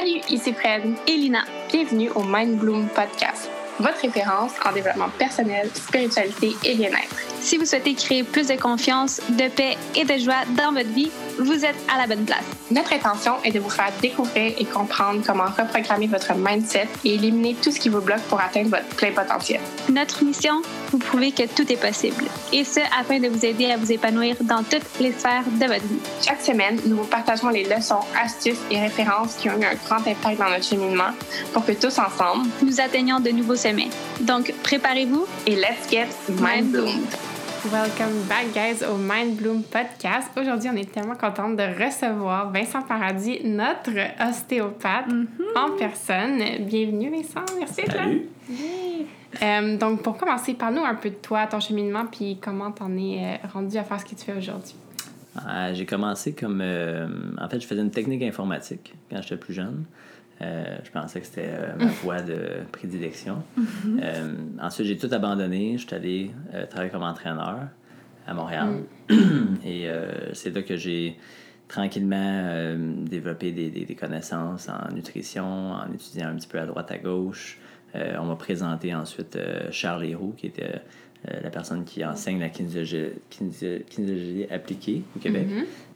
Salut, 0.00 0.22
ici 0.30 0.54
Fred 0.54 0.94
et 1.06 1.12
Lina. 1.12 1.42
Bienvenue 1.70 2.08
au 2.14 2.22
Mind 2.22 2.58
Bloom 2.58 2.88
Podcast, 2.88 3.50
votre 3.78 4.00
référence 4.00 4.52
en 4.64 4.72
développement 4.72 5.10
personnel, 5.18 5.68
spiritualité 5.74 6.56
et 6.64 6.74
bien-être. 6.74 7.16
Si 7.40 7.56
vous 7.56 7.64
souhaitez 7.64 7.94
créer 7.94 8.22
plus 8.22 8.48
de 8.48 8.54
confiance, 8.54 9.20
de 9.30 9.48
paix 9.48 9.76
et 9.96 10.04
de 10.04 10.18
joie 10.18 10.44
dans 10.56 10.72
votre 10.72 10.90
vie, 10.90 11.10
vous 11.38 11.64
êtes 11.64 11.76
à 11.92 11.98
la 11.98 12.06
bonne 12.06 12.24
place. 12.24 12.44
Notre 12.70 12.92
intention 12.92 13.42
est 13.42 13.50
de 13.50 13.58
vous 13.58 13.70
faire 13.70 13.90
découvrir 14.02 14.52
et 14.58 14.64
comprendre 14.66 15.22
comment 15.26 15.46
reprogrammer 15.46 16.06
votre 16.06 16.34
mindset 16.36 16.86
et 17.04 17.14
éliminer 17.14 17.56
tout 17.60 17.70
ce 17.72 17.80
qui 17.80 17.88
vous 17.88 18.02
bloque 18.02 18.20
pour 18.28 18.40
atteindre 18.40 18.68
votre 18.68 18.86
plein 18.94 19.12
potentiel. 19.12 19.60
Notre 19.88 20.22
mission, 20.22 20.60
vous 20.90 20.98
prouver 20.98 21.32
que 21.32 21.44
tout 21.46 21.70
est 21.72 21.80
possible. 21.80 22.24
Et 22.52 22.62
ce, 22.62 22.80
afin 23.00 23.18
de 23.18 23.28
vous 23.28 23.44
aider 23.44 23.70
à 23.70 23.78
vous 23.78 23.90
épanouir 23.90 24.36
dans 24.42 24.62
toutes 24.62 25.00
les 25.00 25.12
sphères 25.12 25.44
de 25.46 25.66
votre 25.66 25.86
vie. 25.86 25.98
Chaque 26.22 26.42
semaine, 26.42 26.78
nous 26.84 26.98
vous 26.98 27.04
partageons 27.04 27.48
les 27.48 27.64
leçons, 27.64 28.00
astuces 28.22 28.60
et 28.70 28.78
références 28.78 29.34
qui 29.36 29.48
ont 29.48 29.58
eu 29.58 29.64
un 29.64 29.74
grand 29.86 30.06
impact 30.06 30.38
dans 30.38 30.50
notre 30.50 30.64
cheminement 30.64 31.10
pour 31.54 31.64
que 31.64 31.72
tous 31.72 31.98
ensemble, 31.98 32.48
nous 32.62 32.80
atteignions 32.80 33.18
de 33.18 33.30
nouveaux 33.30 33.56
sommets. 33.56 33.90
Donc, 34.20 34.52
préparez-vous 34.62 35.26
et 35.46 35.56
let's 35.56 35.90
get 35.90 36.08
mind 36.28 36.70
bloomed. 36.70 37.29
Welcome 37.64 38.22
back, 38.26 38.52
guys, 38.54 38.82
au 38.84 38.96
Mind 38.96 39.36
Bloom 39.36 39.62
Podcast. 39.62 40.28
Aujourd'hui, 40.40 40.70
on 40.72 40.76
est 40.76 40.90
tellement 40.90 41.14
contente 41.14 41.56
de 41.56 41.62
recevoir 41.84 42.50
Vincent 42.50 42.80
Paradis, 42.82 43.40
notre 43.44 43.90
ostéopathe 44.26 45.08
Mm-hmm. 45.08 45.56
en 45.58 45.76
personne. 45.76 46.38
Bienvenue, 46.66 47.10
Vincent. 47.10 47.44
Merci 47.58 47.82
d'être 47.82 47.94
là. 47.96 48.06
Euh, 49.42 49.76
donc, 49.76 50.02
pour 50.02 50.16
commencer, 50.16 50.54
parle-nous 50.54 50.84
un 50.84 50.94
peu 50.94 51.10
de 51.10 51.14
toi, 51.16 51.46
ton 51.46 51.60
cheminement, 51.60 52.06
puis 52.06 52.38
comment 52.40 52.70
t'en 52.72 52.96
es 52.96 53.18
euh, 53.44 53.48
rendu 53.52 53.76
à 53.76 53.84
faire 53.84 54.00
ce 54.00 54.04
que 54.06 54.14
tu 54.14 54.24
fais 54.24 54.36
aujourd'hui. 54.36 54.74
Ah, 55.36 55.72
j'ai 55.74 55.84
commencé 55.86 56.32
comme. 56.32 56.60
euh, 56.62 57.06
en 57.38 57.48
fait, 57.48 57.60
je 57.60 57.66
faisais 57.66 57.82
une 57.82 57.90
technique 57.90 58.22
informatique 58.22 58.94
quand 59.10 59.20
j'étais 59.22 59.36
plus 59.36 59.54
jeune. 59.54 59.84
Euh, 60.42 60.76
je 60.84 60.90
pensais 60.90 61.20
que 61.20 61.26
c'était 61.26 61.50
euh, 61.50 61.76
ma 61.78 61.86
voie 61.86 62.22
de 62.22 62.62
prédilection. 62.72 63.42
Euh, 64.02 64.32
ensuite, 64.60 64.86
j'ai 64.86 64.96
tout 64.96 65.08
abandonné. 65.12 65.76
Je 65.76 65.86
suis 65.86 65.94
allé 65.94 66.30
travailler 66.70 66.90
comme 66.90 67.02
entraîneur 67.02 67.58
à 68.26 68.34
Montréal. 68.34 68.68
Et 69.64 69.88
euh, 69.88 70.32
c'est 70.32 70.54
là 70.54 70.62
que 70.62 70.76
j'ai 70.76 71.16
tranquillement 71.68 72.74
développé 73.06 73.52
des, 73.52 73.70
des- 73.70 73.84
des 73.84 73.94
connaissances 73.94 74.68
en 74.68 74.92
nutrition, 74.92 75.72
en 75.72 75.92
étudiant 75.92 76.28
un 76.28 76.34
petit 76.36 76.48
peu 76.48 76.58
à 76.58 76.66
droite 76.66 76.90
à 76.90 76.98
gauche. 76.98 77.58
On 77.94 78.24
m'a 78.26 78.36
présenté 78.36 78.94
ensuite 78.94 79.36
Charles 79.72 80.04
Héroux, 80.04 80.34
qui 80.36 80.46
était 80.46 80.80
euh, 81.28 81.40
la 81.42 81.50
personne 81.50 81.84
qui 81.84 82.04
enseigne 82.04 82.38
la 82.40 82.48
kinésiologie, 82.48 83.10
kinésio- 83.30 83.84
kinésiologie 83.84 84.46
appliquée 84.50 85.02
au 85.16 85.18
Québec. 85.18 85.46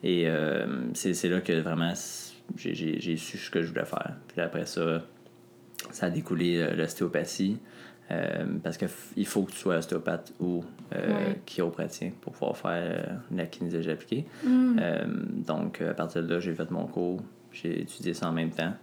Et 0.02 0.24
euh, 0.28 0.66
c'est 0.94 1.28
là 1.28 1.40
que 1.40 1.52
vraiment 1.60 1.92
j'ai- 2.56 3.16
su 3.16 3.38
ce 3.38 3.50
que 3.50 3.62
je 3.62 3.68
voulais 3.68 3.84
faire. 3.84 4.14
Puis 4.28 4.40
après 4.40 4.66
ça, 4.66 5.02
ça 5.90 6.06
a 6.06 6.10
découlé 6.10 6.56
euh, 6.58 6.74
l'ostéopathie. 6.74 7.58
euh, 8.10 8.44
parce 8.62 8.76
qu'il 8.76 9.24
faut 9.26 9.44
que 9.44 9.52
tu 9.52 9.56
sois 9.56 9.76
ostéopathe 9.78 10.34
ou 10.38 10.62
euh, 10.94 11.08
Ouais. 11.08 11.40
chiropraticien 11.46 12.12
pour 12.20 12.34
pouvoir 12.34 12.54
faire 12.54 12.70
euh, 13.08 13.14
la 13.34 13.46
kinésiologie 13.46 13.90
appliquée. 13.92 14.26
Euh, 14.46 15.06
donc, 15.46 15.80
à 15.80 15.94
partir 15.94 16.22
de 16.22 16.28
là, 16.34 16.38
j'ai 16.38 16.52
fait 16.54 16.70
mon 16.70 16.84
cours, 16.86 17.22
j'ai 17.50 17.80
étudié 17.80 18.12
ça 18.12 18.28
en 18.28 18.32
même 18.32 18.50
temps. 18.50 18.74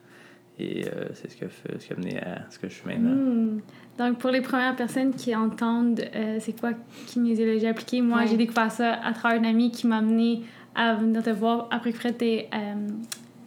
Et 0.57 0.85
euh, 0.87 1.09
c'est 1.13 1.29
ce, 1.29 1.45
ce 1.79 1.85
qui 1.85 1.93
a 1.93 1.95
mené 1.97 2.19
à 2.19 2.49
ce 2.49 2.57
que 2.57 2.67
je 2.67 2.73
suis 2.73 2.87
maintenant. 2.87 3.11
Hmm. 3.11 3.59
Donc, 3.99 4.17
pour 4.17 4.31
les 4.31 4.41
premières 4.41 4.75
personnes 4.75 5.13
qui 5.13 5.35
entendent 5.35 6.01
euh, 6.15 6.37
c'est 6.39 6.59
quoi 6.59 6.71
kinésiologie 7.05 7.67
appliquée, 7.67 8.01
moi, 8.01 8.19
Ouais. 8.21 8.27
j'ai 8.27 8.37
découvert 8.37 8.71
ça 8.71 8.93
à 8.93 9.13
travers 9.13 9.37
une 9.37 9.45
amie 9.45 9.69
qui 9.71 9.85
m'a 9.85 9.97
amené 9.99 10.41
à 10.73 10.95
venir 10.95 11.21
te 11.21 11.29
voir 11.29 11.67
après 11.69 11.91
que 11.93 12.07
euh, 12.07 12.87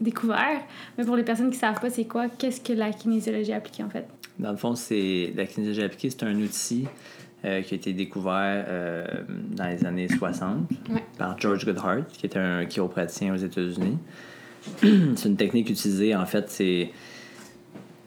découvert. 0.01 0.61
Mais 0.99 1.05
pour 1.05 1.17
les 1.17 1.23
personnes 1.25 1.51
qui 1.51 1.59
savent 1.59 1.81
pas 1.81 1.91
c'est 1.91 2.05
quoi, 2.05 2.27
qu'est-ce 2.39 2.61
que 2.61 2.73
la 2.73 2.91
kinésiologie 2.93 3.53
appliquée 3.53 3.83
en 3.83 3.91
fait? 3.91 4.07
Dans 4.39 4.51
le 4.51 4.57
fond, 4.57 4.75
c'est 4.75 5.33
la 5.37 5.47
kinésiologie 5.47 5.83
appliquée, 5.85 6.11
c'est 6.11 6.25
un 6.25 6.35
outil 6.41 6.87
euh, 7.45 7.63
qui 7.63 7.75
a 7.75 7.77
été 7.77 7.93
découvert 7.93 8.65
euh, 8.69 9.07
dans 9.53 9.67
les 9.67 9.85
années 9.85 10.09
60 10.09 10.69
Ouais. 10.91 11.03
par 11.19 11.39
George 11.39 11.65
Goodhart, 11.65 12.07
qui 12.13 12.27
était 12.27 12.39
un 12.39 12.65
chiropraticien 12.65 13.33
aux 13.35 13.37
États-Unis. 13.39 13.99
c'est 14.81 15.29
une 15.29 15.37
technique 15.37 15.71
utilisée, 15.71 16.17
en 16.17 16.27
fait, 16.27 16.51
c'est. 16.51 16.91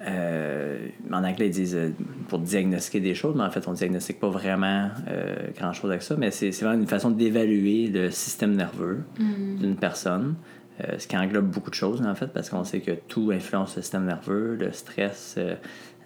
euh, 0.02 0.88
en 1.12 1.24
anglais, 1.24 1.48
ils 1.48 1.52
disent 1.52 1.76
euh, 1.76 1.90
pour 2.28 2.40
diagnostiquer 2.40 3.00
des 3.00 3.16
choses, 3.16 3.36
mais 3.36 3.44
en 3.44 3.50
fait, 3.50 3.68
on 3.68 3.72
ne 3.72 3.76
diagnostique 3.78 4.20
pas 4.20 4.30
vraiment 4.30 4.90
euh, 5.10 5.36
grand-chose 5.58 5.90
avec 5.90 6.02
ça, 6.04 6.16
mais 6.18 6.32
c'est 6.32 6.52
c'est 6.52 6.66
vraiment 6.66 6.82
une 6.82 6.88
façon 6.88 7.10
d'évaluer 7.12 7.88
le 7.88 8.12
système 8.12 8.56
nerveux 8.56 9.04
d'une 9.20 9.76
personne, 9.76 10.36
euh, 10.84 10.98
ce 11.00 11.08
qui 11.08 11.18
englobe 11.18 11.46
beaucoup 11.48 11.70
de 11.70 11.76
choses, 11.76 12.02
en 12.02 12.14
fait, 12.16 12.28
parce 12.28 12.50
qu'on 12.50 12.64
sait 12.64 12.82
que 12.82 12.92
tout 13.08 13.32
influence 13.34 13.76
le 13.76 13.82
système 13.82 14.06
nerveux, 14.06 14.56
le 14.60 14.72
stress, 14.72 15.36
euh, 15.38 15.56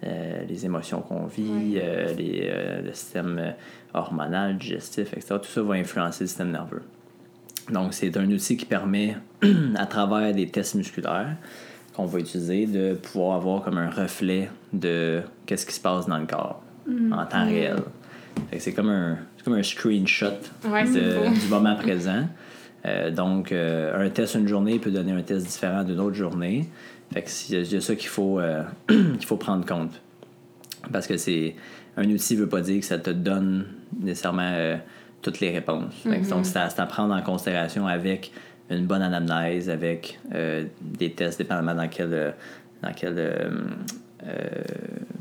euh, 0.04 0.42
les 0.48 0.64
émotions 0.66 1.00
qu'on 1.00 1.26
vit, 1.26 1.78
les, 2.16 2.50
le 2.84 2.92
système 2.92 3.54
hormonal, 3.94 4.56
digestif, 4.58 5.12
etc. 5.12 5.36
Tout 5.42 5.48
ça 5.50 5.62
va 5.62 5.74
influencer 5.74 6.24
le 6.24 6.28
système 6.28 6.50
nerveux. 6.50 6.82
Donc, 7.70 7.94
c'est 7.94 8.16
un 8.16 8.28
outil 8.30 8.56
qui 8.56 8.64
permet, 8.64 9.16
à 9.76 9.86
travers 9.86 10.32
des 10.34 10.48
tests 10.48 10.74
musculaires 10.74 11.36
qu'on 11.94 12.06
va 12.06 12.18
utiliser, 12.18 12.66
de 12.66 12.94
pouvoir 12.94 13.36
avoir 13.36 13.62
comme 13.62 13.76
un 13.78 13.90
reflet 13.90 14.50
de 14.72 15.20
qu'est-ce 15.46 15.66
qui 15.66 15.74
se 15.74 15.80
passe 15.80 16.06
dans 16.06 16.18
le 16.18 16.26
corps 16.26 16.62
en 17.12 17.24
temps 17.26 17.44
réel. 17.44 17.76
C'est 18.58 18.72
comme 18.72 18.88
un, 18.88 19.18
comme 19.44 19.52
un 19.54 19.62
screenshot 19.62 20.32
Ouais, 20.64 20.84
de- 20.84 21.38
du 21.38 21.46
moment 21.48 21.76
présent. 21.76 22.26
Euh, 22.84 23.10
donc, 23.10 23.52
euh, 23.52 24.04
un 24.04 24.10
test 24.10 24.34
une 24.34 24.48
journée 24.48 24.78
peut 24.78 24.90
donner 24.90 25.12
un 25.12 25.22
test 25.22 25.46
différent 25.46 25.84
d'une 25.84 26.00
autre 26.00 26.16
journée. 26.16 26.68
Fait 27.12 27.22
que 27.22 27.30
c'est 27.30 27.62
il 27.62 27.72
y 27.72 27.76
a 27.76 27.80
ça 27.80 27.94
qu'il 27.94 28.08
faut, 28.08 28.40
euh, 28.40 28.62
qu'il 28.88 29.24
faut 29.24 29.36
prendre 29.36 29.64
compte. 29.66 30.00
Parce 30.92 31.06
que 31.06 31.16
c'est 31.16 31.54
un 31.96 32.08
outil 32.10 32.34
ne 32.34 32.40
veut 32.40 32.48
pas 32.48 32.60
dire 32.60 32.80
que 32.80 32.86
ça 32.86 32.98
te 32.98 33.10
donne 33.10 33.66
nécessairement 34.00 34.78
toutes 35.20 35.40
les 35.40 35.50
réponses. 35.50 35.94
Donc, 36.04 36.46
c'est 36.46 36.58
à, 36.58 36.68
c'est 36.68 36.80
à 36.80 36.86
prendre 36.86 37.14
en 37.14 37.22
considération 37.22 37.86
avec 37.86 38.32
une 38.70 38.86
bonne 38.86 39.02
anamnèse, 39.02 39.70
avec 39.70 40.18
euh, 40.34 40.64
des 40.80 41.12
tests 41.12 41.38
dépendamment 41.38 41.74
dans 41.74 41.88
quel. 41.88 42.34
dans 42.82 42.92
quel 42.92 43.14
euh, 43.18 43.50
euh, 44.26 44.62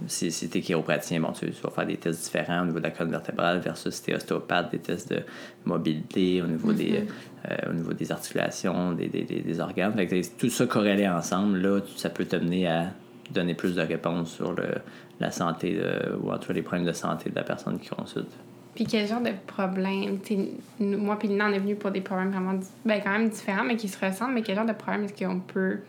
si, 0.07 0.31
si 0.31 0.49
tu 0.49 0.57
es 0.57 0.61
chiropraticien, 0.61 1.19
bon, 1.21 1.31
tu, 1.31 1.49
tu 1.51 1.61
vas 1.61 1.69
faire 1.69 1.85
des 1.85 1.97
tests 1.97 2.23
différents 2.23 2.61
au 2.63 2.65
niveau 2.65 2.79
de 2.79 2.83
la 2.83 2.91
colonne 2.91 3.11
vertébrale 3.11 3.59
versus 3.59 3.93
si 3.95 4.03
tu 4.03 4.11
es 4.11 4.15
ostéopathe, 4.15 4.71
des 4.71 4.79
tests 4.79 5.09
de 5.11 5.21
mobilité 5.65 6.41
au 6.41 6.47
niveau, 6.47 6.73
des, 6.73 7.05
euh, 7.49 7.69
au 7.69 7.73
niveau 7.73 7.93
des 7.93 8.11
articulations, 8.11 8.91
des, 8.93 9.07
des, 9.07 9.23
des, 9.23 9.41
des 9.41 9.59
organes. 9.59 9.93
Fait 9.93 10.07
que 10.07 10.21
tout 10.37 10.49
ça 10.49 10.65
corrélé 10.67 11.07
ensemble, 11.07 11.59
là, 11.59 11.79
ça 11.95 12.09
peut 12.09 12.25
t'amener 12.25 12.67
à 12.67 12.87
donner 13.31 13.53
plus 13.53 13.75
de 13.75 13.81
réponses 13.81 14.31
sur 14.33 14.53
le, 14.53 14.65
la 15.19 15.31
santé 15.31 15.75
de- 15.75 16.15
ou 16.21 16.31
en 16.31 16.37
tout 16.37 16.47
cas 16.47 16.53
les 16.53 16.61
problèmes 16.61 16.85
de 16.87 16.91
santé 16.93 17.29
de 17.29 17.35
la 17.35 17.43
personne 17.43 17.79
qui 17.79 17.89
consulte. 17.89 18.31
Puis 18.75 18.85
quel 18.85 19.07
genre 19.07 19.21
de 19.21 19.31
problème, 19.47 20.19
moi 20.79 21.17
puis 21.19 21.27
Lina, 21.27 21.47
on 21.49 21.53
est 21.53 21.59
venus 21.59 21.77
pour 21.77 21.91
des 21.91 22.01
problèmes 22.01 22.31
vraiment, 22.31 22.57
ben, 22.85 23.01
quand 23.03 23.11
même 23.11 23.29
différents, 23.29 23.63
mais 23.63 23.75
qui 23.75 23.87
se 23.89 24.03
ressemblent, 24.05 24.33
mais 24.33 24.41
quel 24.41 24.55
genre 24.55 24.65
de 24.65 24.73
problème 24.73 25.03
est-ce 25.05 25.25
qu'on 25.25 25.39
peut 25.39 25.79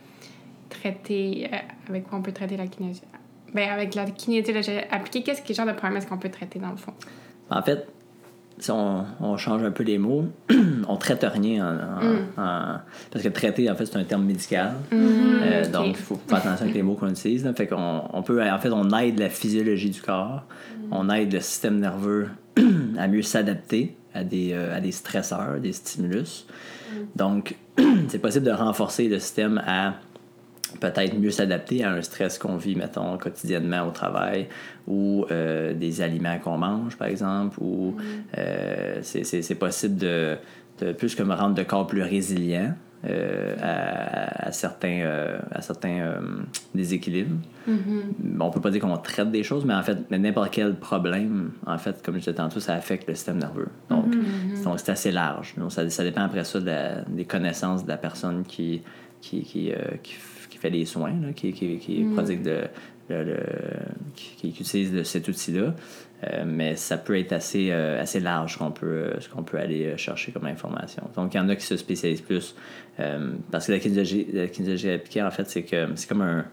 traiter, 0.73 1.49
euh, 1.51 1.57
avec 1.89 2.07
quoi 2.07 2.17
on 2.19 2.21
peut 2.21 2.31
traiter 2.31 2.57
la 2.57 2.67
kinésiologie? 2.67 3.01
Ben, 3.53 3.69
avec 3.69 3.93
la 3.95 4.05
kinésiologie 4.05 4.71
appliquée, 4.89 5.23
qu'est-ce 5.23 5.41
quel 5.45 5.55
genre 5.55 5.67
de 5.67 5.73
problème 5.73 5.97
est-ce 5.97 6.07
qu'on 6.07 6.17
peut 6.17 6.29
traiter 6.29 6.59
dans 6.59 6.71
le 6.71 6.77
fond? 6.77 6.93
En 7.49 7.61
fait, 7.61 7.87
si 8.57 8.71
on, 8.71 9.05
on 9.19 9.37
change 9.37 9.63
un 9.63 9.71
peu 9.71 9.83
les 9.83 9.97
mots, 9.97 10.25
on 10.87 10.95
traite 10.97 11.23
rien 11.23 11.65
en, 11.67 11.75
en- 12.05 12.41
en- 12.43 12.77
parce 13.11 13.23
que 13.23 13.29
traiter, 13.29 13.69
en 13.69 13.75
fait, 13.75 13.85
c'est 13.85 13.97
un 13.97 14.03
terme 14.03 14.23
médical. 14.25 14.73
Euh, 14.91 15.63
ok. 15.65 15.71
Donc, 15.71 15.87
il 15.89 15.95
faut 15.95 16.19
faire 16.27 16.37
attention 16.39 16.63
avec 16.63 16.73
les 16.75 16.81
mots 16.83 16.95
qu'on 16.95 17.09
utilise. 17.09 17.45
là. 17.45 17.53
Fait 17.53 17.67
qu'on 17.67 18.01
on 18.11 18.23
peut, 18.23 18.41
en 18.43 18.57
fait, 18.59 18.69
on 18.71 18.89
aide 18.97 19.19
la 19.19 19.29
physiologie 19.29 19.89
du 19.91 20.01
corps, 20.01 20.43
on 20.91 21.09
aide 21.09 21.31
le 21.33 21.39
système 21.39 21.79
nerveux 21.79 22.29
à 22.97 23.07
mieux 23.07 23.21
s'adapter 23.21 23.95
à 24.15 24.23
des, 24.23 24.51
euh, 24.53 24.75
à 24.75 24.79
des 24.79 24.91
stresseurs, 24.91 25.59
des 25.59 25.73
stimulus. 25.73 26.45
Donc, 27.15 27.55
c'est 28.07 28.19
possible 28.19 28.45
de 28.45 28.51
renforcer 28.51 29.07
le 29.09 29.19
système 29.19 29.61
à 29.65 29.95
peut-être 30.79 31.17
mieux 31.17 31.31
s'adapter 31.31 31.83
à 31.83 31.91
un 31.91 32.01
stress 32.01 32.37
qu'on 32.37 32.57
vit, 32.57 32.75
mettons, 32.75 33.17
quotidiennement 33.17 33.87
au 33.87 33.91
travail, 33.91 34.47
ou 34.87 35.25
euh, 35.31 35.73
des 35.73 36.01
aliments 36.01 36.37
qu'on 36.39 36.57
mange, 36.57 36.97
par 36.97 37.07
exemple, 37.07 37.57
ou 37.61 37.95
euh, 38.37 38.99
c'est- 39.01 39.55
possible 39.55 39.97
de, 39.97 40.35
de 40.79 40.91
plus 40.93 41.15
que 41.15 41.23
me 41.23 41.33
rendre 41.33 41.57
le 41.57 41.63
corps 41.63 41.87
plus 41.87 42.01
résilient 42.01 42.73
euh, 43.05 43.55
à, 43.61 44.47
à 44.47 44.51
certains, 44.51 45.01
euh, 45.03 45.37
à 45.51 45.61
certains 45.61 46.15
déséquilibres. 46.73 47.35
Bon, 48.19 48.45
on 48.45 48.51
peut 48.51 48.61
pas 48.61 48.71
dire 48.71 48.81
qu'on 48.81 48.95
traite 48.97 49.29
des 49.31 49.43
choses, 49.43 49.65
mais 49.65 49.73
en 49.73 49.83
fait, 49.83 49.97
n'importe 50.09 50.51
quel 50.51 50.75
problème, 50.75 51.51
en 51.65 51.77
fait, 51.77 52.01
comme 52.03 52.15
je 52.15 52.19
disais 52.19 52.33
tantôt, 52.33 52.59
ça 52.59 52.73
affecte 52.73 53.07
le 53.07 53.15
système 53.15 53.37
nerveux. 53.39 53.67
Donc, 53.89 54.05
donc 54.63 54.79
c'est 54.79 54.91
assez 54.91 55.11
large. 55.11 55.53
Donc, 55.57 55.71
ça, 55.71 55.89
ça 55.89 56.03
dépend 56.03 56.21
après 56.23 56.43
ça 56.43 56.59
de 56.59 56.65
la- 56.65 57.01
des 57.01 57.25
connaissances 57.25 57.83
de 57.83 57.89
la 57.89 57.97
personne 57.97 58.43
qui, 58.43 58.81
qui, 59.21 59.43
qui, 59.43 59.71
qui 60.01 60.13
fait 60.63 60.69
les 60.69 60.85
soins, 60.85 61.13
là, 61.21 61.33
qui, 61.35 61.51
qui, 61.53 61.77
qui 61.77 62.03
prodigue 62.15 62.41
de, 62.41 62.61
le, 63.09 63.23
le- 63.23 63.37
qui, 64.15 64.51
qui 64.51 64.61
utilise 64.61 64.91
de 64.93 65.03
cet 65.03 65.27
outil-là. 65.27 65.75
Euh, 66.25 66.43
mais 66.47 66.77
ça 66.77 66.95
peut 66.97 67.17
être 67.19 67.33
assez, 67.33 67.67
euh, 67.71 68.01
assez 68.01 68.21
large 68.21 68.57
qu'on 68.57 68.71
peut, 68.71 68.85
euh, 68.85 69.19
ce 69.19 69.27
qu'on 69.27 69.43
peut 69.43 69.57
aller 69.57 69.97
chercher 69.97 70.31
comme 70.31 70.45
information. 70.45 71.03
Donc, 71.17 71.33
il 71.33 71.37
y 71.37 71.39
en 71.41 71.49
a 71.49 71.55
qui 71.57 71.65
se 71.65 71.75
spécialisent 71.75 72.21
plus. 72.21 72.55
euh, 73.01 73.33
parce 73.51 73.67
que 73.67 73.73
la 73.73 73.79
kinésiologie, 73.79 74.27
la 74.31 74.47
kinésiologie 74.47 74.89
appliquée, 74.91 75.21
en 75.21 75.31
fait, 75.31 75.49
c'est 75.49 75.63
que 75.63 75.87
c'est 75.95 76.07
comme 76.07 76.21
un. 76.21 76.45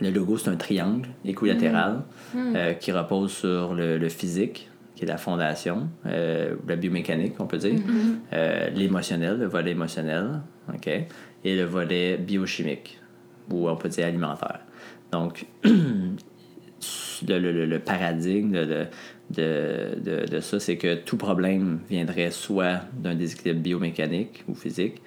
Le 0.00 0.10
logo, 0.10 0.36
c'est 0.38 0.50
un 0.50 0.56
triangle 0.56 1.08
équilatéral 1.24 2.02
euh, 2.36 2.74
qui 2.74 2.92
repose 2.92 3.32
sur 3.32 3.74
le, 3.74 3.98
le 3.98 4.08
physique, 4.08 4.68
qui 4.94 5.04
est 5.04 5.08
la 5.08 5.16
fondation, 5.16 5.88
la 6.04 6.76
biomécanique, 6.76 7.34
on 7.40 7.46
peut 7.46 7.58
dire, 7.58 7.80
euh, 8.32 8.68
l'émotionnel, 8.70 9.38
le 9.38 9.46
volet 9.46 9.70
émotionnel, 9.72 10.42
OK, 10.72 10.86
et 10.88 11.56
le 11.56 11.64
volet 11.64 12.18
biochimique, 12.18 12.98
ou 13.50 13.68
on 13.68 13.76
peut 13.76 13.88
dire 13.88 14.06
alimentaire. 14.06 14.60
Donc, 15.12 15.46
le, 15.64 17.38
le- 17.38 17.66
le- 17.66 17.78
paradigme 17.78 18.52
de, 18.52 18.86
de, 19.30 19.98
de, 20.00 20.26
de- 20.26 20.40
ça, 20.40 20.60
c'est 20.60 20.76
que 20.76 20.94
tout 20.96 21.16
problème 21.16 21.80
viendrait 21.88 22.30
soit 22.30 22.80
d'un 22.92 23.14
déséquilibre 23.14 23.60
biomécanique 23.60 24.44
ou 24.48 24.54
physique, 24.54 25.00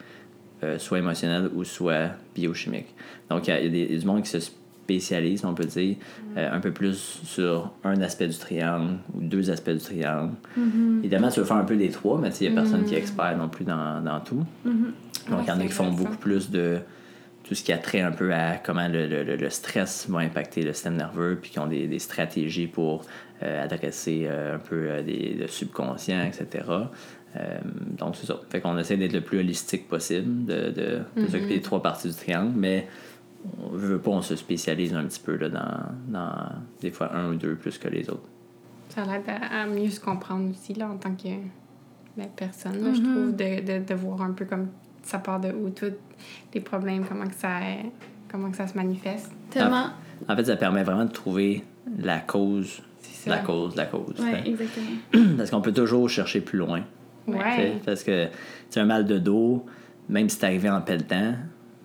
euh, 0.63 0.77
soit 0.79 0.99
émotionnel 0.99 1.49
ou 1.55 1.63
soit 1.63 2.09
biochimique. 2.35 2.87
Donc, 3.29 3.47
il 3.47 3.51
y 3.51 3.53
a, 3.53 3.59
il 3.61 3.65
y 3.65 3.67
a 3.67 3.71
des, 3.71 3.79
il 3.81 3.93
y 3.93 3.97
a 3.97 3.99
du 3.99 4.05
monde 4.05 4.23
qui 4.23 4.29
se 4.29 4.39
spécialise, 4.39 5.45
on 5.45 5.53
peut 5.53 5.65
dire, 5.65 5.95
euh, 6.35 6.49
un 6.51 6.59
peu 6.59 6.71
plus 6.71 7.21
sur 7.23 7.71
un 7.83 8.01
aspect 8.01 8.27
du 8.27 8.35
triangle 8.37 8.95
ou 9.13 9.21
deux 9.21 9.51
aspects 9.51 9.69
du 9.69 9.77
triangle. 9.77 10.33
Évidemment, 11.03 11.29
tu 11.29 11.39
veux 11.39 11.45
faire 11.45 11.57
un 11.57 11.63
peu 11.63 11.75
des 11.77 11.89
trois, 11.89 12.19
mais 12.19 12.29
il 12.41 12.47
n'y 12.47 12.57
a 12.57 12.61
personne 12.61 12.83
qui 12.83 12.95
est 12.95 12.97
expert 12.97 13.37
non 13.37 13.47
plus 13.49 13.63
dans, 13.65 14.01
dans 14.03 14.19
tout. 14.19 14.43
Donc, 15.29 15.41
il 15.43 15.47
y 15.47 15.51
en 15.51 15.59
a 15.59 15.63
qui 15.65 15.69
font 15.71 15.91
beaucoup 15.91 16.17
plus 16.17 16.49
de 16.49 16.79
tout 17.49 17.55
ce 17.55 17.63
qui 17.63 17.73
a 17.73 17.79
trait 17.79 18.01
un 18.01 18.11
peu 18.11 18.31
à 18.31 18.57
comment 18.57 18.87
le, 18.87 19.07
le- 19.07 19.23
le- 19.35 19.49
stress 19.49 20.07
va 20.07 20.19
impacter 20.19 20.61
le 20.61 20.71
système 20.71 20.95
nerveux, 20.97 21.39
puis 21.41 21.49
qui 21.49 21.57
ont 21.57 21.65
des, 21.65 21.87
des 21.87 21.97
stratégies 21.97 22.67
pour 22.67 23.05
euh, 23.41 23.63
adresser 23.63 24.25
euh, 24.27 24.55
un 24.57 24.59
peu 24.59 24.75
euh, 24.91 25.01
des, 25.01 25.33
le 25.33 25.47
subconscient, 25.47 26.21
etc. 26.23 26.63
Euh, 27.35 27.59
donc, 27.97 28.15
c'est 28.17 28.27
ça. 28.27 28.39
Fait 28.51 28.61
qu'on 28.61 28.77
essaie 28.77 28.97
d'être 28.97 29.13
le 29.13 29.21
plus 29.21 29.39
holistique 29.39 29.87
possible, 29.87 30.45
de, 30.45 30.69
de, 30.69 30.99
de 31.23 31.27
s'occuper 31.27 31.55
des 31.55 31.61
trois 31.61 31.81
parties 31.81 32.09
du 32.09 32.13
triangle, 32.13 32.53
mais 32.55 32.87
on 33.59 33.69
veut 33.75 33.97
pas, 33.99 34.11
on 34.11 34.21
se 34.21 34.35
spécialise 34.35 34.93
un 34.93 35.05
petit 35.05 35.19
peu 35.21 35.35
là, 35.35 35.49
dans, 35.49 35.85
dans 36.19 36.35
des 36.81 36.91
fois 36.91 37.15
un 37.15 37.31
ou 37.31 37.35
deux 37.35 37.55
plus 37.55 37.79
que 37.79 37.87
les 37.87 38.07
autres. 38.11 38.27
Ça 38.89 39.05
l'aide 39.05 39.23
à, 39.27 39.61
à 39.63 39.65
mieux 39.65 39.89
se 39.89 39.99
comprendre 39.99 40.51
aussi, 40.51 40.75
là, 40.75 40.87
en 40.87 40.97
tant 40.97 41.15
que 41.15 41.29
personne, 42.35 42.83
là, 42.83 42.93
je 42.93 43.01
trouve, 43.01 43.35
de, 43.35 43.79
de, 43.79 43.85
de 43.85 43.93
voir 43.95 44.21
un 44.21 44.33
peu 44.33 44.45
comme 44.45 44.67
ça 45.03 45.19
part 45.19 45.39
de 45.39 45.51
où 45.51 45.69
tous 45.69 45.93
les 46.53 46.61
problèmes, 46.61 47.05
comment 47.05 47.25
que 47.27 47.35
ça, 47.35 47.59
comment 48.31 48.49
que 48.51 48.57
ça 48.57 48.67
se 48.67 48.75
manifeste. 48.75 49.31
Tellement. 49.49 49.87
En 50.27 50.35
fait, 50.35 50.45
ça 50.45 50.55
permet 50.55 50.83
vraiment 50.83 51.05
de 51.05 51.11
trouver 51.11 51.63
la 51.97 52.19
cause, 52.19 52.81
la 53.25 53.37
cause, 53.39 53.75
la 53.75 53.85
cause. 53.85 54.15
Exactement. 54.45 54.87
Parce 55.37 55.49
qu'on 55.49 55.61
peut 55.61 55.73
toujours 55.73 56.09
chercher 56.09 56.41
plus 56.41 56.57
loin. 56.57 56.81
tu 57.27 57.33
Ouais. 57.33 57.73
Parce 57.85 58.03
que 58.03 58.27
tu 58.71 58.79
as 58.79 58.81
un 58.81 58.85
mal 58.85 59.05
de 59.05 59.17
dos, 59.17 59.65
même 60.09 60.29
si 60.29 60.37
c'est 60.37 60.45
arrivé 60.45 60.69
en 60.69 60.81
pelletant, 60.81 61.35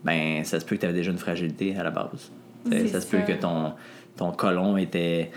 ben 0.04 0.44
ça 0.44 0.60
se 0.60 0.64
peut 0.64 0.76
que 0.76 0.80
tu 0.80 0.86
avais 0.86 0.94
déjà 0.94 1.10
une 1.10 1.18
fragilité 1.18 1.76
à 1.76 1.82
la 1.82 1.90
base. 1.90 2.30
Tu 2.70 2.88
ça 2.88 3.00
se 3.00 3.06
peut 3.06 3.18
que 3.26 3.32
ton, 3.32 3.72
ton 4.16 4.32
colon 4.32 4.76
était, 4.76 5.30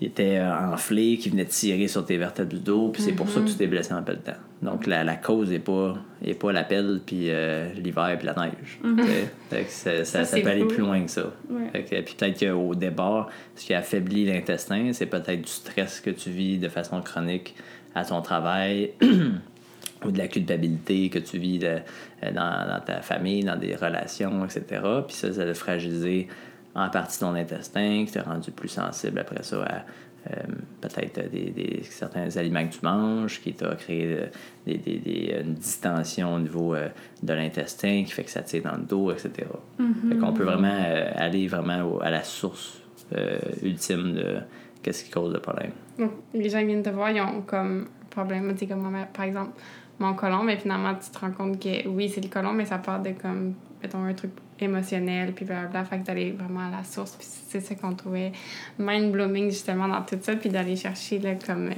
était 0.00 0.40
enflé, 0.40 1.18
qui 1.18 1.30
venait 1.30 1.44
tirer 1.46 1.88
sur 1.88 2.04
tes 2.04 2.16
vertèbres 2.16 2.50
du 2.50 2.60
dos, 2.60 2.88
puis 2.90 3.02
c'est 3.02 3.12
pour 3.12 3.28
ça 3.28 3.40
que 3.40 3.46
Mm-hmm. 3.46 3.50
tu 3.50 3.54
t'es 3.56 3.66
blessé 3.66 3.92
en 3.92 4.02
pelletant. 4.02 4.32
Donc 4.64 4.86
la, 4.86 5.04
la 5.04 5.16
cause 5.16 5.50
n'est 5.50 5.58
pas, 5.58 5.94
est 6.24 6.34
pas 6.34 6.50
la 6.50 6.64
pelle, 6.64 7.00
puis 7.04 7.26
euh, 7.28 7.70
l'hiver, 7.74 8.16
puis 8.18 8.26
la 8.26 8.34
neige. 8.34 8.78
Fait 9.50 9.64
que 9.64 9.70
ça, 9.70 10.04
ça, 10.24 10.24
peut 10.40 10.48
aller 10.48 10.64
plus 10.64 10.78
loin 10.78 11.02
que 11.04 11.10
ça. 11.10 11.26
Ouais. 11.50 11.68
Fait 11.70 11.84
que- 11.84 12.00
puis 12.00 12.14
peut-être 12.18 12.46
qu'au 12.50 12.74
départ, 12.74 13.28
ce 13.54 13.66
qui 13.66 13.74
affaiblit 13.74 14.24
l'intestin, 14.24 14.90
c'est 14.94 15.06
peut-être 15.06 15.42
du 15.42 15.48
stress 15.50 16.00
que 16.00 16.10
tu 16.10 16.30
vis 16.30 16.58
de 16.58 16.68
façon 16.68 17.00
chronique 17.02 17.54
à 17.94 18.04
ton 18.06 18.22
travail 18.22 18.92
ou 20.04 20.10
de 20.10 20.18
la 20.18 20.28
culpabilité 20.28 21.10
que 21.10 21.18
tu 21.18 21.38
vis 21.38 21.58
de- 21.58 21.78
dans, 22.22 22.66
dans 22.66 22.80
ta 22.84 23.02
famille, 23.02 23.44
dans 23.44 23.56
des 23.56 23.76
relations, 23.76 24.44
etc. 24.44 24.62
Puis 25.06 25.14
ça, 25.16 25.32
ça 25.32 25.42
a 25.42 25.54
fragilisé 25.54 26.28
en 26.74 26.88
partie 26.88 27.20
ton 27.20 27.34
intestin, 27.34 28.04
qui 28.06 28.12
t'a 28.12 28.22
rendu 28.22 28.50
plus 28.50 28.68
sensible 28.68 29.18
après 29.20 29.42
ça 29.42 29.62
à 29.62 29.82
euh, 30.30 30.42
peut-être 30.80 31.30
des, 31.30 31.50
des- 31.50 31.82
certains 31.84 32.34
aliments 32.36 32.66
que 32.66 32.72
tu 32.74 32.80
manges, 32.84 33.40
qui 33.40 33.52
t'a 33.52 33.74
créé 33.74 34.04
euh, 34.18 34.26
des, 34.66 34.78
des- 34.78 34.98
des- 34.98 35.40
une 35.44 35.54
distension 35.54 36.34
au 36.34 36.38
niveau 36.38 36.74
euh, 36.74 36.88
de 37.22 37.32
l'intestin 37.32 38.04
qui 38.04 38.12
fait 38.12 38.24
que 38.24 38.30
ça 38.30 38.42
tire 38.42 38.62
dans 38.62 38.76
le 38.76 38.84
dos, 38.84 39.10
etc. 39.12 39.30
Fait 40.08 40.16
qu'on 40.16 40.32
peut 40.32 40.44
vraiment 40.44 40.68
euh, 40.86 41.10
aller 41.14 41.46
vraiment 41.48 41.82
au- 41.82 42.02
à 42.02 42.10
la 42.10 42.22
source 42.22 42.80
euh, 43.16 43.38
ultime 43.62 44.14
de 44.14 44.36
qu'est-ce 44.82 45.04
qui 45.04 45.10
cause 45.10 45.32
le 45.32 45.40
problème. 45.40 45.72
Donc, 45.98 46.12
les 46.32 46.48
gens 46.48 46.64
viennent 46.64 46.82
te 46.82 46.90
voir, 46.90 47.10
ils 47.10 47.20
ont 47.20 47.42
comme 47.42 47.82
un 48.02 48.06
problème. 48.10 48.52
Tu 48.52 48.60
sais, 48.60 48.66
comme 48.66 48.80
moi, 48.82 49.04
par 49.12 49.24
exemple, 49.26 49.52
mon 49.98 50.14
colon, 50.14 50.42
mais 50.42 50.56
finalement, 50.56 50.94
tu 50.94 51.10
te 51.10 51.18
rends 51.18 51.30
compte 51.32 51.60
que 51.62 51.86
oui, 51.88 52.08
c'est 52.08 52.20
le 52.22 52.28
colon, 52.28 52.52
mais 52.52 52.64
ça 52.64 52.78
part 52.78 53.00
de 53.02 53.10
comme, 53.10 53.54
mettons, 53.82 54.02
un 54.04 54.14
truc 54.14 54.32
émotionnel, 54.60 55.32
puis 55.32 55.44
blablabla. 55.44 55.84
Fait 55.84 55.98
que 55.98 56.04
d'aller 56.06 56.32
vraiment 56.32 56.68
à 56.68 56.70
la 56.70 56.84
source. 56.84 57.16
Puis 57.16 57.26
c'est 57.48 57.60
ça 57.60 57.74
qu'on 57.74 57.94
trouvait 57.94 58.32
mind-blowing, 58.78 59.50
justement, 59.50 59.88
dans 59.88 60.02
tout 60.02 60.18
ça, 60.20 60.36
puis 60.36 60.50
d'aller 60.50 60.76
chercher, 60.76 61.18
là, 61.18 61.34
comme. 61.34 61.68
euh, 61.68 61.74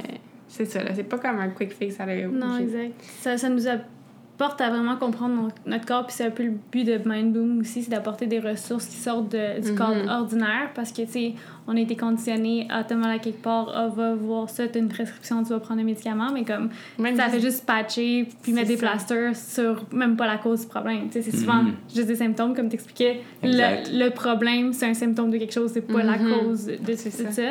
c'est 0.48 0.64
ça, 0.64 0.82
là. 0.82 0.90
C'est 0.94 1.04
pas 1.04 1.18
comme 1.18 1.38
un 1.40 1.48
quick 1.48 1.72
fix 1.72 1.98
à 2.00 2.06
la 2.06 2.26
Non, 2.28 2.58
exact. 2.58 2.94
Ça, 3.20 3.36
ça 3.36 3.48
nous 3.48 3.66
apporte 4.38 4.60
à 4.60 4.68
vraiment 4.68 4.96
comprendre 4.96 5.48
notre 5.64 5.86
corps, 5.86 6.04
puis 6.06 6.14
c'est 6.14 6.24
un 6.26 6.30
peu 6.30 6.42
le 6.44 6.52
but 6.70 6.84
de 6.84 7.00
Mind 7.08 7.32
Boom 7.32 7.60
aussi, 7.60 7.82
c'est 7.82 7.90
d'apporter 7.90 8.26
des 8.26 8.38
ressources 8.38 8.84
qui 8.86 8.96
sortent 8.96 9.30
de- 9.32 9.60
du 9.62 9.72
Mhm. 9.72 9.78
cadre 9.78 10.10
ordinaire, 10.10 10.70
parce 10.74 10.92
que, 10.92 11.02
tu 11.02 11.08
sais, 11.10 11.32
on 11.66 11.74
a 11.76 11.80
été 11.80 11.96
conditionné 11.96 12.66
à 12.70 12.84
te 12.84 12.92
mal 12.92 13.12
à 13.12 13.18
quelque 13.18 13.42
part, 13.42 13.72
ah, 13.74 13.88
va 13.88 14.14
voir 14.14 14.50
ça, 14.50 14.68
t'as 14.68 14.78
une 14.78 14.88
prescription, 14.88 15.42
tu 15.42 15.48
vas 15.50 15.58
prendre 15.60 15.80
un 15.80 15.84
médicament, 15.84 16.30
mais 16.34 16.44
comme, 16.44 16.68
Même 16.98 17.16
ça 17.16 17.28
fait 17.30 17.40
juste 17.40 17.64
patcher, 17.64 18.28
puis 18.42 18.52
mettre 18.52 18.68
des 18.68 18.76
ça. 18.76 18.86
plasters 18.88 19.34
sur 19.34 19.84
même 19.90 20.16
pas 20.16 20.26
la 20.26 20.36
cause 20.36 20.60
du 20.60 20.66
problème. 20.66 21.06
Tu 21.10 21.22
sais, 21.22 21.30
c'est 21.30 21.36
souvent 21.38 21.62
Mhm. 21.62 21.72
juste 21.94 22.06
des 22.08 22.16
symptômes, 22.16 22.54
comme 22.54 22.68
t'expliquais. 22.68 23.22
Le, 23.42 23.98
le 24.04 24.10
problème, 24.10 24.72
c'est 24.74 24.86
un 24.86 24.94
symptôme 24.94 25.30
de 25.30 25.38
quelque 25.38 25.54
chose, 25.54 25.70
c'est 25.72 25.80
pas 25.80 26.02
la 26.02 26.18
Mhm. 26.18 26.30
cause 26.30 26.66
de, 26.66 26.72
de 26.76 26.92
C'est 26.94 27.10
ça. 27.10 27.30
ça. 27.32 27.42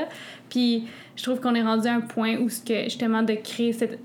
Puis 0.50 0.84
je 1.16 1.24
trouve 1.24 1.40
qu'on 1.40 1.56
est 1.56 1.64
rendu 1.64 1.88
à 1.88 1.96
un 1.96 2.02
point 2.02 2.38
où 2.38 2.48
ce 2.50 2.62
que 2.62 2.84
justement 2.84 3.24
de 3.24 3.34
créer 3.34 3.74
cette 3.74 4.00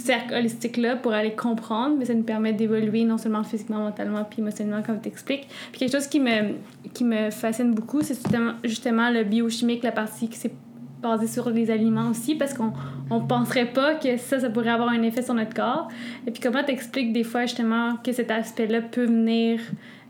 cercle 0.00 0.34
holistique-là 0.34 0.96
pour 0.96 1.12
aller 1.12 1.34
comprendre, 1.34 1.96
mais 1.98 2.04
ça 2.04 2.14
nous 2.14 2.22
permet 2.22 2.52
d'évoluer 2.52 3.04
non 3.04 3.18
seulement 3.18 3.44
physiquement, 3.44 3.78
mentalement, 3.78 4.24
puis 4.24 4.40
émotionnellement, 4.40 4.82
comme 4.82 5.00
tu 5.00 5.08
expliques. 5.08 5.46
Puis 5.70 5.80
quelque 5.80 5.92
chose 5.92 6.06
qui 6.06 6.20
me, 6.20 6.54
qui 6.92 7.04
me 7.04 7.30
fascine 7.30 7.72
beaucoup, 7.72 8.02
c'est 8.02 8.14
justement, 8.14 8.52
justement 8.64 9.10
le 9.10 9.24
biochimique, 9.24 9.82
la 9.82 9.92
partie 9.92 10.28
qui 10.28 10.36
s'est 10.36 10.52
basée 11.00 11.26
sur 11.26 11.50
les 11.50 11.70
aliments 11.70 12.10
aussi, 12.10 12.34
parce 12.34 12.54
qu'on 12.54 12.72
on 13.10 13.20
penserait 13.20 13.72
pas 13.72 13.94
que 13.94 14.16
ça, 14.16 14.40
ça 14.40 14.50
pourrait 14.50 14.70
avoir 14.70 14.90
un 14.90 15.02
effet 15.02 15.22
sur 15.22 15.34
notre 15.34 15.54
corps. 15.54 15.88
Et 16.26 16.30
puis 16.30 16.40
comment 16.40 16.62
t'expliques 16.62 17.12
des 17.12 17.24
fois 17.24 17.42
justement 17.42 17.96
que 18.04 18.12
cet 18.12 18.30
aspect-là 18.30 18.82
peut 18.82 19.06
venir 19.06 19.60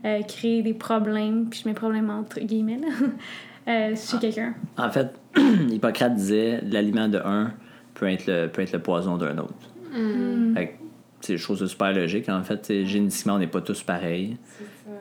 euh, 0.05 0.21
créer 0.23 0.61
des 0.61 0.73
problèmes, 0.73 1.47
puis 1.49 1.61
je 1.63 1.69
mets 1.69 1.75
problème 1.75 2.09
entre 2.09 2.39
guillemets, 2.39 2.79
là, 2.79 2.87
euh, 3.67 3.95
chez 3.95 4.17
quelqu'un? 4.19 4.53
En 4.77 4.89
fait, 4.89 5.13
Hippocrate 5.71 6.15
disait 6.15 6.59
l'aliment 6.63 7.07
de 7.07 7.19
un 7.23 7.51
peut 7.93 8.07
être 8.07 8.25
le, 8.27 8.47
peut 8.47 8.61
être 8.61 8.73
le 8.73 8.79
poison 8.79 9.17
d'un 9.17 9.37
autre. 9.37 9.70
Mm. 9.91 10.53
Fait 10.55 10.67
que 10.67 10.71
c'est 11.21 11.33
des 11.33 11.37
choses 11.39 11.65
super 11.69 11.93
logiques. 11.93 12.29
En 12.29 12.43
fait, 12.43 12.85
génétiquement, 12.85 13.35
on 13.35 13.39
n'est 13.39 13.47
pas 13.47 13.61
tous 13.61 13.83
pareils. 13.83 14.37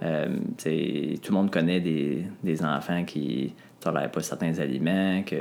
Euh, 0.03 0.29
tout 0.59 0.69
le 0.69 1.31
monde 1.33 1.51
connaît 1.51 1.81
des, 1.81 2.25
des 2.45 2.65
enfants 2.65 3.05
qui 3.05 3.55
tolèrent 3.81 4.11
pas 4.11 4.21
certains 4.21 4.59
aliments, 4.59 5.23
que 5.23 5.37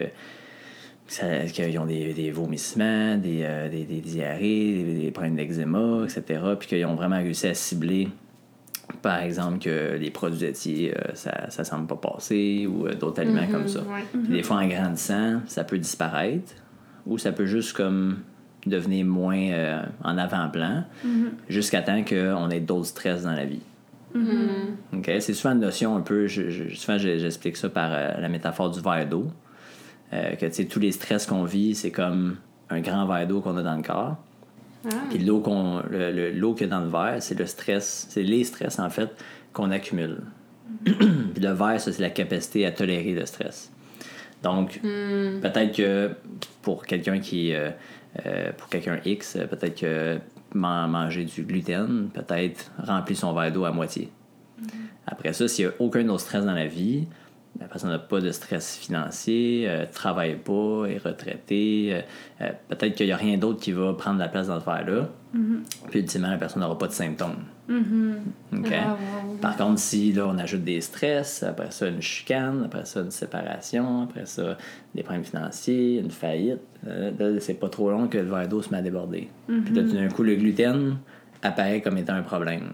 ça- 1.07 1.45
qu'ils 1.45 1.77
ont 1.79 1.85
des, 1.85 2.13
des 2.13 2.31
vomissements, 2.31 3.17
des, 3.17 3.41
euh, 3.43 3.69
des, 3.69 3.83
des 3.83 3.99
diarrhées, 4.01 4.83
des, 4.83 4.93
des 5.01 5.11
problèmes 5.11 5.35
d'eczéma, 5.35 6.03
etc. 6.05 6.41
Puis 6.57 6.67
qu'ils 6.69 6.85
ont 6.85 6.95
vraiment 6.95 7.17
réussi 7.17 7.47
à 7.47 7.53
cibler, 7.53 8.07
par 9.01 9.21
exemple, 9.21 9.59
que 9.59 9.97
les 9.97 10.11
produits 10.11 10.39
laitiers, 10.39 10.93
euh, 10.95 11.11
ça 11.13 11.47
ne 11.59 11.63
semble 11.63 11.87
pas 11.87 11.95
passer, 11.97 12.67
ou 12.67 12.87
euh, 12.87 12.93
d'autres 12.95 13.19
aliments 13.21 13.47
comme 13.51 13.67
ça. 13.67 13.81
Ouais. 13.81 14.03
Puis 14.11 14.33
des 14.33 14.43
fois, 14.43 14.57
en 14.57 14.67
grandissant, 14.67 15.41
ça 15.45 15.63
peut 15.63 15.77
disparaître 15.77 16.53
ou 17.05 17.17
ça 17.17 17.31
peut 17.31 17.45
juste 17.45 17.73
comme 17.73 18.19
devenir 18.65 19.05
moins 19.05 19.37
euh, 19.51 19.81
en 20.03 20.17
avant-plan 20.17 20.83
jusqu'à 21.47 21.81
temps 21.81 22.03
qu'on 22.03 22.49
ait 22.49 22.59
d'autres 22.59 22.87
stress 22.87 23.23
dans 23.23 23.31
la 23.33 23.45
vie. 23.45 23.61
OK? 24.93 25.11
C'est 25.19 25.33
souvent 25.33 25.53
une 25.53 25.59
notion 25.61 25.95
un 25.95 26.01
peu, 26.01 26.27
je, 26.27 26.49
je- 26.49 26.75
souvent 26.75 26.97
je- 26.97 27.17
j'explique 27.17 27.57
ça 27.57 27.69
par 27.69 27.91
euh, 27.93 28.19
la 28.19 28.29
métaphore 28.29 28.69
du 28.71 28.81
verre 28.81 29.07
d'eau. 29.07 29.27
Euh, 30.13 30.35
que 30.35 30.45
tu 30.47 30.53
sais, 30.53 30.65
tous 30.65 30.79
les 30.79 30.91
stress 30.91 31.25
qu'on 31.27 31.43
vit, 31.43 31.75
c'est 31.75 31.91
comme 31.91 32.37
un 32.69 32.81
grand 32.81 33.05
verre 33.05 33.27
d'eau 33.27 33.41
qu'on 33.41 33.55
a 33.57 33.61
dans 33.63 33.75
le 33.75 33.83
corps. 33.83 34.17
Ah. 34.85 34.95
Puis 35.09 35.19
l'eau 35.19 35.39
qu'on 35.41 35.81
le- 35.89 36.11
le- 36.11 36.31
l'eau 36.31 36.53
qu'il 36.53 36.67
y 36.67 36.69
a 36.69 36.75
dans 36.75 36.81
le 36.83 36.89
verre, 36.89 37.17
c'est 37.21 37.37
le 37.37 37.45
stress, 37.45 38.07
c'est 38.09 38.23
les 38.23 38.43
stress 38.43 38.79
en 38.79 38.89
fait 38.89 39.09
qu'on 39.53 39.69
accumule. 39.71 40.17
Puis 40.85 40.95
le 40.95 41.51
verre, 41.51 41.79
ça 41.79 41.91
c'est 41.91 42.01
la 42.01 42.09
capacité 42.09 42.65
à 42.65 42.71
tolérer 42.71 43.13
le 43.13 43.25
stress. 43.25 43.71
Donc 44.41 44.79
Hmm. 44.83 45.41
peut-être 45.41 45.75
que 45.75 46.11
pour 46.61 46.85
quelqu'un 46.85 47.19
qui 47.19 47.53
euh, 47.53 47.69
euh, 48.25 48.51
pour 48.57 48.69
quelqu'un 48.69 48.99
X, 49.05 49.35
euh, 49.35 49.45
peut-être 49.47 49.79
que 49.79 50.19
man- 50.53 50.89
manger 50.89 51.25
du 51.25 51.43
gluten, 51.43 52.09
peut-être 52.13 52.71
remplir 52.83 53.17
son 53.17 53.33
verre 53.33 53.51
d'eau 53.51 53.65
à 53.65 53.71
moitié. 53.71 54.09
Après 55.07 55.33
ça, 55.33 55.47
s'il 55.47 55.65
n'y 55.67 55.71
a 55.71 55.75
aucun 55.79 56.07
autre 56.09 56.21
stress 56.21 56.45
dans 56.45 56.53
la 56.53 56.67
vie, 56.67 57.07
la 57.59 57.67
personne 57.67 57.89
n'a 57.89 57.99
pas 57.99 58.21
de 58.21 58.31
stress 58.31 58.77
financier, 58.77 59.67
ne 59.67 59.85
travaille 59.85 60.35
pas, 60.35 60.85
est 60.87 60.97
retraitée, 60.97 61.89
euh, 61.91 62.01
euh, 62.41 62.51
peut-être 62.69 62.95
qu'il 62.95 63.07
n'y 63.07 63.11
a 63.11 63.17
rien 63.17 63.37
d'autre 63.37 63.59
qui 63.59 63.71
va 63.71 63.93
prendre 63.93 64.19
la 64.19 64.29
place 64.29 64.47
dans 64.47 64.59
ce 64.59 64.65
là 64.65 65.09
Puis 65.89 65.99
ultimement, 65.99 66.29
la 66.29 66.37
personne 66.37 66.61
n'aura 66.61 66.77
pas 66.77 66.87
de 66.87 66.93
symptômes. 66.93 67.43
OK? 68.53 68.73
Ah, 68.73 68.97
Par 69.41 69.57
contre, 69.57 69.79
si 69.79 70.13
là, 70.13 70.27
on 70.27 70.37
ajoute 70.37 70.63
des 70.63 70.81
stress, 70.81 71.43
après 71.43 71.71
ça, 71.71 71.87
une 71.87 72.01
chicane, 72.01 72.63
après 72.65 72.85
ça, 72.85 73.01
une 73.01 73.11
séparation, 73.11 74.03
après 74.03 74.25
ça, 74.25 74.57
des 74.95 75.03
problèmes 75.03 75.25
financiers, 75.25 75.99
une 75.99 76.11
faillite, 76.11 76.61
euh, 76.87 77.39
c'est 77.39 77.59
pas 77.59 77.69
trop 77.69 77.91
long 77.91 78.07
que 78.07 78.17
le 78.17 78.29
verre 78.29 78.47
d'eau 78.47 78.61
se 78.61 78.69
met 78.71 78.77
à 78.77 78.81
déborder. 78.81 79.29
Puis 79.47 79.73
là, 79.73 79.83
tout 79.83 79.93
d'un 79.93 80.07
coup, 80.07 80.23
le 80.23 80.35
gluten 80.35 80.97
apparaît 81.41 81.81
comme 81.81 81.97
étant 81.97 82.13
un 82.13 82.23
problème. 82.23 82.71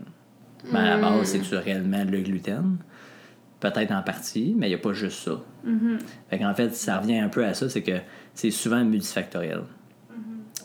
Mais 0.71 0.79
à 0.79 0.95
la 0.95 0.97
base, 0.97 1.27
c'est-tu 1.27 1.55
réellement 1.55 2.03
le 2.09 2.21
gluten? 2.21 2.77
Peut-être 3.59 3.91
en 3.91 4.01
partie, 4.01 4.53
mais 4.57 4.67
il 4.67 4.69
n'y 4.69 4.75
a 4.75 4.79
pas 4.79 4.93
juste 4.93 5.23
ça. 5.23 5.41
Fait 6.29 6.37
qu'en 6.39 6.53
fait, 6.53 6.75
ça 6.75 6.99
revient 6.99 7.17
un 7.17 7.29
peu 7.29 7.45
à 7.45 7.53
ça, 7.53 7.69
c'est 7.69 7.81
que 7.81 7.99
c'est 8.33 8.51
souvent 8.51 8.83
multifactoriel. 8.83 9.61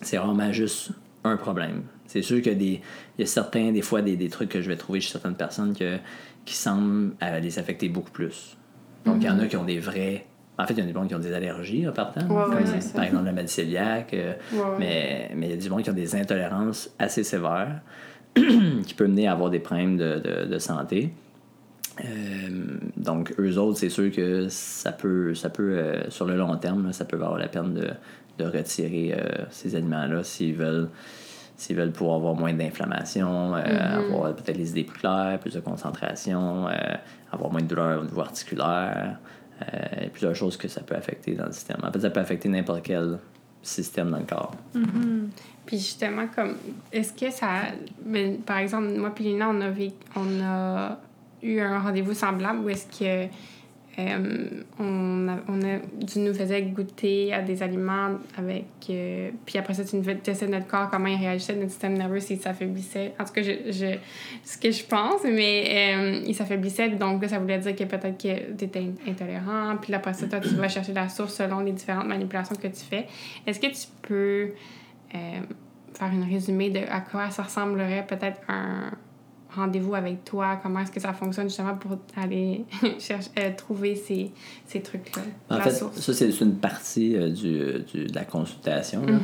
C'est 0.02 0.18
rarement 0.18 0.52
juste 0.52 0.92
un 1.24 1.36
problème. 1.36 1.82
C'est 2.06 2.22
sûr 2.22 2.42
qu'il 2.42 2.60
y 2.62 3.22
a 3.22 3.26
certains, 3.26 3.70
des 3.72 3.82
fois, 3.82 4.02
des, 4.02 4.16
des, 4.16 4.28
trucs 4.28 4.48
que 4.48 4.60
je 4.60 4.68
vais 4.68 4.76
trouver 4.76 5.00
chez 5.00 5.12
certaines 5.12 5.36
personnes 5.36 5.76
que, 5.76 5.98
qui 6.44 6.54
semblent 6.56 7.12
euh, 7.22 7.38
les 7.38 7.58
affecter 7.58 7.88
beaucoup 7.88 8.10
plus. 8.10 8.56
Donc, 9.04 9.18
il 9.20 9.26
y 9.26 9.30
en 9.30 9.38
a 9.38 9.46
qui 9.46 9.56
ont 9.56 9.64
des 9.64 9.78
vrais. 9.78 10.26
En 10.58 10.66
fait, 10.66 10.74
il 10.74 10.80
y 10.80 10.82
en 10.82 10.84
a 10.84 10.88
des 10.88 10.92
gens 10.92 11.06
qui 11.06 11.14
ont 11.14 11.20
des 11.20 11.32
allergies 11.32 11.88
en 11.88 11.92
partant, 11.92 12.26
Ouais, 12.26 12.54
ouais, 12.54 12.64
comme, 12.64 12.92
par 12.94 13.04
exemple 13.04 13.24
la 13.24 13.32
maladie 13.32 13.54
cœliaque, 13.54 14.14
euh, 14.14 14.34
Ouais, 14.52 14.60
mais, 14.78 15.30
mais 15.36 15.46
il 15.46 15.50
y 15.50 15.52
a 15.52 15.56
des 15.56 15.68
gens 15.68 15.78
qui 15.78 15.90
ont 15.90 15.94
des 15.94 16.16
intolérances 16.16 16.90
assez 16.98 17.22
sévères 17.22 17.80
qui 18.34 18.94
peuvent 18.94 19.08
mener 19.08 19.28
à 19.28 19.32
avoir 19.32 19.50
des 19.50 19.60
problèmes 19.60 19.96
de, 19.96 20.18
de, 20.18 20.46
de 20.46 20.58
santé. 20.58 21.12
Euh, 22.04 22.78
donc, 22.96 23.34
eux 23.38 23.56
autres, 23.58 23.78
c'est 23.78 23.88
sûr 23.88 24.10
que 24.12 24.48
ça 24.48 24.92
peut, 24.92 25.34
ça 25.34 25.50
peut 25.50 25.72
euh, 25.72 26.10
sur 26.10 26.26
le 26.26 26.36
long 26.36 26.56
terme, 26.56 26.86
là, 26.86 26.92
ça 26.92 27.04
peut 27.04 27.16
valoir 27.16 27.38
la 27.38 27.48
peine 27.48 27.74
de, 27.74 27.90
de 28.38 28.44
retirer 28.44 29.14
euh, 29.14 29.44
ces 29.50 29.74
aliments-là 29.74 30.22
s'ils 30.22 30.54
veulent, 30.54 30.88
s'ils 31.56 31.76
veulent 31.76 31.92
pouvoir 31.92 32.16
avoir 32.16 32.34
moins 32.34 32.52
d'inflammation, 32.52 33.54
euh, 33.54 33.60
avoir 34.08 34.34
peut-être 34.34 34.56
les 34.56 34.70
idées 34.70 34.84
plus 34.84 35.00
claires, 35.00 35.38
plus 35.40 35.54
de 35.54 35.60
concentration, 35.60 36.66
avoir 37.32 37.50
moins 37.50 37.62
de 37.62 37.66
douleur 37.66 38.00
au 38.00 38.04
niveau 38.04 38.20
articulaire. 38.20 39.18
Plusieurs 40.12 40.34
choses 40.34 40.56
que 40.56 40.68
ça 40.68 40.80
peut 40.80 40.94
affecter 40.94 41.34
dans 41.34 41.44
le 41.44 41.52
système. 41.52 41.76
En 41.82 41.92
fait, 41.92 42.00
ça 42.00 42.08
peut 42.08 42.20
affecter 42.20 42.48
n'importe 42.48 42.82
quel 42.82 43.18
système 43.62 44.10
dans 44.10 44.18
le 44.18 44.24
corps. 44.24 44.54
Puis 45.66 45.76
justement, 45.76 46.26
comme, 46.34 46.56
est-ce 46.90 47.12
que 47.12 47.30
ça. 47.30 47.64
ben, 48.02 48.38
par 48.38 48.56
exemple, 48.56 48.88
moi 48.96 49.10
puis 49.14 49.24
Lina, 49.24 49.50
on 49.50 49.60
a, 49.60 49.70
on 50.16 50.42
a 50.42 50.98
eu 51.42 51.60
un 51.60 51.78
rendez-vous 51.80 52.14
semblable 52.14 52.60
où 52.60 52.68
est-ce 52.68 52.86
que. 52.98 53.28
euh, 53.98 54.62
on, 54.78 55.28
a, 55.28 55.36
on 55.48 55.60
a, 55.62 55.78
nous 56.16 56.34
faisais 56.34 56.62
goûter 56.62 57.32
à 57.34 57.42
des 57.42 57.62
aliments 57.62 58.18
avec. 58.36 58.66
euh, 58.88 59.30
puis 59.44 59.58
après 59.58 59.74
ça, 59.74 59.84
tu 59.84 59.96
nous 59.96 60.04
testais 60.14 60.46
notre 60.46 60.66
corps, 60.66 60.88
comment 60.90 61.08
il 61.08 61.18
réagissait, 61.18 61.54
notre 61.56 61.70
système 61.70 61.94
nerveux, 61.94 62.20
s'il 62.20 62.40
s'affaiblissait. 62.40 63.14
En 63.18 63.24
tout 63.24 63.32
cas, 63.32 63.42
je, 63.42 63.70
je, 63.70 63.96
ce 64.44 64.58
que 64.58 64.70
je 64.70 64.84
pense, 64.84 65.22
mais 65.24 65.64
euh, 65.96 66.22
il 66.26 66.34
s'affaiblissait. 66.34 66.90
Donc 66.90 67.20
là, 67.22 67.28
ça 67.28 67.38
voulait 67.38 67.58
dire 67.58 67.74
que 67.74 67.84
peut-être 67.84 68.16
que 68.16 68.54
tu 68.56 68.64
étais 68.64 68.86
intolérant. 69.06 69.76
Puis 69.80 69.92
après 69.92 70.14
ça, 70.14 70.26
toi, 70.28 70.40
tu 70.40 70.54
vas 70.54 70.68
chercher 70.68 70.92
la 70.92 71.08
source 71.08 71.34
selon 71.34 71.60
les 71.60 71.72
différentes 71.72 72.06
manipulations 72.06 72.56
que 72.56 72.68
tu 72.68 72.84
fais. 72.88 73.06
Est-ce 73.46 73.60
que 73.60 73.66
tu 73.66 73.88
peux 74.02 74.52
euh, 75.14 75.40
faire 75.94 76.08
un 76.08 76.24
résumé 76.24 76.70
de 76.70 76.80
à 76.88 77.00
quoi 77.00 77.30
ça 77.30 77.42
ressemblerait 77.42 78.06
peut-être 78.06 78.40
un 78.48 78.92
rendez-vous 79.54 79.94
avec 79.94 80.24
toi, 80.24 80.58
comment 80.62 80.80
est-ce 80.80 80.90
que 80.92 81.00
ça 81.00 81.12
fonctionne 81.12 81.48
justement 81.48 81.74
pour 81.74 81.98
aller 82.16 82.64
chercher, 82.98 83.30
euh, 83.38 83.50
trouver 83.56 83.94
ces, 83.96 84.30
ces 84.66 84.80
trucs-là, 84.80 85.22
En 85.50 85.60
fait, 85.60 85.70
source. 85.70 85.98
ça, 86.00 86.12
c'est 86.12 86.40
une 86.40 86.54
partie 86.56 87.16
euh, 87.16 87.30
du, 87.30 87.82
du- 87.92 88.06
de 88.06 88.14
la 88.14 88.24
consultation. 88.24 89.04
là. 89.04 89.18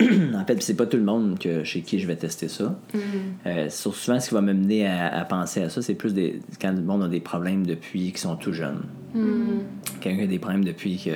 Mm-hmm. 0.00 0.34
en 0.36 0.44
fait, 0.44 0.62
c'est 0.62 0.74
pas 0.74 0.86
tout 0.86 0.96
le 0.96 1.04
monde 1.04 1.38
que, 1.38 1.64
chez 1.64 1.82
qui 1.82 1.98
je 1.98 2.06
vais 2.06 2.16
tester 2.16 2.48
ça. 2.48 2.78
Mm-hmm. 2.94 2.98
Euh, 3.46 3.68
souvent, 3.70 4.18
ce 4.20 4.28
qui 4.28 4.34
va 4.34 4.40
me 4.40 4.52
mener 4.52 4.86
à, 4.86 5.08
à 5.20 5.24
penser 5.24 5.62
à 5.62 5.68
ça, 5.70 5.82
c'est 5.82 5.94
plus 5.94 6.14
des, 6.14 6.40
quand 6.60 6.72
le 6.72 6.82
monde 6.82 7.02
a 7.04 7.08
des 7.08 7.20
problèmes 7.20 7.66
depuis 7.66 8.10
qu'ils 8.10 8.18
sont 8.18 8.36
tout 8.36 8.52
jeunes. 8.52 8.82
Mm-hmm. 9.16 10.00
Quelqu'un 10.00 10.24
a 10.24 10.26
des 10.26 10.38
problèmes 10.38 10.64
depuis 10.64 10.96
que, 10.98 11.10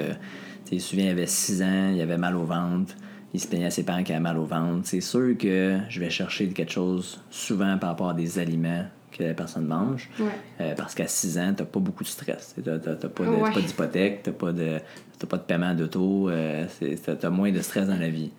tu 0.67 0.71
sais, 0.71 0.79
souvent, 0.79 1.03
il 1.03 1.09
avait 1.09 1.27
6 1.27 1.63
ans, 1.63 1.93
il 1.95 2.01
avait 2.01 2.19
mal 2.19 2.37
au 2.37 2.45
ventre, 2.45 2.95
il 3.35 3.41
se 3.41 3.47
plaignait 3.47 3.67
à 3.67 3.71
ses 3.71 3.85
parents 3.85 4.03
qu'il 4.03 4.15
avait 4.15 4.23
mal 4.23 4.39
au 4.39 4.45
ventre. 4.45 4.81
C'est 4.85 5.01
sûr 5.01 5.37
que 5.39 5.79
je 5.89 6.01
vais 6.01 6.11
chercher 6.11 6.49
quelque 6.49 6.73
chose 6.73 7.21
souvent 7.31 7.77
par 7.79 7.91
rapport 7.91 8.11
à 8.11 8.15
des 8.15 8.39
aliments 8.39 8.85
que 9.13 9.23
la 9.25 9.35
personne 9.35 9.67
mange. 9.67 10.09
Ouais. 10.21 10.27
Euh, 10.61 10.75
parce 10.77 10.95
qu'à 10.95 11.07
6 11.07 11.39
ans, 11.39 11.53
t'as 11.57 11.65
pas 11.65 11.81
beaucoup 11.81 12.05
de 12.05 12.09
stress. 12.09 12.55
T'as 12.63 12.79
t'as- 12.79 12.95
t'as 12.97 13.09
pas 13.09 13.25
de- 13.25 13.29
Ouais. 13.31 13.37
t'as 13.45 13.53
pas 13.53 13.61
d'hypothèque, 13.61 14.23
t'as 14.23 14.33
pas 14.33 14.53
de 14.53 14.79
t'as 15.19 15.27
pas 15.27 15.37
de 15.39 15.43
paiement 15.43 15.75
d'auto, 15.75 16.29
euh, 16.31 16.67
t'as 17.05 17.17
t'as 17.17 17.31
moins 17.31 17.51
de 17.51 17.61
stress 17.61 17.89
dans 17.89 17.99
la 17.99 18.09
vie. 18.11 18.31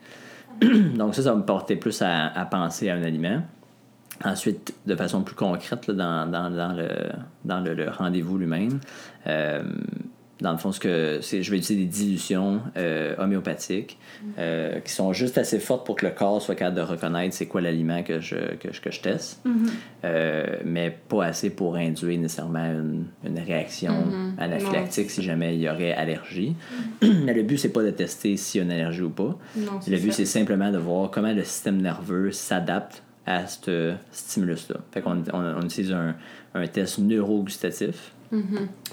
Donc 0.95 1.15
ça, 1.15 1.23
ça 1.23 1.31
va 1.31 1.37
me 1.37 1.43
porter 1.45 1.75
plus 1.75 2.01
à, 2.01 2.27
à 2.27 2.45
penser 2.45 2.89
à 2.89 2.95
un 2.95 3.03
aliment. 3.03 3.41
Ensuite, 4.23 4.73
de 4.85 4.95
façon 4.95 5.21
plus 5.23 5.35
concrète, 5.35 5.87
là, 5.87 5.93
dans, 5.93 6.31
dans, 6.31 6.49
dans 6.49 6.73
le, 6.73 6.87
dans 7.45 7.61
le, 7.61 7.73
le 7.73 7.89
rendez-vous 7.89 8.37
lui-même, 8.37 8.79
euh, 9.27 9.63
dans 10.41 10.51
le 10.53 10.57
fond, 10.57 10.71
ce 10.71 10.79
que 10.79 11.19
je 11.21 11.51
vais 11.51 11.57
utiliser 11.57 11.75
des 11.75 11.85
dilutions 11.85 12.61
euh, 12.77 13.13
homéopathiques 13.17 13.97
euh, 14.37 14.79
qui 14.79 14.91
sont 14.93 15.11
juste 15.11 15.37
assez 15.37 15.59
fortes 15.59 15.85
pour 15.85 15.95
que 15.97 16.05
le 16.05 16.13
corps 16.13 16.41
soit 16.41 16.55
capable 16.55 16.77
de 16.77 16.81
reconnaître 16.81 17.35
c'est 17.35 17.45
quoi 17.47 17.59
l'aliment 17.59 18.03
que 18.03 18.21
je, 18.21 18.55
que, 18.55 18.71
je- 18.71 18.79
que 18.81 18.89
je 18.91 19.01
teste, 19.01 19.41
Euh, 20.05 20.57
mais 20.63 20.95
pas 21.09 21.25
assez 21.25 21.49
pour 21.49 21.75
induire 21.75 22.17
nécessairement 22.19 22.63
une, 22.71 23.05
une 23.25 23.37
réaction 23.39 23.93
anaphylactique 24.37 25.09
si 25.11 25.21
jamais 25.23 25.55
il 25.55 25.61
y 25.61 25.69
aurait 25.69 25.91
allergie. 25.93 26.55
mais 27.01 27.33
le 27.33 27.43
but, 27.43 27.57
c'est 27.57 27.73
pas 27.73 27.83
de 27.83 27.89
tester 27.91 28.37
s'il 28.37 28.59
y 28.59 28.61
a 28.61 28.65
une 28.65 28.71
allergie 28.71 29.01
ou 29.01 29.09
pas. 29.09 29.37
Non, 29.57 29.79
Le 29.87 29.97
but, 29.97 30.13
c'est 30.13 30.25
simplement 30.25 30.71
de 30.71 30.77
voir 30.77 31.11
comment 31.11 31.33
le 31.33 31.43
système 31.43 31.81
nerveux 31.81 32.31
s'adapte 32.31 33.03
à 33.25 33.45
ce 33.45 33.93
stimulus-là. 34.11 34.77
Fait 34.93 35.01
qu'on 35.01 35.21
on, 35.33 35.39
on 35.57 35.61
utilise 35.63 35.91
un, 35.91 36.15
un 36.55 36.65
test 36.67 36.97
neurogustatif. 36.99 38.13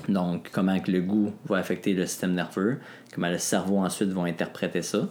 Donc, 0.09 0.49
comment 0.53 0.79
que 0.81 0.91
le 0.91 1.01
goût 1.01 1.33
va 1.47 1.59
affecter 1.59 1.93
le 1.95 2.07
système 2.07 2.33
nerveux, 2.35 2.79
comment 3.15 3.29
le 3.29 3.39
cerveau 3.39 3.79
ensuite 3.79 4.09
va 4.11 4.23
interpréter 4.23 4.83
ça. 4.83 5.09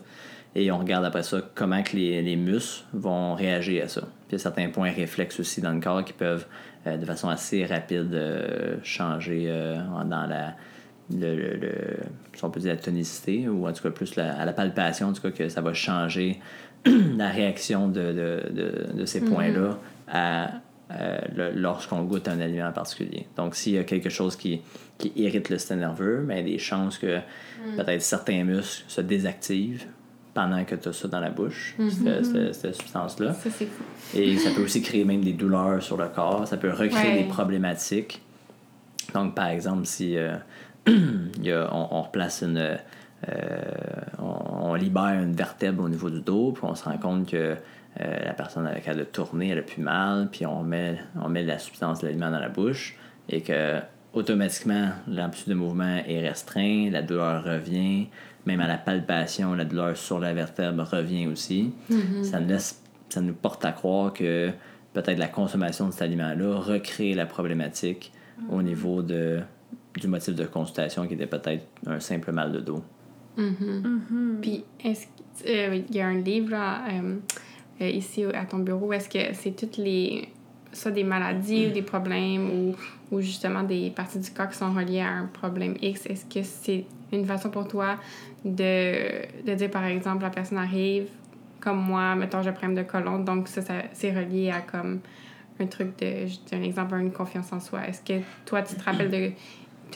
Et 0.58 0.72
on 0.72 0.78
regarde 0.78 1.04
après 1.06 1.24
ça 1.24 1.42
comment 1.54 1.84
que 1.84 1.96
les, 1.98 2.22
les 2.22 2.36
muscles 2.38 2.86
vont 2.94 3.36
réagir 3.36 3.84
à 3.86 3.88
ça. 3.90 4.02
Puis 4.02 4.10
il 4.30 4.32
y 4.34 4.36
a 4.36 4.40
certains 4.40 4.70
points 4.70 4.92
réflexes 4.92 5.40
aussi 5.40 5.60
dans 5.62 5.74
le 5.74 5.82
corps 5.82 6.04
qui 6.06 6.14
peuvent, 6.14 6.46
euh, 6.88 6.96
de 6.98 7.06
façon 7.06 7.28
assez 7.30 7.66
rapide, 7.66 8.14
euh, 8.14 8.78
changer 8.82 9.46
euh, 9.50 9.76
dans 10.06 10.26
la, 10.26 10.56
le, 11.14 11.36
le- 11.36 11.56
le- 11.58 11.98
si 12.34 12.44
on 12.46 12.50
peut 12.50 12.62
dire 12.62 12.72
la 12.74 12.80
tonicité, 12.80 13.50
ou 13.50 13.68
en 13.68 13.74
tout 13.74 13.84
cas 13.84 13.90
plus 13.92 14.16
la, 14.16 14.40
à 14.40 14.46
la 14.46 14.54
palpation, 14.54 15.10
en 15.10 15.14
tout 15.14 15.22
cas 15.22 15.32
que 15.32 15.50
ça 15.50 15.60
va 15.62 15.74
changer 15.74 16.40
la 16.86 17.30
réaction 17.30 17.90
de, 17.90 18.00
de, 18.14 18.44
de, 18.54 18.94
de 18.98 19.06
ces 19.06 19.20
points-là 19.22 19.78
à, 20.08 20.52
euh, 20.92 21.52
lorsqu'on 21.56 22.04
goûte 22.04 22.28
un 22.28 22.40
aliment 22.40 22.68
en 22.68 22.72
particulier. 22.72 23.26
Donc, 23.38 23.56
s'il 23.56 23.74
y 23.74 23.78
a 23.80 23.84
quelque 23.84 24.10
chose 24.10 24.36
qui, 24.36 24.62
qui 24.98 25.12
irrite 25.16 25.50
le 25.50 25.58
système 25.58 25.80
nerveux, 25.80 26.26
il 26.30 26.36
y 26.36 26.40
a 26.40 26.44
des 26.44 26.58
chances 26.60 26.98
que 26.98 27.20
peut-être 27.76 28.02
certains 28.02 28.44
muscles 28.44 28.84
se 28.88 29.02
désactivent 29.02 29.86
pendant 30.34 30.64
que 30.66 30.76
tu 30.76 30.90
as 30.90 30.94
ça 30.94 31.08
dans 31.08 31.20
la 31.22 31.30
bouche, 31.32 31.76
cette, 31.90 32.26
cette- 32.26 32.54
cette 32.56 32.76
substance-là. 32.76 33.34
Et 34.14 34.38
ça 34.38 34.50
peut 34.52 34.62
aussi 34.64 34.82
créer 34.82 35.06
même 35.06 35.22
des 35.24 35.34
douleurs 35.34 35.82
sur 35.82 35.98
le 35.98 36.08
corps. 36.10 36.48
Ça 36.48 36.58
peut 36.58 36.70
recréer 36.72 37.14
Ouais. 37.14 37.24
des 37.24 37.30
problématiques. 37.30 38.22
Donc, 39.14 39.34
par 39.34 39.48
exemple, 39.48 39.86
si 39.86 40.18
euh, 40.18 40.36
il 40.88 41.30
y 41.46 41.52
a- 41.52 41.68
on, 41.74 41.88
on 41.92 42.02
replace 42.02 42.42
une. 42.44 42.58
euh, 42.58 42.78
on, 44.20 44.70
on 44.72 44.74
libère 44.76 45.22
une 45.22 45.34
vertèbre 45.34 45.84
au 45.84 45.90
niveau 45.90 46.10
du 46.10 46.22
dos, 46.22 46.52
puis 46.52 46.64
on 46.66 46.76
se 46.76 46.84
rend 46.84 46.98
compte 46.98 47.30
que 47.30 47.56
euh, 48.02 48.26
la 48.26 48.34
personne 48.34 48.68
avec 48.68 48.88
elle 48.88 49.00
a 49.00 49.06
tourné, 49.06 49.50
elle 49.50 49.60
a 49.60 49.64
plus 49.64 49.82
mal, 49.82 50.30
puis 50.32 50.46
on 50.46 50.64
met, 50.64 50.98
on 51.22 51.30
met 51.30 51.44
la 51.44 51.60
substance 51.60 52.02
de 52.02 52.08
l'aliment 52.08 52.32
dans 52.32 52.40
la 52.40 52.50
bouche, 52.50 52.98
et 53.30 53.42
que 53.42 53.80
automatiquement, 54.14 54.90
l'amplitude 55.08 55.50
de 55.50 55.56
mouvement 55.56 56.02
est 56.08 56.28
restreint, 56.28 56.90
la 56.90 57.02
douleur 57.02 57.44
revient, 57.44 58.08
même 58.46 58.60
à 58.62 58.68
la 58.68 58.78
palpation, 58.78 59.54
la 59.54 59.66
douleur 59.66 59.98
sur 59.98 60.20
la 60.20 60.34
vertèbre 60.34 60.84
revient 60.84 61.28
aussi. 61.28 61.74
Ça 62.24 62.40
nous 62.40 62.48
laisse, 62.48 62.82
ça 63.10 63.20
nous 63.22 63.34
porte 63.34 63.66
à 63.66 63.72
croire 63.72 64.14
que 64.14 64.52
peut-être 64.94 65.18
la 65.18 65.28
consommation 65.28 65.88
de 65.88 65.92
cet 65.92 66.04
aliment-là 66.04 66.56
recrée 66.60 67.14
la 67.14 67.26
problématique 67.26 68.14
au 68.50 68.62
niveau 68.62 69.02
de, 69.02 69.42
du 70.00 70.08
motif 70.08 70.36
de 70.36 70.46
consultation 70.46 71.08
qui 71.08 71.16
était 71.16 71.28
peut-être 71.28 71.66
un 71.86 72.00
simple 72.00 72.32
mal 72.32 72.52
de 72.52 72.60
dos. 72.60 72.84
Puis, 74.42 74.64
est-ce 74.84 75.08
qu'il 75.44 75.96
y 75.96 76.00
a 76.00 76.08
un 76.08 76.22
livre 76.22 76.52
là, 76.52 76.86
euh, 76.90 77.18
euh, 77.82 77.90
ici 77.90 78.24
à 78.24 78.46
ton 78.46 78.60
bureau, 78.60 78.94
est-ce 78.94 79.10
que 79.10 79.34
c'est 79.34 79.56
toutes 79.56 79.78
les. 79.78 80.30
ça 80.72 80.92
des 80.92 81.04
maladies 81.04 81.68
ou 81.68 81.72
des 81.72 81.82
problèmes 81.82 82.50
ou, 82.50 82.76
ou 83.16 83.22
justement 83.22 83.64
des 83.64 83.90
parties 83.90 84.20
du 84.20 84.32
corps 84.32 84.50
qui 84.50 84.58
sont 84.58 84.74
reliées 84.74 85.02
à 85.02 85.12
un 85.12 85.26
problème 85.26 85.76
X? 85.82 86.06
Est-ce 86.06 86.26
que 86.26 86.44
c'est 86.44 86.86
une 87.12 87.26
façon 87.26 87.50
pour 87.50 87.68
toi 87.68 87.98
de, 88.44 89.44
de 89.46 89.54
dire, 89.56 89.72
par 89.72 89.86
exemple, 89.86 90.24
la 90.24 90.30
personne 90.30 90.58
arrive 90.58 91.08
comme 91.66 91.82
moi, 91.82 92.16
mettons, 92.16 92.44
j'ai 92.44 92.50
un 92.50 92.54
problème 92.54 92.76
de 92.76 92.84
colon, 92.84 93.20
donc 93.20 93.48
ça, 93.48 93.62
c'est 93.92 94.12
relié 94.12 94.52
à 94.52 94.62
comme 94.62 95.00
un 95.60 95.66
truc 95.66 95.98
de. 95.98 96.28
Je 96.28 96.56
un 96.56 96.62
exemple, 96.62 96.96
une 96.96 97.12
confiance 97.12 97.52
en 97.52 97.60
soi. 97.60 97.88
Est-ce 97.88 98.02
que 98.02 98.24
toi, 98.46 98.62
tu 98.62 98.76
te 98.76 98.84
rappelles 98.84 99.10
de 99.10 99.32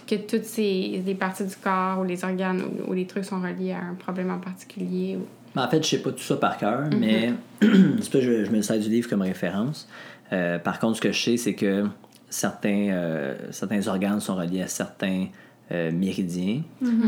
que 0.08 0.16
toutes 0.16 0.46
ces 0.46 1.02
les 1.06 1.16
parties 1.16 1.46
du 1.46 1.56
corps 1.56 2.00
ou 2.00 2.04
les 2.04 2.24
organes 2.24 2.64
ou, 2.88 2.94
les 2.94 3.06
trucs 3.06 3.26
sont 3.26 3.40
reliés 3.40 3.74
à 3.74 3.84
un 3.84 3.94
problème 3.94 4.32
en 4.32 4.40
particulier? 4.40 5.18
Ben, 5.56 5.64
en 5.64 5.70
fait, 5.70 5.84
je 5.84 5.90
sais 5.90 6.02
pas 6.02 6.12
tout 6.12 6.20
ça 6.20 6.38
par 6.38 6.58
cœur, 6.58 6.90
mais 6.98 7.34
c'est 7.62 8.12
pas 8.12 8.20
je, 8.20 8.46
je 8.46 8.52
me 8.52 8.62
sers 8.62 8.80
du 8.80 8.90
livre 8.90 9.10
comme 9.10 9.22
référence. 9.22 9.88
Euh, 10.32 10.60
par 10.60 10.80
contre, 10.80 10.98
ce 10.98 11.02
que 11.02 11.12
je 11.12 11.20
sais, 11.20 11.38
c'est 11.38 11.56
que 11.56 11.86
certains, 12.30 12.90
euh, 12.92 13.36
certains 13.52 13.88
organes 13.88 14.20
sont 14.20 14.36
reliés 14.36 14.62
à 14.62 14.68
certains 14.68 15.28
euh, 15.72 15.92
méridiens. 15.92 16.62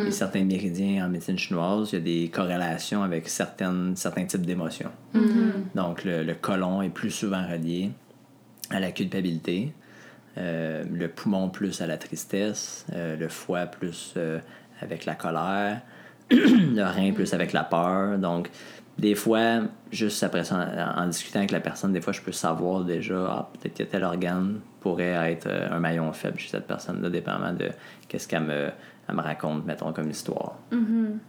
Et 0.07 0.11
certains 0.11 0.43
méridiens 0.43 1.05
en 1.05 1.09
médecine 1.09 1.37
chinoise, 1.37 1.89
il 1.91 1.95
y 1.95 1.97
a 1.97 2.01
des 2.01 2.29
corrélations 2.29 3.03
avec 3.03 3.27
certaines, 3.29 3.95
certains 3.95 4.25
types 4.25 4.45
d'émotions. 4.45 4.91
Donc, 5.75 6.03
le, 6.03 6.23
le 6.23 6.33
côlon 6.33 6.81
est 6.81 6.89
plus 6.89 7.11
souvent 7.11 7.47
relié 7.47 7.91
à 8.69 8.79
la 8.79 8.91
culpabilité, 8.91 9.73
le 10.37 11.07
poumon 11.07 11.49
plus 11.49 11.81
à 11.81 11.87
la 11.87 11.97
tristesse, 11.97 12.85
le 12.93 13.27
foie 13.27 13.65
plus 13.65 14.15
avec 14.81 15.05
la 15.05 15.15
colère, 15.15 15.81
le 16.31 16.83
rein 16.83 17.11
plus 17.13 17.33
avec 17.33 17.53
la 17.53 17.63
peur. 17.63 18.17
Donc, 18.17 18.49
des 18.97 19.15
fois, 19.15 19.61
juste 19.91 20.21
après 20.23 20.43
ça, 20.43 20.55
en, 20.97 21.03
en 21.03 21.07
discutant 21.07 21.39
avec 21.39 21.51
la 21.51 21.59
personne, 21.59 21.93
des 21.93 22.01
fois, 22.01 22.13
je 22.13 22.21
peux 22.21 22.31
savoir 22.31 22.83
déjà, 22.83 23.25
ah, 23.29 23.49
peut-être 23.53 23.77
que 23.77 23.83
tel 23.83 24.03
organe 24.03 24.59
pourrait 24.79 25.31
être 25.31 25.47
euh, 25.47 25.69
un 25.71 25.79
maillon 25.79 26.11
faible 26.11 26.39
chez 26.39 26.49
cette 26.49 26.67
personne-là, 26.67 27.09
dépendamment 27.09 27.53
de 27.53 27.69
qu'est-ce 28.07 28.27
qu'elle 28.27 28.43
me, 28.43 28.69
elle 29.07 29.15
me 29.15 29.21
raconte, 29.21 29.65
mettons, 29.65 29.93
comme 29.93 30.09
histoire. 30.09 30.57
Hum, 30.71 31.19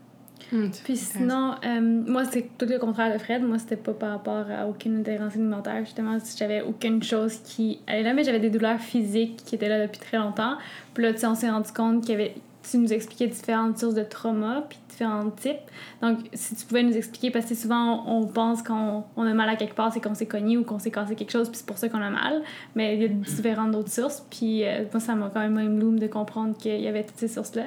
Puis 0.84 0.96
sinon, 0.96 1.54
euh, 1.64 1.80
moi, 1.80 2.24
c'est 2.24 2.50
tout 2.58 2.66
le 2.68 2.78
contraire 2.78 3.12
de 3.12 3.18
Fred. 3.18 3.42
Moi, 3.42 3.58
c'était 3.58 3.76
pas 3.76 3.92
par 3.94 4.10
rapport 4.10 4.46
à 4.50 4.66
aucune 4.66 4.98
intolérance 5.00 5.34
alimentaire. 5.34 5.78
Justement, 5.84 6.18
j'avais 6.36 6.62
aucune 6.62 7.02
chose 7.02 7.38
qui 7.44 7.80
allait 7.86 8.02
là, 8.02 8.12
mais 8.12 8.24
j'avais 8.24 8.40
des 8.40 8.50
douleurs 8.50 8.80
physiques 8.80 9.42
qui 9.46 9.54
étaient 9.54 9.68
là 9.68 9.86
depuis 9.86 10.00
très 10.00 10.18
longtemps. 10.18 10.56
Puis 10.94 11.04
là, 11.04 11.12
tu 11.12 11.20
sais, 11.20 11.26
on 11.26 11.34
s'est 11.34 11.50
rendu 11.50 11.72
compte 11.72 12.02
qu'il 12.02 12.10
y 12.10 12.14
avait. 12.14 12.34
Tu 12.68 12.78
nous 12.78 12.92
expliquais 12.92 13.26
différentes 13.26 13.78
sources 13.78 13.94
de 13.94 14.04
trauma, 14.04 14.64
puis 14.68 14.78
différents 14.92 15.28
types. 15.30 15.56
Donc, 16.00 16.18
si 16.32 16.54
tu 16.54 16.64
pouvais 16.66 16.82
nous 16.82 16.96
expliquer, 16.96 17.30
parce 17.30 17.46
que 17.46 17.54
souvent, 17.54 18.04
on, 18.06 18.22
on 18.22 18.26
pense 18.26 18.62
qu'on 18.62 19.02
on 19.16 19.26
a 19.26 19.34
mal 19.34 19.48
à 19.48 19.56
quelque 19.56 19.74
part, 19.74 19.92
c'est 19.92 20.00
qu'on 20.00 20.14
s'est 20.14 20.26
cogné 20.26 20.56
ou 20.56 20.64
qu'on 20.64 20.78
s'est 20.78 20.90
cassé 20.90 21.14
quelque 21.16 21.32
chose, 21.32 21.48
puis 21.48 21.56
c'est 21.58 21.66
pour 21.66 21.78
ça 21.78 21.88
qu'on 21.88 22.00
a 22.00 22.10
mal. 22.10 22.42
Mais 22.76 22.94
il 22.96 23.02
y 23.02 23.04
a 23.04 23.08
différentes 23.08 23.74
autres 23.74 23.90
sources. 23.90 24.24
Puis 24.30 24.64
euh, 24.64 24.84
moi, 24.92 25.00
ça 25.00 25.14
m'a 25.14 25.30
quand 25.32 25.40
même 25.40 25.54
même 25.54 25.98
de 25.98 26.06
comprendre 26.06 26.56
qu'il 26.56 26.80
y 26.80 26.86
avait 26.88 27.02
toutes 27.04 27.18
ces 27.18 27.28
sources-là. 27.28 27.64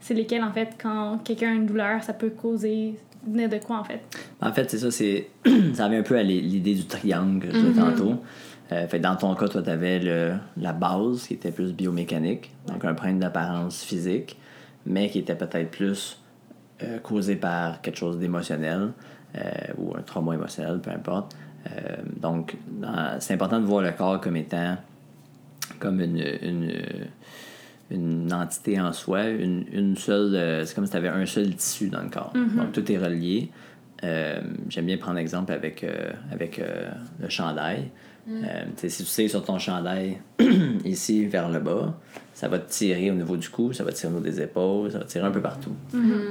C'est 0.00 0.14
lesquelles, 0.14 0.44
en 0.44 0.52
fait, 0.52 0.76
quand 0.80 1.18
quelqu'un 1.24 1.50
a 1.52 1.54
une 1.54 1.66
douleur, 1.66 2.02
ça 2.02 2.12
peut 2.12 2.30
causer 2.30 2.94
venir 3.26 3.48
de 3.48 3.56
quoi, 3.56 3.78
en 3.78 3.84
fait? 3.84 4.00
En 4.42 4.52
fait, 4.52 4.70
c'est 4.70 4.78
ça, 4.78 4.90
c'est 4.90 5.28
ça 5.74 5.86
revient 5.86 5.96
un 5.96 6.02
peu 6.02 6.16
à 6.18 6.22
l'i- 6.22 6.42
l'idée 6.42 6.74
du 6.74 6.84
triangle 6.84 7.40
que 7.46 7.50
je 7.52 7.58
disais 7.58 7.80
tantôt. 7.80 8.14
Euh, 8.72 8.86
fait 8.88 8.98
que 8.98 9.02
dans 9.02 9.16
ton 9.16 9.34
cas, 9.34 9.48
toi, 9.48 9.62
tu 9.62 9.70
avais 9.70 10.00
la 10.56 10.72
base 10.72 11.26
qui 11.26 11.34
était 11.34 11.50
plus 11.52 11.72
biomécanique, 11.72 12.50
donc 12.66 12.84
un 12.84 12.94
problème 12.94 13.18
d'apparence 13.18 13.82
physique, 13.82 14.38
mais 14.86 15.08
qui 15.10 15.18
était 15.20 15.34
peut-être 15.36 15.70
plus 15.70 16.18
euh, 16.84 16.98
causé 16.98 17.36
par 17.36 17.80
quelque 17.80 17.96
chose 17.96 18.18
d'émotionnel 18.18 18.90
euh, 19.36 19.40
ou 19.78 19.94
un 19.96 20.02
trauma 20.02 20.34
émotionnel, 20.34 20.80
peu 20.80 20.90
importe. 20.90 21.36
Euh, 21.70 21.96
donc, 22.20 22.56
c'est 23.20 23.34
important 23.34 23.58
de 23.58 23.64
voir 23.64 23.82
le 23.82 23.92
corps 23.92 24.20
comme 24.20 24.36
étant 24.36 24.76
comme 25.78 26.00
une, 26.00 26.22
une, 26.42 26.72
une 27.90 28.32
entité 28.32 28.80
en 28.80 28.92
soi, 28.92 29.28
une, 29.28 29.64
une 29.72 29.96
seule. 29.96 30.66
c'est 30.66 30.74
comme 30.74 30.84
si 30.84 30.92
tu 30.92 30.96
avais 30.98 31.08
un 31.08 31.24
seul 31.26 31.54
tissu 31.54 31.88
dans 31.88 32.02
le 32.02 32.10
corps. 32.10 32.32
Donc 32.34 32.72
tout 32.72 32.92
est 32.92 32.98
relié. 32.98 33.50
J'aime 34.02 34.86
bien 34.86 34.98
prendre 34.98 35.18
exemple 35.18 35.52
avec, 35.52 35.84
avec 36.30 36.60
le 37.18 37.28
chandail. 37.30 37.88
Euh, 38.28 38.64
tu 38.76 38.82
sais, 38.82 38.88
si 38.88 39.04
tu 39.04 39.10
sais 39.10 39.28
sur 39.28 39.44
ton 39.44 39.58
chandail, 39.58 40.18
ici 40.84 41.26
vers 41.26 41.50
le 41.50 41.60
bas, 41.60 41.94
ça 42.32 42.48
va 42.48 42.58
te 42.58 42.70
tirer 42.70 43.10
au 43.10 43.14
niveau 43.14 43.36
du 43.36 43.48
cou, 43.48 43.72
ça 43.72 43.84
va 43.84 43.92
te 43.92 43.96
tirer 43.96 44.12
au 44.12 44.16
niveau 44.16 44.30
des 44.30 44.40
épaules, 44.40 44.90
ça 44.90 44.98
va 44.98 45.04
te 45.04 45.10
tirer 45.10 45.26
un 45.26 45.30
peu 45.30 45.42
partout. 45.42 45.74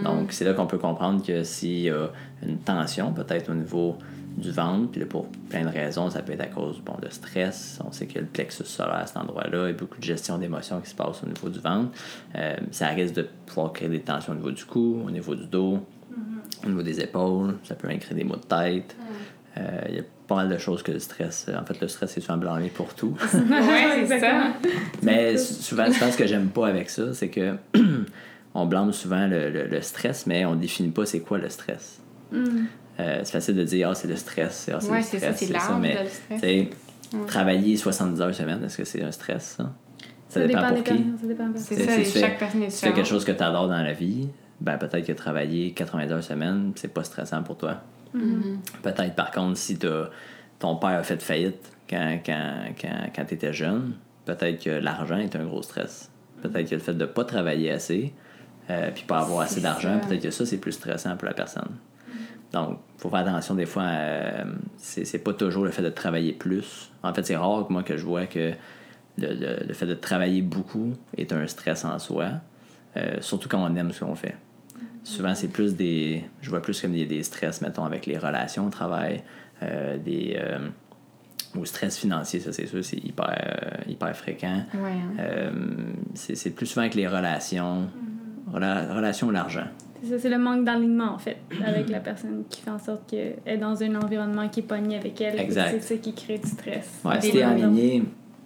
Donc 0.03 0.31
c'est 0.31 0.45
là 0.45 0.53
qu'on 0.53 0.65
peut 0.65 0.79
comprendre 0.79 1.23
que 1.23 1.43
s'il 1.43 1.81
y 1.81 1.89
a 1.89 2.09
une 2.45 2.57
tension, 2.57 3.13
peut-être 3.13 3.51
au 3.51 3.53
niveau 3.53 3.97
du 4.37 4.51
ventre, 4.51 4.91
puis 4.91 5.05
pour 5.05 5.27
plein 5.49 5.63
de 5.63 5.69
raisons, 5.69 6.09
ça 6.09 6.21
peut 6.21 6.33
être 6.33 6.41
à 6.41 6.47
cause 6.47 6.81
bon, 6.83 6.95
de 7.01 7.09
stress. 7.09 7.79
On 7.85 7.91
sait 7.91 8.07
que 8.07 8.19
le 8.19 8.25
plexus 8.25 8.65
solaire 8.65 8.95
à 8.95 9.05
cet 9.05 9.17
endroit-là, 9.17 9.67
il 9.67 9.71
y 9.71 9.75
a 9.75 9.77
beaucoup 9.77 9.99
de 9.99 10.03
gestion 10.03 10.37
d'émotions 10.37 10.79
qui 10.81 10.89
se 10.89 10.95
passe 10.95 11.23
au 11.23 11.27
niveau 11.27 11.49
du 11.49 11.59
ventre. 11.59 11.91
Euh, 12.35 12.55
ça 12.71 12.87
risque 12.87 13.13
de 13.13 13.27
pouvoir 13.45 13.73
créer 13.73 13.89
des 13.89 14.01
tensions 14.01 14.33
au 14.33 14.35
niveau 14.35 14.51
du 14.51 14.65
cou, 14.65 15.03
au 15.05 15.11
niveau 15.11 15.35
du 15.35 15.45
dos, 15.45 15.79
au 16.65 16.67
niveau 16.67 16.81
des 16.81 16.99
épaules. 16.99 17.55
Ça 17.63 17.75
peut 17.75 17.87
même 17.87 17.99
créer 17.99 18.17
des 18.17 18.23
maux 18.23 18.37
de 18.37 18.41
tête. 18.41 18.95
Euh, 19.57 19.81
y 19.89 19.99
a 19.99 20.03
pas 20.27 20.35
mal 20.35 20.49
de 20.49 20.57
choses 20.57 20.81
que 20.83 20.91
le 20.91 20.99
stress. 20.99 21.47
En 21.59 21.65
fait, 21.65 21.79
le 21.81 21.87
stress 21.87 22.17
est 22.17 22.21
souvent 22.21 22.37
blâmé 22.37 22.69
pour 22.69 22.93
tout. 22.93 23.15
Ouais, 23.33 24.05
c'est 24.07 24.19
ça. 24.19 24.53
Mais 25.01 25.37
souvent, 25.37 25.91
souvent, 25.91 26.11
ce 26.11 26.17
que 26.17 26.27
j'aime 26.27 26.47
pas 26.49 26.67
avec 26.67 26.89
ça, 26.89 27.13
c'est 27.13 27.29
que 27.29 27.55
on 28.53 28.65
blâme 28.65 28.91
souvent 28.93 29.27
le, 29.27 29.49
le- 29.49 29.67
le 29.67 29.81
stress, 29.81 30.25
mais 30.27 30.45
on 30.45 30.55
définit 30.55 30.89
pas 30.89 31.05
c'est 31.05 31.19
quoi 31.19 31.37
le 31.37 31.49
stress. 31.49 31.99
Euh, 32.99 33.21
c'est 33.23 33.31
facile 33.31 33.55
de 33.55 33.63
dire, 33.63 33.89
ah, 33.89 33.95
c'est 33.95 34.07
le 34.07 34.15
stress. 34.15 34.69
Ah, 34.73 34.79
c'est 34.79 34.89
Ouais, 34.91 34.97
le 34.97 35.03
c'est 35.03 35.17
stress, 35.17 35.37
ça, 35.39 35.45
c'est 35.45 35.53
l'âge 35.53 35.79
mais 35.81 35.95
de 35.95 35.99
le 35.99 36.09
stress. 36.39 37.27
travailler 37.27 37.75
70 37.77 38.21
heures 38.21 38.33
semaine, 38.35 38.63
est-ce 38.63 38.77
que 38.77 38.85
c'est 38.85 39.03
un 39.03 39.11
stress, 39.11 39.55
ça? 39.57 39.71
Ça, 40.29 40.39
dépend, 40.47 40.61
des 40.61 40.67
pour 40.67 40.83
qui. 40.83 40.93
personnes, 40.95 41.17
Ça 41.21 41.27
dépend 41.27 41.47
des 41.49 41.59
C'est 41.59 41.85
ça, 41.85 42.03
Si 42.03 42.19
chaque 42.19 42.39
personne 42.39 42.63
est 42.63 42.69
Si 42.69 42.79
tu 42.81 42.87
fais 42.87 42.93
quelque 42.93 43.07
chose 43.07 43.23
que 43.25 43.31
tu 43.31 43.43
adores 43.43 43.67
dans 43.67 43.81
la 43.83 43.93
vie, 43.93 44.29
ben 44.61 44.77
peut-être 44.77 45.05
que 45.05 45.11
travailler 45.11 45.71
80 45.73 46.09
heures 46.11 46.23
semaine, 46.23 46.71
c'est 46.75 46.87
pas 46.93 47.03
stressant 47.03 47.43
pour 47.43 47.57
toi. 47.57 47.81
Peut-être 48.81 49.15
par 49.15 49.31
contre, 49.31 49.57
si 49.57 49.77
t'as- 49.77 50.09
ton 50.59 50.75
père 50.77 50.89
a 50.99 51.03
fait 51.03 51.21
faillite 51.21 51.71
quand, 51.89 52.19
quand, 52.25 52.53
quand, 52.79 53.09
quand 53.15 53.25
tu 53.25 53.33
étais 53.33 53.53
jeune, 53.53 53.93
peut-être 54.25 54.63
que 54.63 54.69
l'argent 54.69 55.17
est 55.17 55.35
un 55.35 55.45
gros 55.45 55.61
stress. 55.61 56.09
Peut-être 56.41 56.69
que 56.69 56.75
le 56.75 56.81
fait 56.81 56.93
de 56.93 57.05
pas 57.05 57.23
travailler 57.25 57.71
assez, 57.71 58.13
euh, 58.69 58.91
puis 58.93 59.03
pas 59.03 59.19
avoir 59.19 59.41
assez 59.41 59.61
d'argent, 59.61 59.99
ça. 60.01 60.07
peut-être 60.07 60.23
que 60.23 60.31
ça, 60.31 60.45
c'est 60.45 60.57
plus 60.57 60.71
stressant 60.73 61.15
pour 61.17 61.27
la 61.27 61.33
personne. 61.33 61.69
Donc, 62.51 62.79
faut 62.97 63.09
faire 63.09 63.19
attention 63.19 63.55
des 63.55 63.65
fois, 63.65 63.83
euh, 63.83 64.43
c'est 64.77 65.05
c'est 65.05 65.19
pas 65.19 65.33
toujours 65.33 65.65
le 65.65 65.71
fait 65.71 65.81
de 65.81 65.89
travailler 65.89 66.33
plus. 66.33 66.91
En 67.01 67.13
fait, 67.13 67.25
c'est 67.25 67.35
rare 67.35 67.65
que 67.67 67.73
moi 67.73 67.81
que 67.83 67.97
je 67.97 68.05
vois 68.05 68.27
que 68.27 68.51
le, 69.17 69.27
le- 69.33 69.65
le 69.67 69.73
fait 69.73 69.85
de 69.87 69.95
travailler 69.95 70.41
beaucoup 70.41 70.93
est 71.17 71.33
un 71.33 71.47
stress 71.47 71.83
en 71.83 71.97
soi, 71.99 72.29
euh, 72.97 73.17
surtout 73.21 73.49
quand 73.49 73.59
on 73.63 73.75
aime 73.75 73.91
ce 73.91 74.03
qu'on 74.05 74.15
fait. 74.15 74.35
Souvent, 75.03 75.35
c'est 75.35 75.49
plus 75.49 75.75
des. 75.75 76.23
Je 76.41 76.49
vois 76.49 76.61
plus 76.61 76.79
comme 76.81 76.93
des, 76.93 77.05
des 77.05 77.23
stress, 77.23 77.61
mettons, 77.61 77.83
avec 77.85 78.05
les 78.05 78.17
relations 78.17 78.67
au 78.67 78.69
travail, 78.69 79.21
euh, 79.61 79.97
des. 79.97 80.35
euh, 80.37 80.67
ou 81.55 81.65
stress 81.65 81.99
financier, 81.99 82.39
ça 82.39 82.51
c'est 82.51 82.65
sûr, 82.65 82.83
c'est 82.83 82.97
hyper, 82.97 83.29
euh, 83.29 83.69
hyper 83.91 84.15
fréquent. 84.17 84.63
Ouais, 84.73 84.89
hein. 84.89 85.13
Euh, 85.19 85.51
c'est 86.15 86.49
plus 86.49 86.65
souvent 86.65 86.81
avec 86.81 86.95
les 86.95 87.07
relations, 87.07 87.87
rela- 88.51 88.91
relations 88.91 89.27
ou 89.27 89.31
l'argent. 89.31 89.65
C'est 90.01 90.09
ça, 90.09 90.19
c'est 90.19 90.29
le 90.29 90.39
manque 90.39 90.65
d'alignement, 90.65 91.11
en 91.13 91.19
fait, 91.19 91.37
avec 91.65 91.89
la 91.89 91.99
personne 91.99 92.43
qui 92.49 92.61
fait 92.61 92.71
en 92.71 92.79
sorte 92.79 93.07
qu'elle 93.07 93.35
est 93.45 93.57
dans 93.57 93.83
un 93.83 93.95
environnement 93.95 94.49
qui 94.49 94.61
est 94.61 94.63
pogné 94.63 94.97
avec 94.97 95.21
elle. 95.21 95.39
Exact. 95.39 95.71
C'est 95.79 95.95
ça 95.95 95.95
qui 96.01 96.13
crée 96.15 96.39
du 96.39 96.49
stress. 96.49 97.01
Ouais, 97.05 97.21
si 97.21 97.31
t'es 97.31 97.43
aligné, 97.43 98.03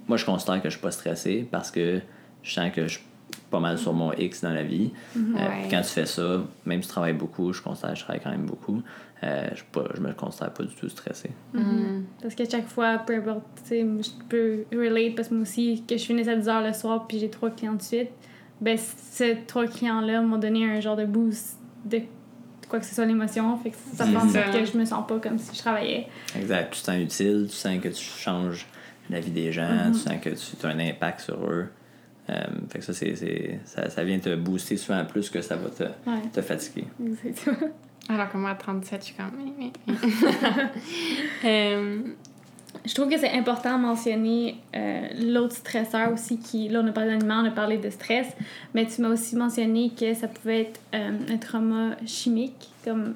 moi 0.07 0.17
je 0.17 0.25
considère 0.25 0.61
que 0.61 0.69
je 0.69 0.73
suis 0.73 0.81
pas 0.83 0.91
stressé 0.91 1.47
parce 1.49 1.71
que 1.71 2.01
je 2.43 2.53
sens 2.53 2.71
que 2.75 2.83
je 2.87 2.93
suis 2.95 3.03
pas 3.49 3.59
mal 3.59 3.77
sur 3.77 3.93
mon 3.93 4.11
X 4.13 4.41
dans 4.41 4.53
la 4.53 4.63
vie. 4.63 4.91
Euh, 5.15 5.19
Ouais. 5.19 5.61
puis 5.61 5.69
quand 5.71 5.81
tu 5.81 5.89
fais 5.89 6.05
ça, 6.05 6.41
même 6.65 6.81
si 6.81 6.87
tu 6.87 6.93
travailles 6.93 7.13
beaucoup, 7.13 7.53
je 7.53 7.61
considère 7.61 7.91
que 7.93 7.97
je 7.99 8.03
travaille 8.03 8.21
quand 8.21 8.31
même 8.31 8.45
beaucoup, 8.45 8.81
euh, 9.23 9.47
je, 9.55 9.63
pas, 9.71 9.85
je 9.95 10.01
me 10.01 10.11
considère 10.13 10.51
pas 10.53 10.63
du 10.63 10.75
tout 10.75 10.89
stressé. 10.89 11.29
Mm. 11.53 12.01
Parce 12.21 12.35
qu'à 12.35 12.47
chaque 12.49 12.67
fois, 12.67 12.97
peu 12.99 13.15
importe, 13.15 13.43
tu 13.63 13.69
sais, 13.69 13.79
je 13.81 14.09
peux 14.27 14.65
relate 14.73 15.15
parce 15.15 15.29
que 15.29 15.33
moi 15.33 15.43
aussi, 15.43 15.83
que 15.87 15.97
je 15.97 16.03
finisse 16.05 16.27
à 16.27 16.35
10 16.35 16.45
h 16.47 16.67
le 16.67 16.73
soir 16.73 17.07
puis 17.07 17.19
j'ai 17.19 17.29
trois 17.29 17.49
clients 17.49 17.73
de 17.75 17.81
suite, 17.81 18.09
ben 18.59 18.77
ces 18.77 19.37
trois 19.47 19.65
clients-là 19.67 20.21
m'ont 20.21 20.37
donné 20.39 20.65
un 20.69 20.79
genre 20.81 20.95
de 20.95 21.05
boost 21.05 21.57
de 21.85 22.01
quoi 22.67 22.79
que 22.79 22.85
ce 22.85 22.95
soit 22.95 23.05
l'émotion. 23.05 23.55
Fait 23.57 23.69
que 23.69 23.77
ça 23.95 24.05
fait 24.05 24.15
en 24.17 24.25
Mhm. 24.25 24.29
sorte 24.31 24.51
que 24.51 24.65
je 24.65 24.77
me 24.77 24.83
sens 24.83 25.07
pas 25.07 25.19
comme 25.19 25.37
si 25.39 25.55
je 25.55 25.59
travaillais. 25.59 26.07
Exact. 26.35 26.73
Tu 26.73 26.81
te 26.81 26.85
sens 26.85 26.97
utile, 26.99 27.45
tu 27.49 27.55
sens 27.55 27.79
que 27.79 27.87
tu 27.87 28.03
changes 28.03 28.65
la 29.09 29.19
vie 29.21 29.31
des 29.31 29.51
gens, 29.53 29.91
tu 29.93 29.99
sens 29.99 30.15
que 30.21 30.29
tu 30.31 30.65
as 30.65 30.69
un 30.69 30.79
impact 30.79 31.21
sur 31.21 31.37
eux. 31.49 31.67
Euh, 32.29 32.43
fait 32.69 32.79
que 32.79 32.85
ça, 32.85 32.93
c'est, 32.93 33.15
c'est- 33.15 33.59
ça, 33.65 33.89
ça 33.89 34.03
vient 34.03 34.19
te 34.19 34.35
booster 34.35 34.75
souvent 34.77 35.03
plus 35.05 35.29
que 35.29 35.41
ça 35.41 35.55
va 35.55 35.69
te, 35.69 35.83
Ouais, 36.09 36.21
te 36.33 36.41
fatiguer. 36.41 36.85
exactement. 37.05 37.69
Alors 38.09 38.29
que 38.31 38.37
moi, 38.37 38.51
à 38.51 38.55
37, 38.55 39.01
je 39.01 39.05
suis 39.05 39.15
comme. 39.15 39.31
Euh, 41.45 41.99
Je 42.85 42.93
trouve 42.93 43.09
que 43.09 43.17
c'est 43.17 43.31
important 43.31 43.77
de 43.77 43.81
mentionner 43.83 44.57
euh, 44.75 45.07
l'autre 45.19 45.55
stresseur 45.55 46.13
aussi 46.13 46.37
qui, 46.37 46.69
là 46.69 46.81
on 46.83 46.87
a 46.87 46.91
parlé 46.91 47.11
d'aliments, 47.17 47.41
on 47.41 47.47
a 47.47 47.51
parlé 47.51 47.77
de 47.77 47.89
stress, 47.89 48.27
mais 48.73 48.85
tu 48.85 49.01
m'as 49.01 49.09
aussi 49.09 49.35
mentionné 49.35 49.91
que 49.99 50.13
ça 50.13 50.27
pouvait 50.27 50.61
être 50.61 50.79
euh, 50.93 51.17
un 51.29 51.37
trauma 51.37 51.95
chimique, 52.05 52.69
comme 52.85 53.15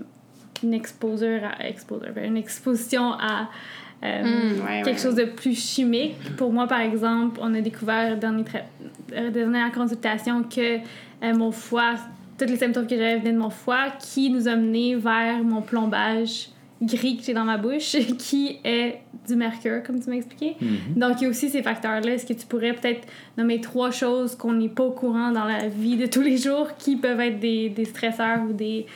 une 0.63 0.74
exposure 0.74 1.41
à, 1.43 1.67
exposure, 1.67 2.10
une 2.24 2.38
exposition 2.38 3.13
à 3.13 3.50
euh, 4.04 4.24
Mm, 4.24 4.66
ouais, 4.66 4.82
quelque 4.84 4.98
ouais. 4.98 5.04
chose 5.04 5.16
de 5.16 5.26
plus 5.26 5.58
chimique. 5.60 6.16
Pour 6.38 6.52
moi, 6.52 6.68
par 6.68 6.80
exemple, 6.82 7.40
on 7.42 7.54
a 7.54 7.62
découvert 7.62 8.18
dans 8.20 8.32
les 8.36 8.44
tra- 8.44 8.64
euh, 9.14 9.30
dernières 9.30 9.72
consultations 9.72 10.44
que 10.44 10.78
euh, 10.78 11.34
mon 11.36 11.52
foie, 11.52 11.94
tous 12.38 12.46
les 12.46 12.58
symptômes 12.58 12.88
que 12.88 12.96
j'avais 12.96 13.20
venaient 13.20 13.34
de 13.34 13.38
mon 13.38 13.50
foie, 13.52 13.90
qui 14.00 14.30
nous 14.32 14.48
a 14.48 14.56
menés 14.56 14.96
vers 14.96 15.44
mon 15.44 15.62
plombage 15.62 16.50
gris 16.82 17.18
que 17.18 17.24
j'ai 17.24 17.34
dans 17.36 17.44
ma 17.46 17.58
bouche 17.58 17.96
qui 18.18 18.58
est 18.64 18.98
du 19.28 19.36
mercure, 19.36 19.84
comme 19.84 20.00
tu 20.02 20.10
m'as 20.10 20.16
expliqué. 20.16 20.56
Mhm. 20.60 20.96
Donc, 20.96 21.22
il 21.22 21.26
y 21.26 21.28
a 21.28 21.30
aussi 21.30 21.48
ces 21.50 21.62
facteurs-là. 21.62 22.14
Est-ce 22.14 22.26
que 22.26 22.34
tu 22.34 22.48
pourrais 22.48 22.74
peut-être 22.74 23.08
nommer 23.38 23.62
trois 23.62 23.92
choses 23.92 24.34
qu'on 24.36 24.54
n'est 24.54 24.68
pas 24.68 24.86
au 24.86 24.92
courant 24.92 25.30
dans 25.32 25.46
la 25.46 25.68
vie 25.68 25.96
de 25.96 26.08
tous 26.08 26.22
les 26.24 26.38
jours 26.38 26.70
qui 26.80 26.96
peuvent 26.96 27.20
être 27.20 27.40
des, 27.40 27.70
des 27.70 27.86
stresseurs 27.86 28.40
ou 28.50 28.54
des, 28.54 28.88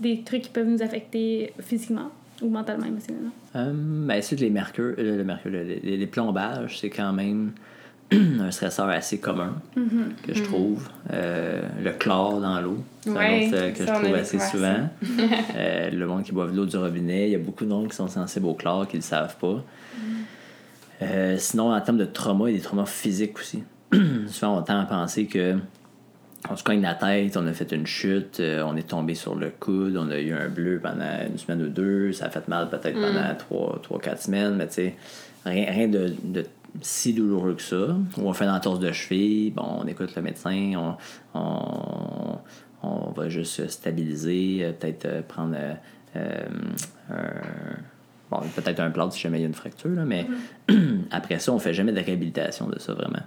des 0.00 0.22
trucs 0.22 0.42
qui 0.42 0.48
peuvent 0.48 0.66
nous 0.66 0.80
affecter 0.82 1.52
physiquement? 1.60 2.10
Ou 2.42 2.48
mentalement, 2.50 2.86
émotionnellement? 2.86 3.30
Euh, 3.56 3.72
ben, 3.74 4.20
c'est 4.22 4.36
que 4.36 4.40
les 4.42 4.50
mercures, 4.50 4.94
euh, 4.98 5.16
le 5.18 5.24
mercure, 5.24 5.50
le- 5.50 5.62
les, 5.62 5.96
les 5.96 6.06
plombages, 6.06 6.78
c'est 6.80 6.90
quand 6.90 7.12
même 7.12 7.52
un 8.12 8.50
stresseur 8.50 8.88
assez 8.88 9.18
commun 9.18 9.54
que 10.22 10.32
je 10.34 10.42
trouve. 10.44 10.88
Euh, 11.12 11.62
le 11.82 11.90
chlore 11.92 12.40
dans 12.40 12.60
l'eau, 12.60 12.78
c'est 13.00 13.10
Ouais, 13.10 13.18
un 13.18 13.38
autre 13.38 13.72
que 13.72 13.84
je 13.86 13.92
trouve 13.92 14.14
assez 14.14 14.38
souvent. 14.38 14.88
Euh, 15.56 15.90
le 15.90 16.06
monde 16.06 16.22
qui 16.22 16.32
boit 16.32 16.46
de 16.46 16.54
l'eau 16.56 16.66
du 16.66 16.76
robinet, 16.76 17.28
il 17.28 17.32
y 17.32 17.34
a 17.34 17.38
beaucoup 17.38 17.64
de 17.64 17.70
monde 17.70 17.88
qui 17.88 17.96
sont 17.96 18.08
sensibles 18.08 18.46
au 18.46 18.54
chlore 18.54 18.86
qui 18.86 18.96
ne 18.96 19.00
le 19.00 19.04
savent 19.06 19.36
pas. 19.38 19.62
Euh, 21.02 21.36
sinon, 21.38 21.72
en 21.74 21.80
termes 21.80 21.98
de 21.98 22.04
trauma, 22.04 22.48
il 22.48 22.52
y 22.52 22.54
a 22.56 22.58
des 22.58 22.64
traumas 22.64 22.86
physiques 22.86 23.38
aussi. 23.38 23.62
Souvent, 24.28 24.58
on 24.58 24.62
tend 24.62 24.80
à 24.80 24.84
penser 24.86 25.26
que 25.26 25.56
on 26.50 26.56
se 26.56 26.62
cogne 26.64 26.82
la 26.82 26.94
tête, 26.94 27.36
on 27.36 27.46
a 27.46 27.52
fait 27.52 27.70
une 27.72 27.86
chute, 27.86 28.40
euh, 28.40 28.62
on 28.66 28.76
est 28.76 28.88
tombé 28.88 29.14
sur 29.14 29.34
le 29.34 29.50
coude, 29.50 29.96
on 29.96 30.10
a 30.10 30.18
eu 30.18 30.32
un 30.32 30.48
bleu 30.48 30.78
pendant 30.82 31.18
une 31.28 31.38
semaine 31.38 31.62
ou 31.62 31.68
deux, 31.68 32.12
ça 32.12 32.26
a 32.26 32.30
fait 32.30 32.46
mal 32.48 32.68
peut-être 32.70 32.94
pendant 33.00 33.34
trois, 33.36 33.80
trois, 33.82 33.98
quatre 34.00 34.22
semaines, 34.22 34.54
mais 34.56 34.66
tu 34.68 34.74
sais, 34.74 34.94
rien, 35.44 35.70
rien 35.70 35.88
de, 35.88 36.14
de 36.22 36.44
si 36.82 37.14
douloureux 37.14 37.54
que 37.54 37.62
ça. 37.62 37.76
Ou 38.18 38.28
on 38.28 38.32
fait 38.32 38.44
une 38.44 38.50
entorse 38.50 38.80
de 38.80 38.92
cheville, 38.92 39.50
bon, 39.50 39.64
on 39.80 39.86
écoute 39.86 40.14
le 40.14 40.22
médecin, 40.22 40.72
on, 40.76 41.38
on, 41.38 42.38
on 42.82 43.10
va 43.12 43.28
juste 43.28 43.52
se 43.52 43.66
stabiliser, 43.68 44.58
euh, 44.62 44.72
peut-être 44.72 45.06
euh, 45.06 45.22
prendre 45.26 45.56
euh, 45.56 45.74
euh, 46.16 46.44
un- 47.10 47.78
Bon, 48.40 48.46
peut-être 48.54 48.80
un 48.80 48.90
plâtre 48.90 49.12
si 49.12 49.20
jamais 49.20 49.38
il 49.38 49.42
y 49.42 49.44
a 49.44 49.48
une 49.48 49.54
fracture, 49.54 49.90
là, 49.90 50.04
mais 50.04 50.26
après 51.10 51.38
ça, 51.38 51.52
on 51.52 51.58
fait 51.58 51.74
jamais 51.74 51.92
de 51.92 52.00
réhabilitation 52.00 52.68
de 52.68 52.78
ça 52.78 52.92
vraiment. 52.92 53.22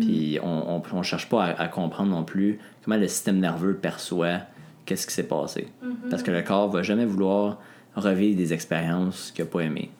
Puis 0.00 0.38
on, 0.42 0.76
on, 0.76 0.82
on 0.92 1.02
cherche 1.02 1.28
pas 1.28 1.44
à, 1.44 1.62
à 1.62 1.68
comprendre 1.68 2.10
non 2.10 2.24
plus 2.24 2.58
comment 2.84 2.96
le 2.96 3.08
système 3.08 3.38
nerveux 3.38 3.74
perçoit 3.74 4.40
qu'est-ce 4.84 5.06
qui 5.06 5.14
s'est 5.14 5.28
passé. 5.28 5.68
Parce 6.10 6.22
que 6.22 6.30
le 6.30 6.42
corps 6.42 6.70
va 6.70 6.82
jamais 6.82 7.04
vouloir 7.04 7.58
revivre 7.94 8.36
des 8.36 8.52
expériences 8.52 9.32
qu'il 9.32 9.44
n'a 9.44 9.50
pas 9.50 9.60
aimées. 9.60 9.90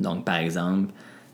Donc, 0.00 0.24
par 0.24 0.36
exemple, 0.36 0.92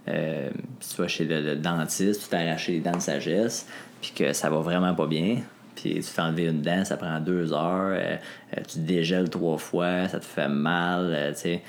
euh, 0.09 0.51
si 0.81 0.95
tu 0.95 1.03
vas 1.03 1.09
chez 1.09 1.25
le, 1.25 1.41
le 1.41 1.57
dentiste, 1.57 2.23
tu 2.25 2.29
t'es 2.29 2.37
arraché 2.37 2.73
les 2.73 2.81
dents 2.81 2.93
de 2.93 3.01
sagesse, 3.01 3.67
puis 4.01 4.13
que 4.15 4.33
ça 4.33 4.51
va 4.51 4.59
vraiment 4.59 4.95
pas 4.95 5.07
bien, 5.07 5.39
puis 5.75 5.95
tu 5.95 6.01
te 6.01 6.07
fais 6.07 6.23
enlever 6.23 6.47
une 6.47 6.63
dent, 6.63 6.85
ça 6.85 6.97
prend 6.97 7.21
deux 7.21 7.53
heures, 7.53 7.93
euh, 7.93 8.17
euh, 8.57 8.61
tu 8.67 8.75
te 8.75 8.79
dégèles 8.81 9.31
trois 9.31 9.59
fois, 9.59 10.09
ça 10.09 10.19
te 10.19 10.25
fait 10.25 10.49
mal, 10.49 11.13
euh, 11.15 11.33
tu 11.33 11.41
sais. 11.41 11.63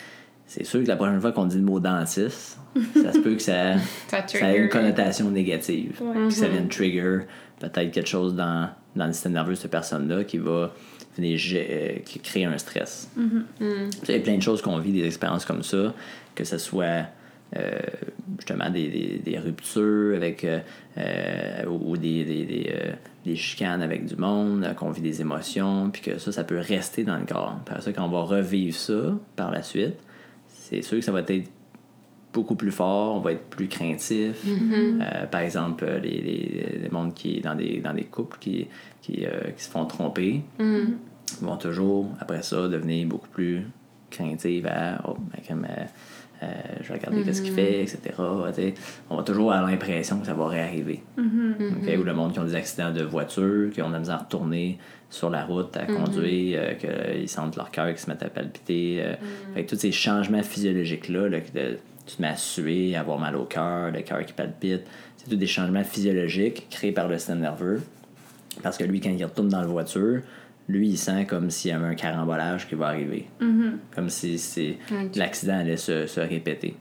C'est 0.50 0.66
sûr 0.66 0.82
que 0.82 0.88
la 0.88 0.96
prochaine 0.96 1.22
fois 1.22 1.32
qu'on 1.32 1.46
dit 1.46 1.58
le 1.58 1.64
mot 1.64 1.80
dentiste, 1.80 2.58
ça 2.96 3.14
se 3.14 3.20
peut 3.20 3.36
que 3.36 3.42
ça, 3.42 3.78
Ça 4.08 4.28
ça 4.28 4.48
a 4.48 4.56
une 4.56 4.68
connotation 4.68 5.30
négative. 5.30 6.02
Ouais. 6.02 6.28
Que 6.28 6.32
ça 6.32 6.48
vienne 6.48 6.68
trigger 6.68 7.20
peut-être 7.60 7.92
quelque 7.92 8.10
chose 8.10 8.34
dans, 8.34 8.68
dans 8.96 9.06
le 9.06 9.14
système 9.14 9.34
nerveux 9.34 9.54
de 9.54 9.58
cette 9.60 9.70
personne-là 9.70 10.24
qui 10.24 10.40
va 10.40 10.74
venir 11.16 11.40
euh, 11.54 12.00
qui 12.04 12.20
créer 12.20 12.46
un 12.46 12.58
stress. 12.58 13.12
Il 13.16 13.86
y 14.08 14.16
a 14.16 14.20
plein 14.22 14.38
de 14.38 14.42
choses 14.42 14.64
qu'on 14.64 14.80
vit, 14.80 14.92
des 14.92 15.06
expériences 15.06 15.46
comme 15.46 15.62
ça, 15.62 15.94
que 16.34 16.44
ce 16.44 16.58
soit 16.58 17.06
euh, 17.56 17.80
justement 18.38 18.72
des, 18.72 18.88
des, 18.88 19.22
des 19.24 19.38
ruptures 19.38 20.16
avec 20.16 20.44
euh, 20.44 20.60
euh, 20.98 21.66
ou 21.66 21.96
des, 21.96 22.26
des, 22.26 22.46
des, 22.46 22.72
euh, 22.74 22.94
des 23.24 23.36
chicanes 23.36 23.84
avec 23.84 24.06
du 24.06 24.16
monde, 24.16 24.68
qu'on 24.78 24.90
vit 24.90 25.02
des 25.02 25.22
émotions, 25.22 25.92
puis 25.92 26.02
que 26.02 26.18
ça, 26.18 26.32
ça 26.32 26.44
peut 26.44 26.60
rester 26.60 27.04
dans 27.04 27.18
le 27.18 27.26
corps. 27.26 27.60
Par 27.66 27.84
ça, 27.84 27.94
quand 27.94 28.06
on 28.06 28.10
va 28.10 28.22
revivre 28.22 28.76
ça 28.76 29.14
par 29.36 29.52
la 29.52 29.62
suite, 29.62 29.98
c'est 30.70 30.82
sûr 30.82 31.00
que 31.00 31.06
ça 31.06 31.12
va 31.12 31.22
être 31.22 31.50
beaucoup 32.32 32.56
plus 32.56 32.72
fort, 32.72 33.16
on 33.16 33.20
va 33.20 33.32
être 33.34 33.46
plus 33.46 33.68
craintif. 33.68 34.46
Euh, 34.46 35.26
par 35.26 35.42
exemple, 35.42 35.84
euh, 35.88 36.00
les, 36.00 36.22
les, 36.22 36.80
les 36.84 36.90
mondes 36.90 37.14
qui, 37.14 37.42
dans 37.42 37.56
des, 37.56 37.80
dans 37.80 37.94
des 37.94 38.04
couples 38.04 38.38
qui, 38.40 38.68
qui, 39.02 39.26
euh, 39.26 39.52
qui 39.56 39.64
se 39.64 39.70
font 39.70 39.86
tromper 39.86 40.42
vont 41.42 41.58
toujours, 41.58 42.08
après 42.20 42.42
ça, 42.42 42.68
devenir 42.68 43.08
beaucoup 43.08 43.30
plus 43.30 43.62
craintifs 44.10 44.66
à 44.66 45.02
oh, 45.08 45.16
ben, 45.18 45.42
comme, 45.48 45.68
euh, 46.42 46.48
je 46.82 46.88
vais 46.88 46.94
regarder 46.96 47.24
qu'est-ce 47.24 47.42
qu'il 47.42 47.54
fait, 47.54 47.82
etc. 47.82 48.00
On 49.10 49.18
va 49.18 49.24
toujours 49.24 49.52
avoir 49.54 49.70
l'impression 49.70 50.20
que 50.20 50.26
ça 50.26 50.34
va 50.34 50.48
réarriver. 50.48 51.02
Ok? 51.18 52.00
Ou 52.00 52.04
le 52.04 52.14
monde 52.14 52.34
qui 52.34 52.40
ont 52.40 52.46
des 52.46 52.56
accidents 52.56 52.92
de 52.92 53.04
voiture, 53.04 53.72
qui 53.72 53.82
ont 53.82 53.88
de 53.90 53.94
la 53.94 54.00
misère 54.00 54.16
à 54.16 54.20
retourner 54.20 54.78
sur 55.10 55.30
la 55.30 55.44
route 55.44 55.76
à 55.76 55.86
conduire, 55.86 56.62
euh, 56.64 56.74
qu'ils 57.18 57.28
sentent 57.30 57.56
leur 57.56 57.72
cœur 57.72 57.94
qui 57.94 58.02
se 58.02 58.10
met 58.10 58.24
à 58.24 58.30
palpiter. 58.30 58.98
euh. 59.02 59.16
Fait 59.54 59.64
que 59.66 59.70
tous 59.70 59.76
ces 59.80 59.92
changements 59.92 60.44
physiologiques-là, 60.44 61.30
là, 61.30 61.40
de- 61.40 61.78
tu 62.06 62.16
te 62.16 62.22
mets 62.22 62.28
à 62.30 62.36
suer, 62.36 62.96
avoir 62.96 63.18
mal 63.20 63.36
au 63.36 63.46
cœur, 63.46 63.92
le 63.92 64.02
cœur 64.02 64.24
qui 64.26 64.34
palpite, 64.34 64.82
c'est 65.18 65.30
tous 65.30 65.36
des 65.36 65.48
changements 65.48 65.84
physiologiques 65.84 66.68
créés 66.70 66.92
par 66.92 67.08
le 67.08 67.18
système 67.18 67.40
nerveux. 67.40 67.82
Parce 68.64 68.78
que 68.78 68.84
lui, 68.84 69.00
quand 69.00 69.10
il 69.10 69.24
retourne 69.24 69.50
dans 69.50 69.62
la 69.62 69.68
voiture, 69.68 70.22
lui, 70.70 70.90
il 70.90 70.98
sent 70.98 71.26
comme 71.26 71.50
s'il 71.50 71.72
y 71.72 71.74
avait 71.74 71.88
un 71.88 71.96
carambolage 71.96 72.68
qui 72.68 72.76
va 72.76 72.88
arriver. 72.88 73.26
Comme 73.94 74.10
si 74.10 74.78
l'accident 75.16 75.60
allait 75.60 75.78
se, 75.78 76.06
se 76.06 76.20
répéter. 76.22 76.76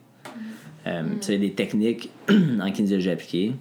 Euh, 0.87 1.03
C'est 1.21 1.39
des 1.39 1.53
techniques 1.53 2.11
en 2.29 2.71
kinésiologie 2.71 3.11
appliquée 3.11 3.53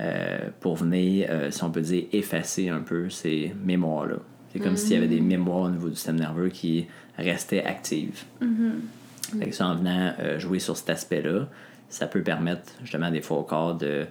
euh, 0.00 0.38
pour 0.60 0.76
venir, 0.76 1.26
euh, 1.28 1.50
si 1.50 1.62
on 1.62 1.70
peut 1.70 1.80
dire, 1.80 2.04
effacer 2.12 2.68
un 2.68 2.80
peu 2.80 3.10
ces 3.10 3.52
mémoires-là. 3.64 4.16
C'est 4.52 4.60
comme 4.60 4.76
s'il 4.76 4.92
y 4.92 4.96
avait 4.96 5.08
des 5.08 5.20
mémoires 5.20 5.62
au 5.62 5.70
niveau 5.70 5.88
du 5.88 5.96
système 5.96 6.16
nerveux 6.16 6.48
qui 6.48 6.86
restaient 7.18 7.64
actives. 7.64 8.22
Fait 9.38 9.48
que 9.48 9.54
ça, 9.54 9.66
en 9.66 9.74
venant 9.74 10.12
euh, 10.20 10.38
jouer 10.38 10.60
sur 10.60 10.76
cet 10.76 10.90
aspect-là, 10.90 11.48
ça 11.88 12.06
peut 12.06 12.22
permettre 12.22 12.72
justement 12.82 13.10
des 13.10 13.20
fois 13.20 13.38
au 13.38 13.42
corps 13.42 13.74
de 13.74 14.06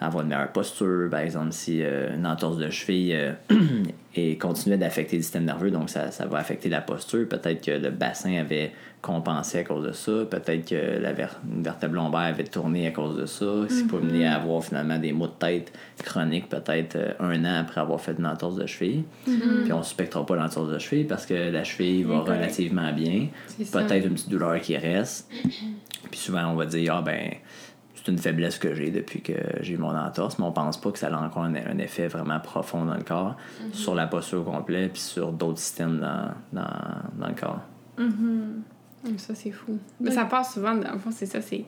avoir 0.00 0.22
une 0.24 0.30
meilleure 0.30 0.52
posture, 0.52 1.08
par 1.10 1.20
exemple, 1.20 1.52
si 1.52 1.82
euh, 1.82 2.14
une 2.14 2.26
entorse 2.26 2.58
de 2.58 2.68
cheville 2.70 3.14
euh, 3.14 3.32
et 4.16 4.36
continuait 4.38 4.76
d'affecter 4.76 5.16
le 5.16 5.22
système 5.22 5.44
nerveux, 5.44 5.70
donc 5.70 5.88
ça, 5.90 6.10
ça 6.10 6.26
va 6.26 6.38
affecter 6.38 6.68
la 6.68 6.80
posture. 6.80 7.28
Peut-être 7.28 7.64
que 7.64 7.70
le 7.70 7.90
bassin 7.90 8.36
avait 8.36 8.72
compensé 9.00 9.58
à 9.58 9.64
cause 9.64 9.84
de 9.86 9.92
ça, 9.92 10.12
peut-être 10.30 10.66
que 10.68 10.98
la 11.00 11.12
ver- 11.12 11.38
vertèbre 11.46 11.94
lombaire 11.94 12.20
avait 12.20 12.44
tourné 12.44 12.86
à 12.86 12.90
cause 12.90 13.16
de 13.18 13.26
ça, 13.26 13.44
ce 13.68 13.82
qui 13.82 13.84
peut 13.84 14.00
mener 14.00 14.26
à 14.26 14.36
avoir 14.36 14.64
finalement 14.64 14.98
des 14.98 15.12
maux 15.12 15.26
de 15.26 15.32
tête 15.38 15.72
chroniques, 16.02 16.48
peut-être 16.48 16.96
euh, 16.96 17.12
un 17.20 17.44
an 17.44 17.60
après 17.60 17.80
avoir 17.82 18.00
fait 18.00 18.14
une 18.18 18.26
entorse 18.26 18.56
de 18.56 18.66
cheville. 18.66 19.04
Puis 19.24 19.72
on 19.72 19.78
ne 19.78 19.82
suspectera 19.82 20.24
pas 20.24 20.36
l'entorse 20.36 20.70
de 20.70 20.78
cheville 20.78 21.04
parce 21.04 21.26
que 21.26 21.34
la 21.34 21.64
cheville 21.64 22.02
va 22.04 22.20
correct. 22.20 22.38
relativement 22.38 22.92
bien, 22.92 23.26
C'est 23.46 23.70
peut-être 23.70 24.06
une 24.06 24.14
petite 24.14 24.30
douleur 24.30 24.58
qui 24.60 24.76
reste. 24.76 25.30
Puis 26.10 26.20
souvent, 26.20 26.46
on 26.48 26.54
va 26.54 26.64
dire, 26.66 26.94
ah 26.96 27.02
ben, 27.02 27.30
c'est 28.04 28.12
une 28.12 28.18
faiblesse 28.18 28.58
que 28.58 28.74
j'ai 28.74 28.90
depuis 28.90 29.22
que 29.22 29.32
j'ai 29.60 29.74
eu 29.74 29.78
mon 29.78 29.96
entorse, 29.96 30.38
mais 30.38 30.44
on 30.44 30.52
pense 30.52 30.78
pas 30.78 30.90
que 30.90 30.98
ça 30.98 31.08
a 31.08 31.18
encore 31.24 31.44
un, 31.44 31.54
un 31.54 31.78
effet 31.78 32.06
vraiment 32.06 32.38
profond 32.38 32.84
dans 32.84 32.96
le 32.96 33.02
corps, 33.02 33.36
sur 33.72 33.94
la 33.94 34.06
posture 34.06 34.40
au 34.40 34.50
complet, 34.50 34.88
puis 34.88 35.00
sur 35.00 35.32
d'autres 35.32 35.58
systèmes 35.58 36.00
dans, 36.00 36.32
dans, 36.52 36.68
dans 37.18 37.28
le 37.28 37.34
corps. 37.34 37.60
Hum, 37.98 38.62
Ça, 39.16 39.34
c'est 39.34 39.50
fou. 39.50 39.78
Mais 40.00 40.10
ça 40.10 40.24
part 40.26 40.44
souvent, 40.44 40.78
fond, 40.98 41.10
c'est 41.10 41.26
ça, 41.26 41.40
c'est. 41.40 41.64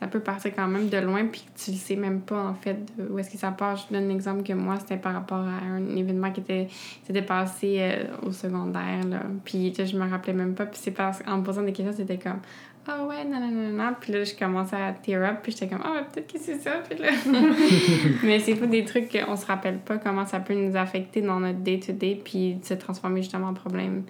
Ça 0.00 0.08
peut 0.08 0.18
partir 0.18 0.52
quand 0.56 0.66
même 0.66 0.88
de 0.88 0.96
loin, 0.98 1.24
puis 1.26 1.42
que 1.42 1.64
tu 1.64 1.70
le 1.70 1.76
sais 1.76 1.94
même 1.94 2.20
pas, 2.20 2.42
en 2.42 2.54
fait, 2.54 2.76
de 2.98 3.06
où 3.08 3.18
est-ce 3.18 3.30
que 3.30 3.38
ça 3.38 3.52
part. 3.52 3.76
Je 3.76 3.94
donne 3.94 4.10
un 4.10 4.14
exemple 4.14 4.42
que 4.42 4.52
moi, 4.52 4.76
c'était 4.80 4.96
par 4.96 5.14
rapport 5.14 5.38
à 5.38 5.64
un 5.64 5.96
événement 5.96 6.32
qui 6.32 6.40
était, 6.40 6.66
s'était 7.04 7.22
passé 7.22 7.76
euh, 7.78 8.04
au 8.26 8.32
secondaire, 8.32 9.04
là. 9.08 9.22
Puis, 9.44 9.70
tu 9.70 9.76
sais, 9.76 9.86
je 9.86 9.96
me 9.96 10.08
rappelais 10.10 10.32
même 10.32 10.54
pas, 10.54 10.66
puis 10.66 10.80
c'est 10.82 10.90
parce 10.90 11.22
qu'en 11.22 11.38
me 11.38 11.44
posant 11.44 11.62
des 11.62 11.72
questions, 11.72 11.94
c'était 11.96 12.18
comme. 12.18 12.40
Ah 12.86 13.04
ouais, 13.06 13.24
non, 13.24 13.40
non, 13.40 13.50
non, 13.50 13.84
non. 13.84 13.94
Puis 13.98 14.12
là, 14.12 14.24
je 14.24 14.34
commençais 14.34 14.76
à 14.76 14.92
tear 14.92 15.22
up, 15.22 15.38
puis 15.42 15.52
j'étais 15.52 15.68
comme, 15.68 15.82
ah, 15.82 15.92
ouais, 15.92 16.04
peut-être 16.12 16.32
que 16.32 16.38
c'est 16.38 16.58
ça. 16.58 16.82
Puis 16.88 16.98
là. 16.98 17.08
Mais 18.22 18.38
c'est 18.40 18.54
pas 18.56 18.66
des 18.66 18.84
trucs 18.84 19.10
qu'on 19.10 19.36
se 19.36 19.46
rappelle 19.46 19.78
pas 19.78 19.96
comment 19.96 20.26
ça 20.26 20.40
peut 20.40 20.54
nous 20.54 20.76
affecter 20.76 21.22
dans 21.22 21.40
notre 21.40 21.60
day-to-day, 21.60 22.20
puis 22.22 22.58
se 22.62 22.74
transformer 22.74 23.22
justement 23.22 23.48
en 23.48 23.54
problème 23.54 24.02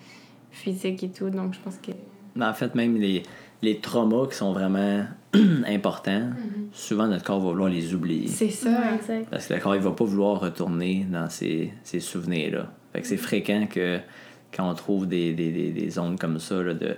physique 0.50 1.04
et 1.04 1.10
tout. 1.10 1.30
Donc, 1.30 1.54
je 1.54 1.60
pense 1.60 1.76
que. 1.78 1.92
Mais 2.34 2.46
en 2.46 2.54
fait, 2.54 2.74
même 2.74 2.96
les, 2.96 3.22
les 3.62 3.78
traumas 3.78 4.26
qui 4.26 4.36
sont 4.36 4.52
vraiment 4.52 5.04
importants, 5.68 6.30
souvent 6.72 7.06
notre 7.06 7.24
corps 7.24 7.40
va 7.40 7.50
vouloir 7.50 7.68
les 7.68 7.94
oublier. 7.94 8.26
C'est 8.26 8.50
ça. 8.50 8.70
Ouais, 8.70 8.96
exact. 8.96 9.30
Parce 9.30 9.46
que 9.46 9.54
le 9.54 9.60
corps, 9.60 9.76
il 9.76 9.82
va 9.82 9.92
pas 9.92 10.04
vouloir 10.04 10.40
retourner 10.40 11.06
dans 11.08 11.30
ces, 11.30 11.72
ces 11.84 12.00
souvenirs-là. 12.00 12.72
Fait 12.92 13.02
que 13.02 13.06
c'est 13.06 13.16
fréquent 13.16 13.66
que 13.66 14.00
quand 14.54 14.68
on 14.68 14.74
trouve 14.74 15.06
des, 15.06 15.32
des, 15.32 15.50
des, 15.50 15.70
des 15.70 15.90
zones 15.90 16.18
comme 16.18 16.38
ça 16.38 16.62
là, 16.62 16.74
de 16.74 16.96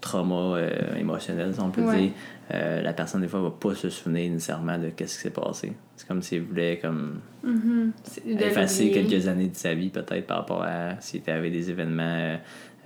trauma 0.00 0.56
euh, 0.56 0.94
émotionnel, 0.96 1.54
si 1.54 1.60
on 1.60 1.70
peut 1.70 1.82
Ouais. 1.82 2.00
dire, 2.00 2.10
euh, 2.54 2.82
la 2.82 2.92
personne, 2.92 3.20
des 3.22 3.28
fois, 3.28 3.40
va 3.40 3.50
pas 3.50 3.74
se 3.74 3.88
souvenir 3.90 4.30
nécessairement 4.30 4.78
de 4.78 4.88
qu'est-ce 4.90 5.16
qui 5.16 5.22
s'est 5.22 5.30
passé. 5.30 5.72
C'est 5.96 6.06
comme 6.06 6.22
s'il 6.22 6.42
voulait 6.42 6.78
comme 6.80 7.20
de 7.44 8.42
effacer 8.44 8.90
quelques 8.90 9.26
années 9.28 9.48
de 9.48 9.56
sa 9.56 9.74
vie, 9.74 9.88
peut-être, 9.90 10.26
par 10.26 10.38
rapport 10.38 10.62
à 10.62 11.00
s'il 11.00 11.20
était 11.20 11.32
avec 11.32 11.52
des 11.52 11.70
événements 11.70 12.36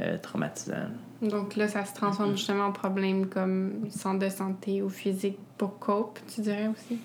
euh, 0.00 0.16
traumatisants. 0.22 0.88
Donc 1.22 1.56
là, 1.56 1.68
ça 1.68 1.84
se 1.84 1.94
transforme 1.94 2.32
justement 2.36 2.64
en 2.66 2.72
problème 2.72 3.26
comme 3.26 3.86
centre 3.90 4.18
de 4.24 4.30
santé 4.30 4.80
ou 4.82 4.88
physique 4.88 5.38
pour 5.58 5.78
cope, 5.78 6.18
tu 6.34 6.40
dirais 6.40 6.68
aussi? 6.68 6.98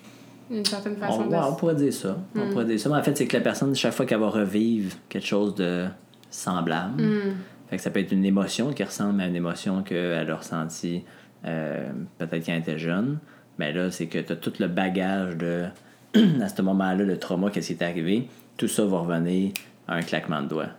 Une 0.50 0.64
certaine 0.64 0.96
façon 0.96 1.22
On, 1.22 1.26
de. 1.26 1.32
ouais, 1.32 1.40
on 1.42 1.54
pourrait 1.56 1.74
dire 1.74 1.92
ça. 1.92 2.16
On 2.36 2.46
Mm. 2.46 2.50
pourrait 2.52 2.64
dire 2.66 2.78
ça. 2.80 2.88
Mais 2.88 2.96
en 2.96 3.02
fait, 3.02 3.16
c'est 3.16 3.26
que 3.26 3.36
la 3.36 3.42
personne, 3.42 3.74
chaque 3.74 3.92
fois 3.92 4.06
qu'elle 4.06 4.20
va 4.20 4.28
revivre 4.30 4.94
quelque 5.08 5.26
chose 5.26 5.54
de 5.56 5.86
semblable, 6.30 7.02
Hmm. 7.02 7.32
Fait 7.68 7.76
que 7.76 7.82
ça 7.82 7.90
peut 7.90 8.00
être 8.00 8.12
une 8.12 8.24
émotion 8.24 8.72
qui 8.72 8.84
ressemble 8.84 9.20
à 9.20 9.26
une 9.26 9.36
émotion 9.36 9.82
qu'elle 9.82 10.30
a 10.30 10.36
ressentie 10.36 11.04
euh, 11.44 11.90
peut-être 12.18 12.46
quand 12.46 12.52
elle 12.52 12.60
était 12.60 12.78
jeune. 12.78 13.18
Mais 13.58 13.72
là, 13.72 13.90
c'est 13.90 14.06
que 14.06 14.18
tu 14.18 14.32
as 14.32 14.36
tout 14.36 14.52
le 14.58 14.68
bagage 14.68 15.36
de, 15.36 15.66
à 16.42 16.48
ce 16.48 16.62
moment-là, 16.62 17.04
le 17.04 17.18
trauma, 17.18 17.50
qu'est-ce 17.50 17.68
qui 17.68 17.72
est 17.72 17.82
arrivé. 17.82 18.28
Tout 18.56 18.68
ça 18.68 18.84
va 18.84 18.98
revenir 18.98 19.52
à 19.88 19.96
un 19.96 20.02
claquement 20.02 20.42
de 20.42 20.48
doigts. 20.48 20.70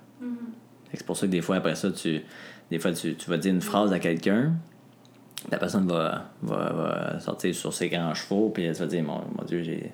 Fait 0.89 0.93
que 0.93 0.97
C'est 1.00 1.06
pour 1.06 1.17
ça 1.17 1.28
que 1.28 1.32
des 1.32 1.41
fois, 1.41 1.58
après 1.58 1.76
ça, 1.76 1.91
tu, 1.91 2.21
des 2.71 2.80
fois, 2.80 2.91
tu, 2.93 3.15
tu 3.15 3.30
vas 3.30 3.38
dire 3.38 3.54
une 3.54 3.62
phrase 3.62 3.91
à 3.91 4.00
quelqu'un, 4.00 4.54
la 5.52 5.58
personne 5.58 5.88
va, 5.88 6.32
va, 6.41 6.73
va 6.73 7.19
sortir 7.19 7.54
sur 7.54 7.73
ses 7.73 7.89
grands 7.89 8.13
chevaux, 8.13 8.50
puis 8.50 8.63
elle 8.63 8.73
va 8.73 8.86
dire 8.86 9.04
Mon, 9.04 9.21
mon 9.36 9.43
Dieu, 9.45 9.62
j'ai. 9.63 9.91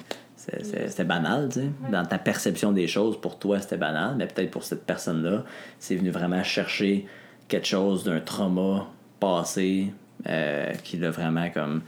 C'était 0.62 1.04
banal, 1.04 1.50
tu 1.50 1.60
sais. 1.62 1.70
Dans 1.92 2.06
ta 2.06 2.18
perception 2.18 2.72
des 2.72 2.88
choses, 2.88 3.20
pour 3.20 3.40
toi, 3.40 3.60
c'était 3.60 3.78
banal, 3.78 4.16
mais 4.18 4.28
peut-être 4.28 4.52
pour 4.52 4.64
cette 4.64 4.86
personne-là, 4.86 5.44
c'est 5.80 5.96
venu 5.96 6.10
vraiment 6.10 6.44
chercher 6.44 7.08
quelque 7.48 7.68
chose 7.68 8.04
d'un 8.04 8.20
trauma 8.20 8.88
passé 9.20 9.94
euh, 10.28 10.72
qui 10.84 10.98
l'a 10.98 11.12
vraiment 11.12 11.50
comme. 11.50 11.82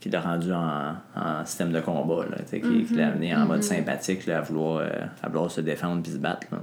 qui 0.00 0.08
l'a 0.08 0.20
rendu 0.20 0.52
en, 0.52 0.94
en 1.16 1.44
système 1.44 1.72
de 1.72 1.80
combat, 1.80 2.26
là, 2.26 2.36
tu 2.38 2.46
sais, 2.46 2.60
qui, 2.60 2.84
qui 2.84 2.94
l'a 2.94 3.08
amené 3.08 3.34
en 3.34 3.46
mode 3.46 3.62
sympathique 3.62 4.26
là, 4.26 4.38
à, 4.38 4.40
vouloir, 4.42 4.78
euh, 4.78 4.88
à 5.22 5.28
vouloir 5.28 5.50
se 5.50 5.60
défendre 5.60 6.02
puis 6.02 6.12
se 6.12 6.18
battre. 6.18 6.46
là. 6.52 6.58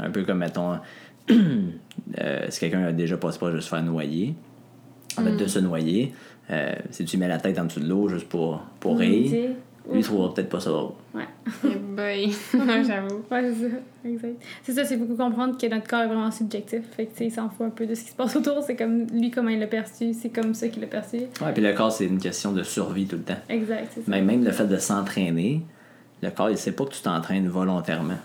Un 0.00 0.10
peu 0.10 0.24
comme, 0.24 0.38
mettons, 0.38 0.78
euh, 1.30 2.46
si 2.48 2.60
quelqu'un 2.60 2.84
a 2.84 2.92
déjà 2.92 3.16
passé 3.16 3.38
par 3.38 3.52
juste 3.52 3.64
se 3.64 3.68
faire 3.68 3.82
noyer, 3.82 4.34
en 5.16 5.22
fait, 5.24 5.36
de 5.36 5.46
se 5.46 5.58
noyer, 5.58 6.14
si 6.90 7.04
tu 7.04 7.16
mets 7.18 7.28
la 7.28 7.38
tête 7.38 7.58
en 7.58 7.64
dessous 7.64 7.80
de 7.80 7.88
l'eau 7.88 8.08
juste 8.08 8.28
pour, 8.28 8.62
pour 8.80 8.96
Tu 8.96 9.02
rire, 9.02 9.50
lui, 9.90 10.00
il 10.00 10.04
trouvera 10.04 10.34
peut-être 10.34 10.48
pas 10.48 10.60
ça 10.60 10.70
drôle. 10.70 10.92
Ouais. 11.14 11.26
Eh 11.64 11.76
boy, 11.76 12.30
j'avoue. 12.86 13.22
Ouais, 13.30 13.52
c'est 13.52 13.70
ça. 13.70 13.76
Exact. 14.04 14.42
C'est 14.62 14.72
ça, 14.72 14.84
c'est 14.84 14.96
beaucoup 14.96 15.16
comprendre 15.16 15.56
que 15.56 15.66
notre 15.66 15.88
corps 15.88 16.02
est 16.02 16.06
vraiment 16.06 16.30
subjectif. 16.30 16.82
Fait 16.96 17.06
que, 17.06 17.12
tu 17.12 17.18
sais, 17.18 17.26
il 17.26 17.30
s'en 17.30 17.48
fout 17.48 17.66
un 17.66 17.70
peu 17.70 17.86
de 17.86 17.94
ce 17.94 18.04
qui 18.04 18.10
se 18.10 18.14
passe 18.14 18.36
autour. 18.36 18.62
C'est 18.62 18.76
comme 18.76 19.06
lui, 19.06 19.30
comment 19.30 19.48
il 19.48 19.58
l'a 19.58 19.66
perçu. 19.66 20.12
C'est 20.12 20.28
comme 20.28 20.54
ça 20.54 20.68
qu'il 20.68 20.82
l'a 20.82 20.88
perçu. 20.88 21.16
Ouais, 21.16 21.52
puis 21.54 21.62
le 21.62 21.72
corps, 21.72 21.92
c'est 21.92 22.06
une 22.06 22.18
question 22.18 22.52
de 22.52 22.62
survie 22.62 23.06
tout 23.06 23.16
le 23.16 23.22
temps. 23.22 23.38
Exact, 23.48 23.90
c'est 23.94 24.04
ça. 24.04 24.10
Même, 24.10 24.26
même 24.26 24.44
le 24.44 24.52
fait 24.52 24.66
de 24.66 24.76
s'entraîner, 24.76 25.62
le 26.22 26.30
corps, 26.30 26.50
il 26.50 26.58
sait 26.58 26.72
pas 26.72 26.84
que 26.84 26.92
tu 26.92 27.02
t'entraînes 27.02 27.48
volontairement. 27.48 28.18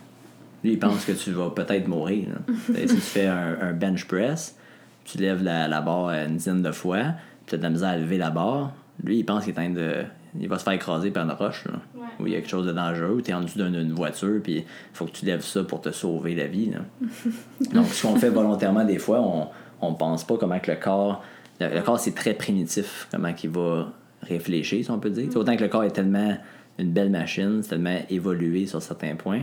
Lui, 0.64 0.74
il 0.74 0.80
pense 0.80 1.06
que 1.06 1.12
tu 1.12 1.32
vas 1.32 1.50
peut-être 1.50 1.88
mourir. 1.88 2.28
si 2.76 2.86
tu 2.88 2.96
fais 3.02 3.28
un, 3.28 3.58
un 3.62 3.74
bench 3.74 4.06
press, 4.06 4.58
tu 5.06 5.18
lèves 5.18 5.44
la, 5.44 5.68
la 5.68 5.82
barre 5.82 6.10
une 6.10 6.38
dizaine 6.38 6.62
de 6.62 6.72
fois, 6.72 7.04
puis 7.46 7.48
tu 7.48 7.56
as 7.56 7.58
de 7.58 7.64
la 7.64 7.70
misère 7.70 7.90
à 7.90 7.98
lever 7.98 8.18
la 8.18 8.30
barre, 8.30 8.74
lui, 9.04 9.20
il 9.20 9.24
pense 9.24 9.44
qu'il 9.44 9.54
est 9.54 9.60
en 9.60 9.64
train 9.64 9.74
de. 9.74 10.04
Il 10.40 10.48
va 10.50 10.58
se 10.58 10.64
faire 10.64 10.74
écraser 10.74 11.12
par 11.12 11.24
une 11.26 11.32
roche, 11.32 11.66
là, 11.66 11.74
Ouais. 11.96 12.02
où 12.20 12.28
il 12.28 12.34
y 12.34 12.36
a 12.36 12.40
quelque 12.40 12.50
chose 12.50 12.66
de 12.66 12.72
dangereux, 12.74 13.16
ou 13.16 13.22
tu 13.22 13.32
es 13.32 13.34
en 13.34 13.42
dessous 13.42 13.60
d'une 13.62 13.94
voiture, 13.94 14.40
puis 14.44 14.58
il 14.58 14.64
faut 14.94 15.06
que 15.06 15.12
tu 15.12 15.26
lèves 15.26 15.42
ça 15.44 15.64
pour 15.64 15.82
te 15.82 15.92
sauver 15.92 16.34
la 16.36 16.48
vie. 16.48 16.72
là. 16.72 16.80
Donc, 17.74 17.88
ce 17.88 18.02
qu'on 18.08 18.16
fait 18.16 18.30
volontairement, 18.30 18.84
des 18.86 19.00
fois, 19.00 19.22
on 19.22 19.48
on 19.86 19.94
pense 19.96 20.24
pas 20.24 20.38
comment 20.38 20.60
que 20.60 20.72
le 20.72 20.78
corps. 20.78 21.22
Le, 21.60 21.68
le 21.76 21.82
corps, 21.82 22.00
c'est 22.00 22.16
très 22.16 22.34
primitif, 22.34 23.08
comment 23.12 23.34
il 23.44 23.50
va 23.50 23.92
réfléchir, 24.22 24.84
si 24.86 24.90
on 24.90 24.98
peut 24.98 25.10
dire. 25.10 25.28
T'sais, 25.28 25.38
Autant 25.38 25.58
que 25.58 25.64
le 25.64 25.68
corps 25.70 25.84
est 25.84 25.92
tellement 25.92 26.38
une 26.80 26.92
belle 26.92 27.10
machine, 27.10 27.60
c'est 27.62 27.70
tellement 27.72 27.98
évolué 28.10 28.66
sur 28.66 28.82
certains 28.82 29.16
points, 29.16 29.42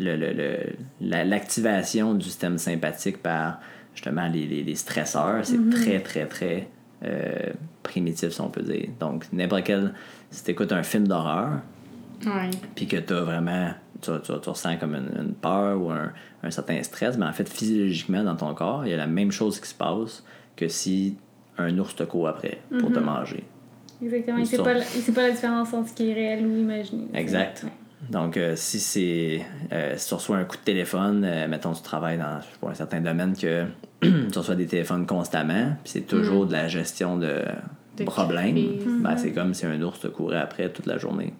le- 0.00 0.16
le- 0.16 0.32
le- 0.32 0.72
la- 1.00 1.24
l'activation 1.24 2.14
du 2.14 2.24
système 2.26 2.58
sympathique 2.58 3.22
par 3.22 3.60
justement 3.94 4.26
les, 4.28 4.44
les- 4.46 4.64
les 4.64 4.74
stresseurs, 4.74 5.44
c'est 5.44 5.70
très, 5.70 6.00
très, 6.00 6.26
très 6.26 6.68
euh, 7.04 7.52
primitif, 7.84 8.30
si 8.30 8.40
on 8.40 8.48
peut 8.48 8.62
dire. 8.62 8.88
Donc, 8.98 9.26
n'importe 9.32 9.62
quel. 9.64 9.94
Si 10.30 10.44
tu 10.44 10.50
écoutes 10.50 10.72
un 10.72 10.82
film 10.82 11.06
d'horreur, 11.08 11.60
puis 12.74 12.86
que 12.86 12.96
tu 12.96 13.12
as 13.12 13.20
vraiment. 13.20 13.70
Tu, 14.02 14.10
tu- 14.24 14.40
tu 14.42 14.48
ressens 14.50 14.76
comme 14.76 14.94
une, 14.94 15.10
une 15.18 15.32
peur 15.34 15.80
ou 15.80 15.90
un, 15.90 16.12
un 16.42 16.50
certain 16.50 16.82
stress, 16.82 17.16
mais 17.16 17.24
en 17.26 17.32
fait, 17.32 17.48
physiologiquement, 17.48 18.22
dans 18.24 18.36
ton 18.36 18.52
corps, 18.54 18.84
il 18.84 18.90
y 18.90 18.94
a 18.94 18.96
la 18.98 19.06
même 19.06 19.32
chose 19.32 19.58
qui 19.58 19.68
se 19.68 19.74
passe 19.74 20.22
que 20.54 20.68
si 20.68 21.16
un 21.58 21.76
ours 21.78 21.96
te 21.96 22.02
court 22.02 22.28
après 22.28 22.58
pour 22.78 22.92
te 22.92 22.98
manger. 22.98 23.44
Exactement. 24.02 24.36
Il 24.38 24.46
sait, 24.46 24.58
pas, 24.58 24.74
la- 24.74 24.80
il 24.80 25.00
sait 25.00 25.12
pas 25.12 25.22
la 25.22 25.30
différence 25.30 25.72
entre 25.72 25.88
ce 25.88 25.94
qui 25.94 26.10
est 26.10 26.14
réel 26.14 26.44
ou 26.46 26.54
imaginé. 26.58 27.04
Exact. 27.14 27.62
Ouais. 27.64 27.70
Donc, 28.10 28.36
euh, 28.36 28.54
si 28.56 28.78
c'est. 28.78 29.40
euh, 29.72 29.94
si 29.96 30.08
tu 30.08 30.14
reçois 30.14 30.36
un 30.36 30.44
coup 30.44 30.56
de 30.58 30.62
téléphone, 30.62 31.24
euh, 31.24 31.48
mettons, 31.48 31.72
tu 31.72 31.80
travailles 31.82 32.18
dans 32.18 32.38
pas, 32.60 32.68
un 32.68 32.74
certain 32.74 33.00
domaine 33.00 33.34
que 33.34 33.64
tu 34.02 34.38
reçois 34.38 34.54
des 34.56 34.66
téléphones 34.66 35.06
constamment, 35.06 35.70
puis 35.82 35.92
c'est 35.92 36.06
toujours 36.06 36.44
de 36.46 36.52
la 36.52 36.68
gestion 36.68 37.16
de, 37.16 37.40
De 37.98 38.04
problèmes, 38.04 38.54
crise. 38.54 39.00
ben, 39.00 39.16
c'est 39.16 39.32
comme 39.32 39.54
si 39.54 39.66
un 39.66 39.80
ours 39.82 40.00
te 40.00 40.06
courait 40.08 40.38
après 40.38 40.70
toute 40.72 40.86
la 40.86 40.98
journée. 40.98 41.32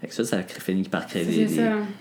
Fait 0.00 0.08
que 0.08 0.14
ça, 0.14 0.24
ça 0.24 0.42
crée- 0.42 0.60
finit 0.60 0.88
par 0.88 1.06
créer 1.06 1.24
des, 1.24 1.44
des, 1.46 1.54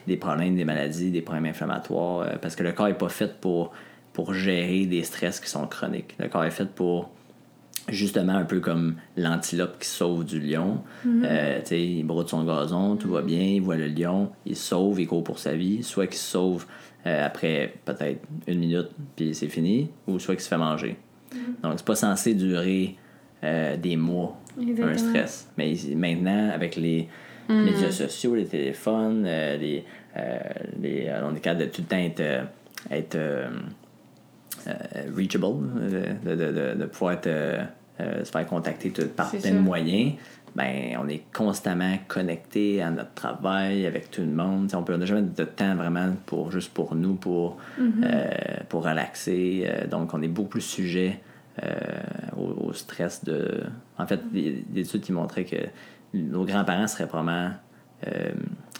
des 0.08 0.17
problèmes, 0.17 0.56
des 0.56 0.65
maladies, 0.65 1.12
des 1.12 1.22
problèmes 1.22 1.46
inflammatoires, 1.46 2.20
euh, 2.22 2.36
parce 2.41 2.56
que 2.56 2.63
le 2.63 2.72
corps 2.72 2.88
n'est 2.88 2.94
pas 2.96 3.10
fait 3.10 3.39
pour, 3.39 3.72
pour 4.13 4.34
gérer 4.34 4.86
des 4.86 5.04
stress 5.04 5.39
qui 5.39 5.50
sont 5.50 5.67
chroniques. 5.67 6.15
Le 6.20 6.28
corps 6.28 6.44
est 6.46 6.52
fait 6.52 6.70
pour 6.70 7.12
justement 7.89 8.34
un 8.36 8.46
peu 8.46 8.60
comme 8.60 8.96
l'antilope 9.17 9.80
qui 9.80 9.88
sauve 9.88 10.24
du 10.26 10.39
lion. 10.39 10.82
Euh, 11.06 11.60
tu 11.62 11.65
sais, 11.67 11.84
il 11.84 12.04
broute 12.04 12.30
son 12.30 12.44
gazon, 12.44 12.96
tout 12.96 13.10
va 13.10 13.22
bien, 13.22 13.41
il 13.41 13.62
voit 13.62 13.76
le 13.76 13.88
lion, 13.88 14.30
il 14.46 14.56
se 14.56 14.67
sauve, 14.70 15.00
il 15.02 15.08
court 15.08 15.24
pour 15.24 15.39
sa 15.39 15.56
vie, 15.56 15.82
soit 15.84 16.08
qu'il 16.08 16.17
se 16.17 16.30
sauve 16.32 16.65
euh, 17.08 17.26
après 17.26 17.74
peut-être 17.86 18.22
une 18.48 18.60
minute, 18.60 18.89
puis 19.15 19.34
c'est 19.34 19.48
fini, 19.50 19.89
ou 20.08 20.20
soit 20.20 20.36
qu'il 20.36 20.44
se 20.44 20.50
fait 20.50 20.58
manger. 20.58 20.96
Donc, 21.63 21.74
c'est 21.78 21.86
pas 21.86 21.96
censé 21.96 22.34
durer 22.36 22.96
euh, 23.44 23.78
des 23.78 23.96
mois, 23.96 24.38
un 24.60 24.68
Exactement. 24.68 24.98
stress. 25.10 25.50
Mais 25.58 25.74
maintenant, 25.96 26.50
avec 26.52 26.76
les 26.76 27.08
médias 27.50 27.92
sociaux, 27.92 28.36
les 28.36 28.46
téléphones, 28.46 29.26
euh, 29.28 29.58
les, 29.58 29.84
euh, 30.18 30.40
les, 30.82 31.12
on 31.24 31.36
est 31.36 31.40
capable 31.40 31.62
de 31.62 31.70
tout 31.72 31.82
le 31.82 31.88
temps 31.88 31.98
être, 31.98 32.48
être 32.90 33.18
reachable, 35.16 35.64
de, 36.24 36.36
de, 36.36 36.52
de, 36.52 36.80
de 36.80 36.86
pouvoir 36.86 37.14
être, 37.14 37.66
se 38.00 38.30
faire 38.32 38.46
contacter 38.48 38.92
tout- 38.92 39.08
par 39.08 39.32
plein 39.32 39.52
de 39.52 39.60
moyens. 39.60 40.14
Ben, 40.54 40.98
on 41.02 41.08
est 41.08 41.24
constamment 41.34 41.98
connecté 42.10 42.82
à 42.82 42.90
notre 42.92 43.14
travail 43.14 43.86
avec 43.86 44.12
tout 44.12 44.20
le 44.22 44.28
monde. 44.28 44.68
T'sais, 44.68 44.76
on 44.76 44.84
peut 44.84 44.96
on 45.00 45.06
jamais 45.06 45.22
de 45.22 45.44
temps 45.46 45.76
vraiment 45.76 46.14
pour 46.26 46.52
juste 46.52 46.74
pour 46.74 46.94
nous, 46.94 47.14
pour, 47.16 47.58
euh, 47.80 48.28
pour 48.68 48.84
relaxer. 48.84 49.64
Euh, 49.66 49.88
donc, 49.88 50.14
on 50.14 50.22
est 50.22 50.28
beaucoup 50.28 50.50
plus 50.50 50.62
sujet 50.62 51.20
au, 52.38 52.67
au 52.67 52.74
stress 52.74 53.24
de. 53.24 53.63
En 53.97 54.06
fait, 54.08 54.19
des, 54.32 54.63
des 54.67 54.82
études 54.82 55.02
qui 55.02 55.12
montraient 55.12 55.45
que 55.45 55.58
nos 56.13 56.45
grands-parents 56.45 56.88
seraient 56.88 57.08
probablement. 57.08 57.52
euh, 58.08 58.32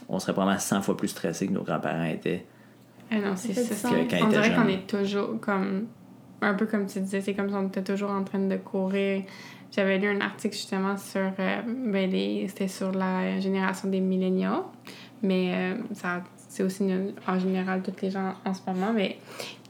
on 0.10 0.20
serait 0.20 0.34
probablement 0.34 0.60
100 0.60 0.82
fois 0.82 0.98
plus 0.98 1.08
stressés 1.10 1.48
que 1.48 1.54
nos 1.54 1.64
grands-parents 1.64 2.04
étaient. 2.06 2.46
Ah 3.12 3.16
non, 3.20 3.36
c'est 3.36 3.54
Ça 3.54 3.90
Que 3.90 4.10
quand 4.10 4.26
On 4.26 4.30
dirait 4.30 4.54
qu'on 4.56 4.68
est 4.68 4.88
toujours 4.88 5.40
comme. 5.40 5.88
Un 6.42 6.56
peu 6.56 6.66
comme 6.66 6.88
tu 6.88 7.00
disais, 7.00 7.22
c'est 7.22 7.36
comme 7.36 7.50
si 7.50 7.56
on 7.56 7.68
était 7.68 7.84
toujours 7.84 8.10
en 8.10 8.24
train 8.24 8.40
de 8.40 8.56
courir. 8.58 9.24
J'avais 9.72 10.00
lu 10.00 10.08
un 10.10 10.22
article 10.22 10.56
justement 10.56 10.98
sur. 10.98 11.22
euh, 11.40 11.62
ben, 11.66 12.10
les, 12.10 12.48
c'était 12.48 12.68
sur 12.68 12.92
la 12.92 13.40
génération 13.40 13.90
des 13.90 14.00
milléniaux. 14.00 14.66
Mais 15.22 15.54
euh, 15.54 15.78
ça, 15.94 16.24
c'est 16.52 16.64
aussi 16.64 16.84
une- 16.84 17.14
en 17.28 17.40
général 17.40 17.82
tous 17.82 18.02
les 18.02 18.12
gens 18.12 18.34
en 18.46 18.54
ce 18.54 18.60
moment. 18.68 18.92
Mais 18.94 19.18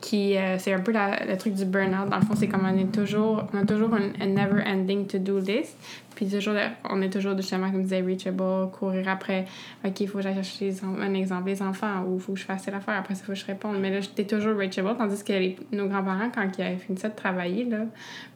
qui. 0.02 0.36
euh, 0.36 0.58
c'est 0.58 0.74
un 0.74 0.80
peu 0.80 0.92
la- 0.92 1.24
le 1.26 1.38
truc 1.38 1.54
du 1.54 1.66
burn-out. 1.66 2.10
Dans 2.10 2.18
le 2.18 2.26
fond, 2.26 2.34
c'est 2.36 2.48
comme 2.48 2.66
on 2.66 2.76
est 2.78 2.92
toujours. 2.92 3.44
On 3.54 3.58
a 3.60 3.66
toujours 3.66 3.92
un, 3.94 4.26
never-ending 4.28 5.06
to-do 5.06 5.40
list. 5.40 5.78
Puis 6.16 6.28
toujours, 6.28 6.56
on 6.90 7.02
est 7.02 7.10
toujours 7.10 7.38
justement, 7.38 7.72
comme 7.72 7.84
disait 7.84 8.02
reachable, 8.02 8.44
courir 8.72 9.08
après. 9.08 9.46
OK, 9.86 10.02
il 10.02 10.08
faut 10.08 10.18
que 10.18 10.24
j'aille 10.24 10.34
chercher 10.36 10.66
les 10.66 10.84
un 10.84 11.14
exemple, 11.14 11.48
les 11.50 11.62
enfants, 11.62 12.04
ou 12.08 12.16
il 12.16 12.20
faut 12.22 12.34
que 12.34 12.40
je 12.40 12.44
fasse 12.46 12.64
telle 12.64 12.76
affaire, 12.76 12.96
après 12.98 13.16
ça, 13.16 13.22
il 13.24 13.26
faut 13.28 13.32
que 13.34 13.38
je 13.40 13.46
réponde. 13.46 13.80
Mais 13.80 13.90
là, 13.92 14.02
j'étais 14.02 14.26
toujours 14.26 14.56
reachable, 14.58 14.90
tandis 14.98 15.24
que 15.24 15.34
les- 15.34 15.58
nos 15.72 15.88
grands-parents, 15.88 16.30
quand 16.34 16.48
ils 16.58 16.62
avaient 16.64 16.76
fini 16.78 16.98
ça 16.98 17.10
de 17.10 17.16
travailler, 17.16 17.64
là, 17.66 17.86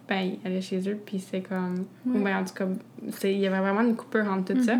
ben, 0.07 0.19
ils 0.21 0.39
allaient 0.47 0.61
chez 0.61 0.87
eux, 0.89 0.97
puis 1.05 1.19
c'est 1.19 1.41
comme. 1.41 1.85
Ou 2.07 2.19
ben, 2.23 2.37
en 2.37 2.43
tout 2.45 2.53
cas, 2.53 2.65
il 3.23 3.39
y 3.39 3.45
avait 3.47 3.59
vraiment 3.59 3.81
une 3.81 3.95
coupure 3.95 4.25
entre 4.31 4.53
tout 4.53 4.63
ça. 4.63 4.75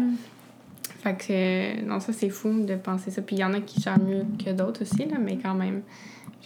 Fait 1.05 1.13
que, 1.15 1.85
non, 1.85 1.99
ça, 1.99 2.13
c'est 2.13 2.31
fou 2.31 2.65
de 2.65 2.75
penser 2.77 3.11
ça. 3.11 3.21
Puis 3.21 3.35
il 3.35 3.39
y 3.39 3.43
en 3.43 3.53
a 3.53 3.59
qui 3.59 3.79
gèrent 3.79 3.99
mieux 3.99 4.25
que 4.43 4.49
d'autres 4.51 4.81
aussi, 4.81 5.05
là, 5.05 5.17
mais 5.23 5.37
quand 5.37 5.53
même, 5.53 5.83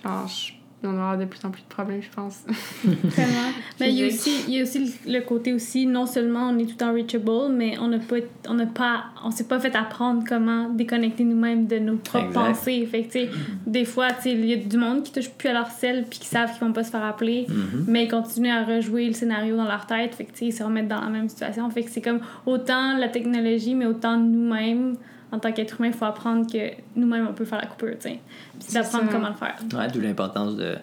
genre, 0.04 0.28
je- 0.28 0.52
on 0.84 0.88
va 0.94 0.94
avoir 1.12 1.18
de 1.18 1.26
plus 1.26 1.44
en 1.46 1.52
plus 1.52 1.62
de 1.62 1.68
problèmes, 1.68 2.02
je 2.02 2.10
pense. 2.15 2.44
Mais 3.80 3.89
il 3.92 3.96
y 4.00 4.04
a 4.04 4.08
aussi, 4.08 4.32
il 4.48 4.54
y 4.56 4.60
a 4.60 4.63
aussi 4.63 4.80
le 5.06 5.20
le 5.20 5.22
côté 5.22 5.54
aussi, 5.54 5.86
non 5.86 6.06
seulement 6.06 6.50
on 6.50 6.58
est 6.58 6.63
tout 6.65 6.72
le 6.72 6.76
temps 6.78 6.94
reachable, 6.94 7.54
mais 7.54 7.78
on 7.80 7.88
n'a 7.88 8.00
pas, 8.00 8.15
on 8.48 8.54
n'a 8.54 8.65
pas, 8.65 9.06
on 9.24 9.32
s'est 9.32 9.44
pas 9.48 9.60
fait 9.60 9.76
apprendre 9.76 10.24
comment 10.28 10.70
déconnecter 10.70 11.24
nous-mêmes 11.24 11.68
de 11.68 11.80
nos 11.80 11.96
propres 11.98 12.28
Exact. 12.28 12.48
pensées. 12.48 12.86
Fait 12.86 13.04
que, 13.04 13.12
tu 13.12 13.20
sais, 13.20 13.30
des 13.65 13.86
fois, 13.86 14.08
il 14.26 14.46
y 14.46 14.54
a 14.54 14.58
du 14.58 14.78
monde 14.78 15.04
qui 15.04 15.12
touche 15.12 15.30
plus 15.30 15.50
à 15.50 15.54
leur 15.54 15.68
sel 15.72 16.06
puis 16.10 16.20
qui 16.20 16.28
savent 16.28 16.52
qu'ils 16.58 16.65
vont 16.65 16.74
pas 16.74 16.84
se 16.84 16.92
faire 16.92 17.04
appeler, 17.04 17.46
Mhm. 17.50 17.86
mais 17.88 18.06
ils 18.06 18.10
continuent 18.10 18.52
à 18.52 18.63
rejouer 18.63 19.08
le 19.08 19.13
scénario 19.13 19.56
dans 19.58 19.65
leur 19.68 19.86
tête. 19.86 20.15
Fait 20.15 20.26
que, 20.26 20.32
ils 20.46 20.54
se 20.54 20.63
remettent 20.63 20.88
dans 20.88 21.02
la 21.02 21.10
même 21.10 21.28
situation. 21.30 21.70
Fait 21.70 21.84
que 21.84 21.92
c'est 21.92 22.02
comme 22.02 22.20
autant 22.46 22.98
la 22.98 23.10
technologie, 23.10 23.76
mais 23.76 23.86
autant 23.86 24.18
nous-mêmes. 24.18 24.96
En 25.32 25.39
tant 25.39 25.52
qu'être 25.52 25.80
humain, 25.80 25.89
il 25.89 25.94
faut 25.94 26.06
apprendre 26.06 26.52
que 26.52 26.72
nous-mêmes, 26.96 27.28
on 27.30 27.34
peut 27.34 27.46
faire 27.46 27.60
la 27.62 27.68
coupure, 27.68 27.96
tu 28.00 28.10
sais. 28.10 28.20
Puis 28.54 28.60
C'est 28.70 28.74
d'apprendre 28.74 29.10
comment 29.12 29.30
le 29.30 29.36
faire. 29.36 29.56
Ouais, 29.78 29.88
d'où 29.92 30.02
l'importance 30.02 30.56
de 30.56 30.76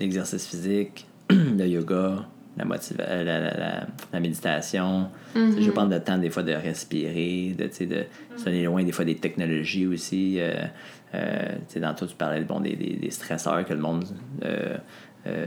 l'exercice 0.00 0.46
physique, 0.46 1.06
le 1.30 1.64
yoga, 1.66 2.26
la, 2.56 2.64
motiva- 2.64 3.00
euh, 3.08 3.24
la, 3.24 3.40
la, 3.40 3.56
la, 3.56 3.86
la 4.12 4.20
méditation. 4.20 5.08
Tu 5.34 5.52
sais, 5.54 5.62
Je 5.62 5.70
prends 5.70 5.86
le 5.86 6.00
temps 6.00 6.18
des 6.18 6.30
fois 6.30 6.42
de 6.42 6.52
respirer, 6.52 7.54
de, 7.56 7.64
tu 7.66 7.74
sais, 7.74 7.86
de 7.86 8.04
se 8.36 8.44
tenir 8.44 8.70
loin 8.70 8.82
des 8.84 8.92
fois 8.92 9.04
des 9.04 9.16
technologies 9.16 9.86
aussi. 9.86 10.36
Euh, 10.40 10.54
euh, 11.14 11.48
tu 11.68 11.74
sais, 11.74 11.80
dans 11.80 11.94
tout, 11.94 12.06
tu 12.06 12.16
parlais 12.16 12.40
bon, 12.42 12.60
des, 12.60 12.74
des, 12.74 12.94
des 12.96 13.10
stresseurs 13.10 13.64
que 13.64 13.72
le 13.72 13.80
monde 13.80 14.04
euh, 14.44 14.76
euh, 15.28 15.46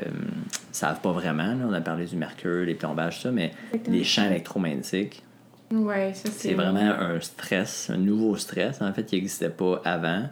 savent 0.72 1.02
pas 1.02 1.12
vraiment. 1.12 1.54
là. 1.54 1.66
On 1.70 1.74
a 1.74 1.82
parlé 1.82 2.06
du 2.06 2.16
mercure, 2.16 2.66
les 2.66 2.76
plombages, 2.76 3.22
ça, 3.22 3.32
mais 3.32 3.52
les 3.88 4.04
champs 4.06 4.26
électromagnétiques, 4.26 5.24
Ouais, 5.72 6.14
ça 6.14 6.30
c'est. 6.32 6.50
c'est 6.50 6.54
vraiment 6.54 6.80
un 6.80 7.20
stress, 7.20 7.90
un 7.90 7.98
nouveau 7.98 8.36
stress, 8.38 8.82
en 8.82 8.94
fait, 8.94 9.06
qui 9.06 9.16
n'existait 9.16 9.50
pas 9.50 9.82
avant, 9.84 10.24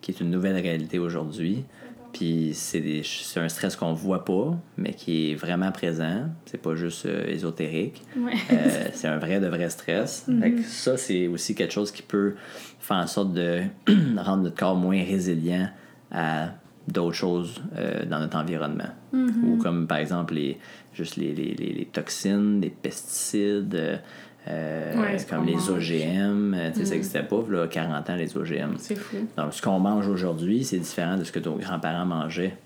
qui 0.00 0.10
est 0.10 0.20
une 0.20 0.30
nouvelle 0.30 0.56
réalité 0.60 0.98
aujourd'hui. 0.98 1.64
Puis 2.12 2.50
c'est 2.52 2.80
des- 2.80 3.02
c'est 3.04 3.40
un 3.40 3.48
stress 3.48 3.74
qu'on 3.74 3.94
voit 3.94 4.24
pas, 4.26 4.54
mais 4.76 4.92
qui 4.92 5.30
est 5.30 5.34
vraiment 5.34 5.72
présent. 5.72 6.26
C'est 6.44 6.60
pas 6.60 6.74
juste 6.74 7.06
euh, 7.06 7.26
ésotérique. 7.26 8.02
Ouais. 8.18 8.32
Euh, 8.52 8.88
c'est 8.92 9.08
un 9.08 9.16
vrai 9.18 9.40
de 9.40 9.46
vrai 9.46 9.70
stress. 9.70 10.26
Fait 10.40 10.52
que 10.52 10.62
ça, 10.62 10.98
c'est 10.98 11.26
aussi 11.26 11.54
quelque 11.54 11.72
chose 11.72 11.90
qui 11.90 12.02
peut 12.02 12.34
faire 12.80 12.98
en 12.98 13.06
sorte 13.06 13.32
de 13.32 13.62
rendre 14.18 14.42
notre 14.42 14.56
corps 14.56 14.76
moins 14.76 15.02
résilient 15.02 15.70
à 16.10 16.50
d'autres 16.86 17.16
choses 17.16 17.62
euh, 17.78 18.04
dans 18.04 18.18
notre 18.18 18.36
environnement. 18.36 18.90
Ou 19.14 19.56
comme 19.62 19.86
par 19.86 19.96
exemple 19.98 20.34
les, 20.34 20.58
juste 20.92 21.16
les, 21.16 21.32
les, 21.34 21.54
les, 21.54 21.72
les 21.72 21.84
toxines, 21.86 22.60
les 22.60 22.70
pesticides, 22.70 24.00
euh, 24.48 25.00
Ouais, 25.00 25.18
ce 25.18 25.26
comme 25.26 25.46
les 25.46 25.54
mange. 25.54 25.70
OGM. 25.70 26.54
euh, 26.54 26.70
tu 26.72 26.80
sais, 26.80 26.84
Ça 26.86 26.94
n'existait 26.94 27.22
pas, 27.22 27.42
là, 27.48 27.66
40 27.68 28.10
ans, 28.10 28.16
les 28.16 28.36
OGM. 28.36 28.74
C'est 28.78 28.96
fou. 28.96 29.16
Donc, 29.36 29.54
ce 29.54 29.62
qu'on 29.62 29.78
mange 29.78 30.08
aujourd'hui, 30.08 30.64
c'est 30.64 30.78
différent 30.78 31.16
de 31.16 31.24
ce 31.24 31.32
que 31.32 31.38
nos 31.40 31.56
grands-parents 31.56 32.06
mangeaient. 32.06 32.56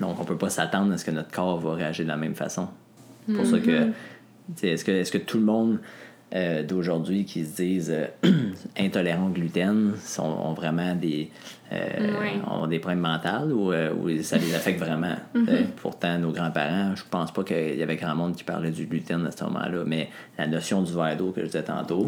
Donc, 0.00 0.20
on 0.20 0.24
peut 0.24 0.36
pas 0.38 0.50
s'attendre 0.50 0.92
à 0.92 0.98
ce 0.98 1.04
que 1.04 1.10
notre 1.10 1.30
corps 1.30 1.58
va 1.58 1.74
réagir 1.74 2.04
de 2.04 2.10
la 2.10 2.16
même 2.16 2.34
façon. 2.34 2.68
C'est 3.26 3.34
pour 3.34 3.46
ça 3.46 3.58
que, 3.58 3.84
tu 3.86 3.92
sais, 4.56 4.68
est-ce 4.68 4.84
que, 4.84 4.90
est 4.92 5.10
que 5.10 5.18
tout 5.18 5.38
le 5.38 5.44
monde 5.44 5.78
euh, 6.34 6.62
d'aujourd'hui 6.62 7.24
qui 7.24 7.46
se 7.46 7.56
disent 7.56 7.90
euh, 7.90 8.06
intolérants 8.78 9.28
au 9.28 9.30
gluten 9.30 9.94
sont, 9.98 10.24
ont 10.24 10.52
vraiment 10.52 10.94
des, 10.94 11.30
euh, 11.72 12.36
ont 12.50 12.66
des 12.66 12.78
problèmes 12.80 13.00
mentaux 13.00 13.50
ou, 13.50 13.72
ou 13.72 14.22
ça 14.22 14.36
les 14.36 14.54
affecte 14.54 14.78
vraiment? 14.78 15.16
sais? 15.34 15.66
Pourtant, 15.76 16.18
nos 16.18 16.30
grands-parents, 16.30 16.94
je 16.96 17.04
pense 17.10 17.32
pas 17.32 17.44
qu'il 17.44 17.76
y 17.76 17.82
avait 17.82 17.96
grand 17.96 18.14
monde 18.14 18.36
qui 18.36 18.44
parlait 18.44 18.70
du 18.70 18.84
gluten 18.84 19.26
à 19.26 19.30
ce 19.30 19.42
moment-là, 19.44 19.84
mais 19.86 20.10
la 20.36 20.46
notion 20.46 20.82
du 20.82 20.92
verre 20.92 21.16
d'eau 21.16 21.32
que 21.32 21.40
je 21.40 21.46
disais 21.46 21.62
tantôt, 21.62 22.06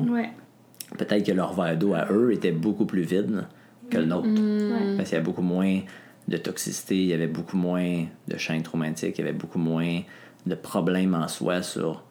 peut-être 0.98 1.24
que 1.24 1.32
leur 1.32 1.54
verre 1.54 1.78
d'eau 1.78 1.94
à 1.94 2.08
eux 2.10 2.34
était 2.34 2.52
beaucoup 2.52 2.84
plus 2.84 3.02
vide 3.02 3.46
que 3.88 3.96
le 3.96 4.04
nôtre. 4.04 4.28
Ouais. 4.28 4.96
Parce 4.98 5.08
qu'il 5.08 5.16
y 5.16 5.18
avait 5.18 5.24
beaucoup 5.24 5.40
moins 5.40 5.80
de 6.28 6.36
toxicité, 6.36 6.96
il 6.96 7.06
y 7.06 7.14
avait 7.14 7.26
beaucoup 7.26 7.56
moins 7.56 8.04
de 8.28 8.36
champs 8.36 8.52
électromagnétiques, 8.52 9.18
il 9.18 9.24
y 9.24 9.28
avait 9.28 9.36
beaucoup 9.36 9.58
moins 9.58 10.00
de 10.44 10.54
problèmes 10.54 11.14
en 11.14 11.26
soi 11.26 11.62
sur 11.62 12.02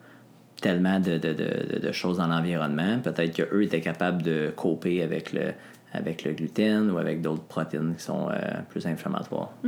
tellement 0.61 0.99
de, 0.99 1.17
de, 1.17 1.33
de, 1.33 1.79
de 1.79 1.91
choses 1.91 2.17
dans 2.17 2.27
l'environnement. 2.27 2.99
Peut-être 2.99 3.35
qu'eux 3.35 3.63
étaient 3.63 3.81
capables 3.81 4.21
de 4.21 4.51
coper 4.55 5.01
avec 5.03 5.33
le, 5.33 5.53
avec 5.91 6.23
le 6.23 6.33
gluten 6.33 6.91
ou 6.91 6.99
avec 6.99 7.21
d'autres 7.21 7.41
protéines 7.43 7.95
qui 7.97 8.03
sont 8.03 8.29
euh, 8.29 8.35
plus 8.69 8.85
inflammatoires. 8.85 9.49
Ah, 9.65 9.67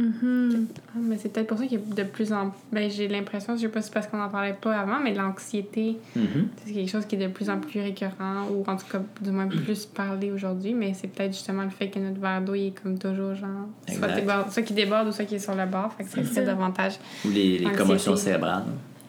mais 1.01 1.17
c'est 1.17 1.29
peut-être 1.33 1.47
pour 1.47 1.57
ça 1.57 1.65
qu'il 1.65 1.79
y 1.79 1.81
a 1.91 1.95
de 1.95 2.03
plus 2.03 2.31
en 2.31 2.53
ben 2.71 2.89
j'ai 2.91 3.07
l'impression, 3.07 3.55
je 3.55 3.61
sais 3.61 3.67
pas 3.69 3.81
si 3.81 3.87
c'est 3.87 3.93
parce 3.93 4.05
qu'on 4.07 4.17
n'en 4.17 4.29
parlait 4.29 4.55
pas 4.59 4.75
avant, 4.77 4.99
mais 5.03 5.13
l'anxiété, 5.15 5.97
Mhm. 6.15 6.47
c'est 6.63 6.73
quelque 6.73 6.89
chose 6.91 7.05
qui 7.07 7.15
est 7.15 7.27
de 7.27 7.31
plus 7.31 7.49
en 7.49 7.59
plus 7.59 7.81
récurrent, 7.81 8.45
ou 8.51 8.63
en 8.69 8.75
tout 8.77 8.85
cas 8.91 9.01
du 9.21 9.31
moins 9.31 9.47
plus 9.47 9.85
parlé 9.87 10.29
aujourd'hui, 10.31 10.73
mais 10.75 10.93
c'est 10.93 11.07
peut-être 11.07 11.33
justement 11.33 11.63
le 11.63 11.69
fait 11.71 11.89
que 11.89 11.97
notre 11.99 12.19
verre 12.19 12.41
d'eau 12.41 12.53
est 12.53 12.73
comme 12.83 12.99
toujours 12.99 13.33
genre 13.33 13.67
soit, 13.87 14.09
Exact. 14.17 14.51
soit 14.51 14.61
qui 14.63 14.73
déborde 14.73 15.07
ou 15.07 15.11
soit 15.11 15.25
qui 15.25 15.35
est 15.35 15.39
sur 15.39 15.55
le 15.55 15.65
bord, 15.65 15.91
fait 15.93 16.03
que 16.03 16.09
ça 16.27 16.33
ça. 16.35 16.41
davantage. 16.43 16.99
Ou 17.25 17.29
les, 17.29 17.57
les 17.59 17.71
commotions 17.71 18.15
cérébrales. 18.15 18.63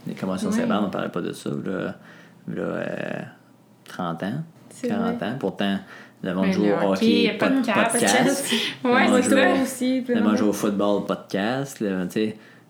Les 0.06 0.14
commotions 0.14 0.50
Ouais. 0.50 0.64
on 0.70 0.82
ne 0.82 0.86
parlait 0.88 1.08
pas 1.08 1.20
de 1.20 1.32
ça. 1.32 1.50
Là, 1.50 1.94
là, 2.48 2.62
euh, 2.62 3.20
30 3.84 4.22
ans, 4.22 4.32
C'est 4.70 4.88
40 4.88 5.16
vrai. 5.18 5.26
ans. 5.28 5.36
Pourtant, 5.38 5.78
le 6.22 6.34
monde 6.34 6.46
Ben, 6.46 6.52
joue 6.52 6.64
au 6.64 6.90
hockey, 6.92 7.28
hockey, 7.30 7.36
pas 7.38 7.48
de 7.48 7.54
podcast. 7.56 7.92
podcast. 7.92 8.52
Ouais, 8.84 9.22
c'est 9.22 9.30
ça. 9.30 9.62
aussi. 9.62 10.04
Le 10.08 10.20
monde 10.20 10.36
joue 10.36 10.48
au 10.48 10.52
football, 10.52 11.04
podcast. 11.06 11.82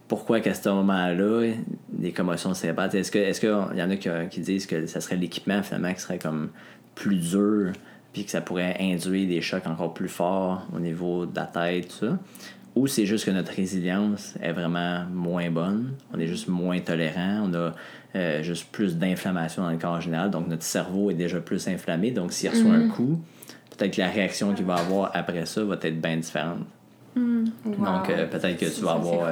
pourquoi 0.08 0.40
qu'à 0.40 0.54
ce 0.54 0.68
moment-là, 0.68 1.52
des 1.90 2.12
commotions 2.12 2.52
cérébrales, 2.54 2.94
est-ce 2.94 3.10
que 3.10 3.30
qu'il 3.40 3.78
y 3.78 3.82
en 3.82 3.90
a 3.90 3.96
qui, 3.96 4.08
qui 4.30 4.40
disent 4.40 4.66
que 4.66 4.86
ça 4.86 5.00
serait 5.00 5.16
l'équipement 5.16 5.62
finalement 5.62 5.92
qui 5.94 6.00
serait 6.00 6.18
comme 6.18 6.50
plus 6.94 7.16
dur, 7.16 7.72
puis 8.12 8.24
que 8.26 8.30
ça 8.30 8.42
pourrait 8.42 8.76
induire 8.78 9.26
des 9.28 9.40
chocs 9.40 9.66
encore 9.66 9.94
plus 9.94 10.08
forts 10.08 10.66
au 10.76 10.80
niveau 10.80 11.24
de 11.24 11.34
la 11.34 11.46
tête, 11.46 11.88
tout 11.88 12.06
ça? 12.06 12.18
Ou 12.74 12.86
c'est 12.86 13.04
juste 13.04 13.26
que 13.26 13.30
notre 13.30 13.52
résilience 13.52 14.34
est 14.40 14.52
vraiment 14.52 15.04
moins 15.12 15.50
bonne, 15.50 15.92
on 16.12 16.18
est 16.18 16.26
juste 16.26 16.48
moins 16.48 16.80
tolérant, 16.80 17.46
on 17.50 17.54
a 17.54 17.72
euh, 18.16 18.42
juste 18.42 18.70
plus 18.72 18.96
d'inflammation 18.96 19.62
dans 19.62 19.70
le 19.70 19.76
corps 19.76 19.92
en 19.92 20.00
général, 20.00 20.30
donc 20.30 20.48
notre 20.48 20.62
cerveau 20.62 21.10
est 21.10 21.14
déjà 21.14 21.40
plus 21.40 21.68
inflammé, 21.68 22.12
donc 22.12 22.32
s'il 22.32 22.48
reçoit 22.48 22.72
un 22.72 22.88
coup, 22.88 23.20
peut-être 23.70 23.94
que 23.96 24.00
la 24.00 24.08
réaction 24.08 24.54
qu'il 24.54 24.64
va 24.64 24.76
avoir 24.76 25.10
après 25.12 25.44
ça 25.44 25.62
va 25.64 25.76
être 25.82 26.00
bien 26.00 26.16
différente. 26.16 26.60
Donc, 27.14 28.10
euh, 28.10 28.26
peut-être 28.26 28.56
que 28.56 28.64
tu 28.64 28.80
vas 28.80 28.88
Ça, 28.88 28.94
avoir 28.94 29.28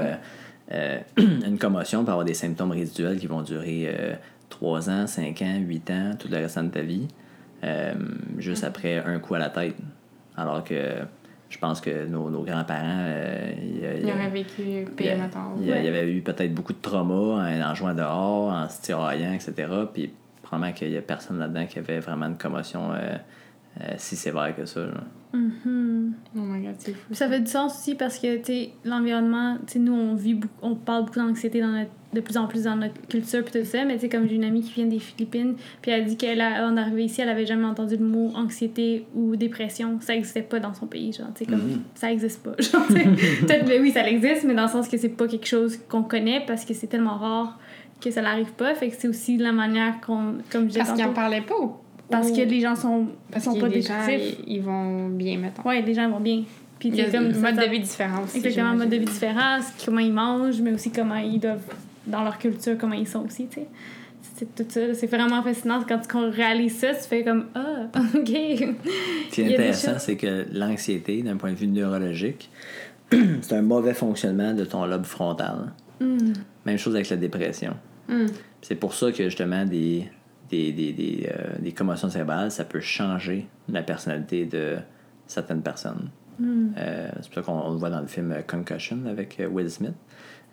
euh, 0.72 0.98
une 1.16 1.58
commotion, 1.58 2.04
peut 2.04 2.10
avoir 2.10 2.26
des 2.26 2.34
symptômes 2.34 2.72
résiduels 2.72 3.18
qui 3.18 3.26
vont 3.26 3.42
durer 3.42 3.86
euh, 3.88 4.14
3 4.50 4.90
ans, 4.90 5.06
5 5.06 5.42
ans, 5.42 5.58
8 5.58 5.90
ans, 5.90 6.10
tout 6.18 6.28
le 6.28 6.36
restant 6.36 6.64
de 6.64 6.70
ta 6.70 6.82
vie, 6.82 7.08
juste 8.38 8.64
après 8.64 8.98
un 8.98 9.18
coup 9.18 9.34
à 9.34 9.38
la 9.38 9.50
tête. 9.50 9.76
Alors 10.36 10.64
que 10.64 10.98
je 11.50 11.58
pense 11.58 11.80
que 11.82 12.06
nos, 12.06 12.30
nos 12.30 12.42
grands-parents, 12.42 12.80
euh, 12.86 13.52
il 13.60 13.80
y 13.80 13.86
a- 13.86 13.94
il 13.94 14.00
y 14.00 14.02
Il 14.04 14.10
a- 14.10 14.14
aurait 14.14 14.30
vécu 14.30 14.62
pire, 14.96 15.18
mettons. 15.18 15.60
il 15.60 15.66
y 15.66 15.70
Ouais. 15.70 15.86
avait 15.88 16.10
eu 16.10 16.22
peut-être 16.22 16.54
beaucoup 16.54 16.72
de 16.72 16.80
trauma 16.80 17.14
en, 17.44 17.70
en 17.70 17.74
jouant 17.74 17.92
dehors, 17.92 18.50
en 18.52 18.68
se 18.68 18.80
tiraillant, 18.80 19.32
etc. 19.32 19.52
Puis 19.92 20.12
probablement 20.42 20.72
qu'il 20.72 20.90
n'y 20.90 20.96
a 20.96 21.02
personne 21.02 21.38
là-dedans 21.38 21.66
qui 21.66 21.78
avait 21.78 21.98
vraiment 22.00 22.26
une 22.26 22.38
commotion 22.38 22.92
euh, 22.92 23.16
euh, 23.82 23.94
si 23.98 24.16
sévère 24.16 24.54
que 24.56 24.64
ça. 24.64 24.80
là. 24.80 24.94
Mhm. 25.32 26.12
Oh 26.36 26.40
my 26.40 26.64
god, 26.66 26.74
c'est 26.78 26.92
fou. 26.92 27.14
Ça 27.14 27.28
fait 27.28 27.40
du 27.40 27.46
sens 27.50 27.76
aussi 27.78 27.94
parce 27.94 28.18
que, 28.18 28.38
tu 28.42 28.70
l'environnement, 28.84 29.58
tu 29.66 29.74
sais, 29.74 29.78
nous, 29.78 29.92
on 29.94 30.14
vit 30.14 30.34
beaucoup, 30.34 30.54
on 30.62 30.74
parle 30.74 31.04
beaucoup 31.04 31.20
d'anxiété 31.20 31.60
dans 31.60 31.68
notre, 31.68 31.90
de 32.12 32.20
plus 32.20 32.36
en 32.36 32.46
plus 32.48 32.64
dans 32.64 32.74
notre 32.76 33.00
culture 33.08 33.44
puis 33.44 33.60
tout 33.60 33.64
ça, 33.64 33.84
mais 33.84 33.94
tu 33.94 34.00
sais, 34.00 34.08
comme 34.08 34.28
j'ai 34.28 34.34
une 34.34 34.42
amie 34.44 34.62
qui 34.62 34.72
vient 34.72 34.86
des 34.86 34.98
Philippines, 34.98 35.54
puis 35.80 35.92
elle 35.92 36.04
dit 36.06 36.16
qu'elle, 36.16 36.40
a- 36.40 36.56
avant 36.64 36.72
d'arriver 36.72 37.04
ici, 37.04 37.20
elle 37.20 37.28
avait 37.28 37.46
jamais 37.46 37.66
entendu 37.66 37.96
le 37.96 38.04
mot 38.04 38.32
anxiété 38.34 39.04
ou 39.14 39.36
dépression. 39.36 39.98
Ça 40.00 40.14
existait 40.16 40.42
pas 40.42 40.58
dans 40.58 40.74
son 40.74 40.86
pays, 40.86 41.12
genre, 41.12 41.28
tu 41.34 41.44
sais, 41.44 41.50
comme, 41.50 41.60
Mhm. 41.60 41.82
ça 41.94 42.10
existe 42.12 42.42
pas. 42.42 42.50
Genre, 42.58 42.84
tu 42.88 42.94
sais, 42.94 43.04
peut-être, 43.46 43.64
ben 43.66 43.80
oui, 43.80 43.92
ça 43.92 44.08
existe, 44.08 44.42
mais 44.44 44.54
dans 44.54 44.64
le 44.64 44.68
sens 44.68 44.88
que 44.88 44.96
c'est 44.96 45.08
pas 45.10 45.28
quelque 45.28 45.46
chose 45.46 45.78
qu'on 45.88 46.02
connaît 46.02 46.42
parce 46.46 46.64
que 46.64 46.74
c'est 46.74 46.88
tellement 46.88 47.16
rare 47.16 47.58
que 48.00 48.10
ça 48.10 48.22
n'arrive 48.22 48.52
pas. 48.54 48.74
Fait 48.74 48.88
que 48.88 48.96
c'est 48.98 49.08
aussi 49.08 49.36
la 49.36 49.52
manière 49.52 50.00
qu'on, 50.00 50.34
comme 50.50 50.68
je 50.70 50.78
Parce 50.78 50.92
qu'ils 50.92 51.04
en 51.04 51.12
parlaient 51.12 51.42
pas 51.42 51.54
ou? 51.60 51.72
parce 52.10 52.32
que 52.32 52.40
les 52.40 52.60
gens 52.60 52.74
sont, 52.74 53.06
parce 53.30 53.44
sont 53.44 53.54
pas 53.54 53.68
les 53.68 53.82
gens, 53.82 53.94
dépressifs. 54.04 54.38
ils, 54.48 54.60
vont 54.60 55.08
bien, 55.10 55.38
mettons. 55.38 55.62
Ouais, 55.62 55.80
les 55.80 55.94
gens 55.94 56.10
vont 56.10 56.18
bien. 56.18 56.42
Puis, 56.80 56.88
Il 56.88 56.96
y 56.96 57.02
a 57.02 57.10
comme 57.10 57.30
mode 57.38 57.56
de 57.56 57.70
vie 57.70 57.78
différent 57.78 58.24
aussi. 58.24 58.38
Exactement, 58.38 58.70
un 58.70 58.74
mode 58.76 58.88
de 58.88 58.96
vie 58.96 59.04
différent, 59.04 59.58
ce- 59.60 59.84
comment 59.84 60.00
ils 60.00 60.12
mangent, 60.12 60.60
mais 60.62 60.72
aussi 60.72 60.90
comment 60.90 61.14
ils 61.16 61.38
doivent, 61.38 61.62
dans 62.06 62.22
leur 62.22 62.38
culture, 62.38 62.76
comment 62.78 62.94
ils 62.94 63.08
sont 63.08 63.24
aussi, 63.24 63.46
tu 63.46 63.60
sais. 63.60 63.66
C'est 64.36 64.54
tout 64.54 64.64
ça, 64.68 64.94
c'est 64.94 65.06
vraiment 65.06 65.42
fascinant. 65.42 65.82
Quand 65.86 66.00
tu 66.00 66.16
réalises 66.16 66.78
ça, 66.78 66.94
tu 66.94 67.02
fais 67.02 67.24
comme 67.24 67.46
Ah, 67.54 67.88
ok. 68.14 68.26
Ce 68.26 69.34
qui 69.34 69.42
est 69.42 69.54
intéressant, 69.54 69.98
c'est 69.98 70.16
que 70.16 70.46
l'anxiété, 70.52 71.22
d'un 71.22 71.36
point 71.36 71.52
de 71.52 71.56
vue 71.56 71.66
neurologique, 71.66 72.50
c'est 73.10 73.54
un 73.54 73.62
mauvais 73.62 73.94
fonctionnement 73.94 74.52
de 74.54 74.64
ton 74.64 74.84
lobe 74.86 75.04
frontal. 75.04 75.72
Hmm. 76.00 76.32
Même 76.64 76.78
chose 76.78 76.94
avec 76.94 77.08
la 77.10 77.16
dépression. 77.16 77.74
Hmm. 78.08 78.26
C'est 78.62 78.74
pour 78.74 78.94
ça 78.94 79.10
que 79.12 79.24
justement 79.24 79.64
des, 79.64 80.08
des, 80.50 80.72
des, 80.72 80.92
des, 80.92 81.30
euh, 81.30 81.58
des 81.58 81.72
commotions 81.72 82.10
cérébrales, 82.10 82.50
ça 82.50 82.64
peut 82.64 82.80
changer 82.80 83.46
la 83.68 83.82
personnalité 83.82 84.46
de 84.46 84.76
certaines 85.26 85.62
personnes. 85.62 86.10
Hmm. 86.38 86.68
Euh, 86.78 87.10
c'est 87.20 87.32
pour 87.32 87.34
ça 87.34 87.42
qu'on 87.42 87.60
on 87.60 87.72
le 87.72 87.78
voit 87.78 87.90
dans 87.90 88.00
le 88.00 88.06
film 88.06 88.34
Concussion 88.46 89.00
avec 89.06 89.38
euh, 89.40 89.48
Will 89.48 89.70
Smith. 89.70 89.94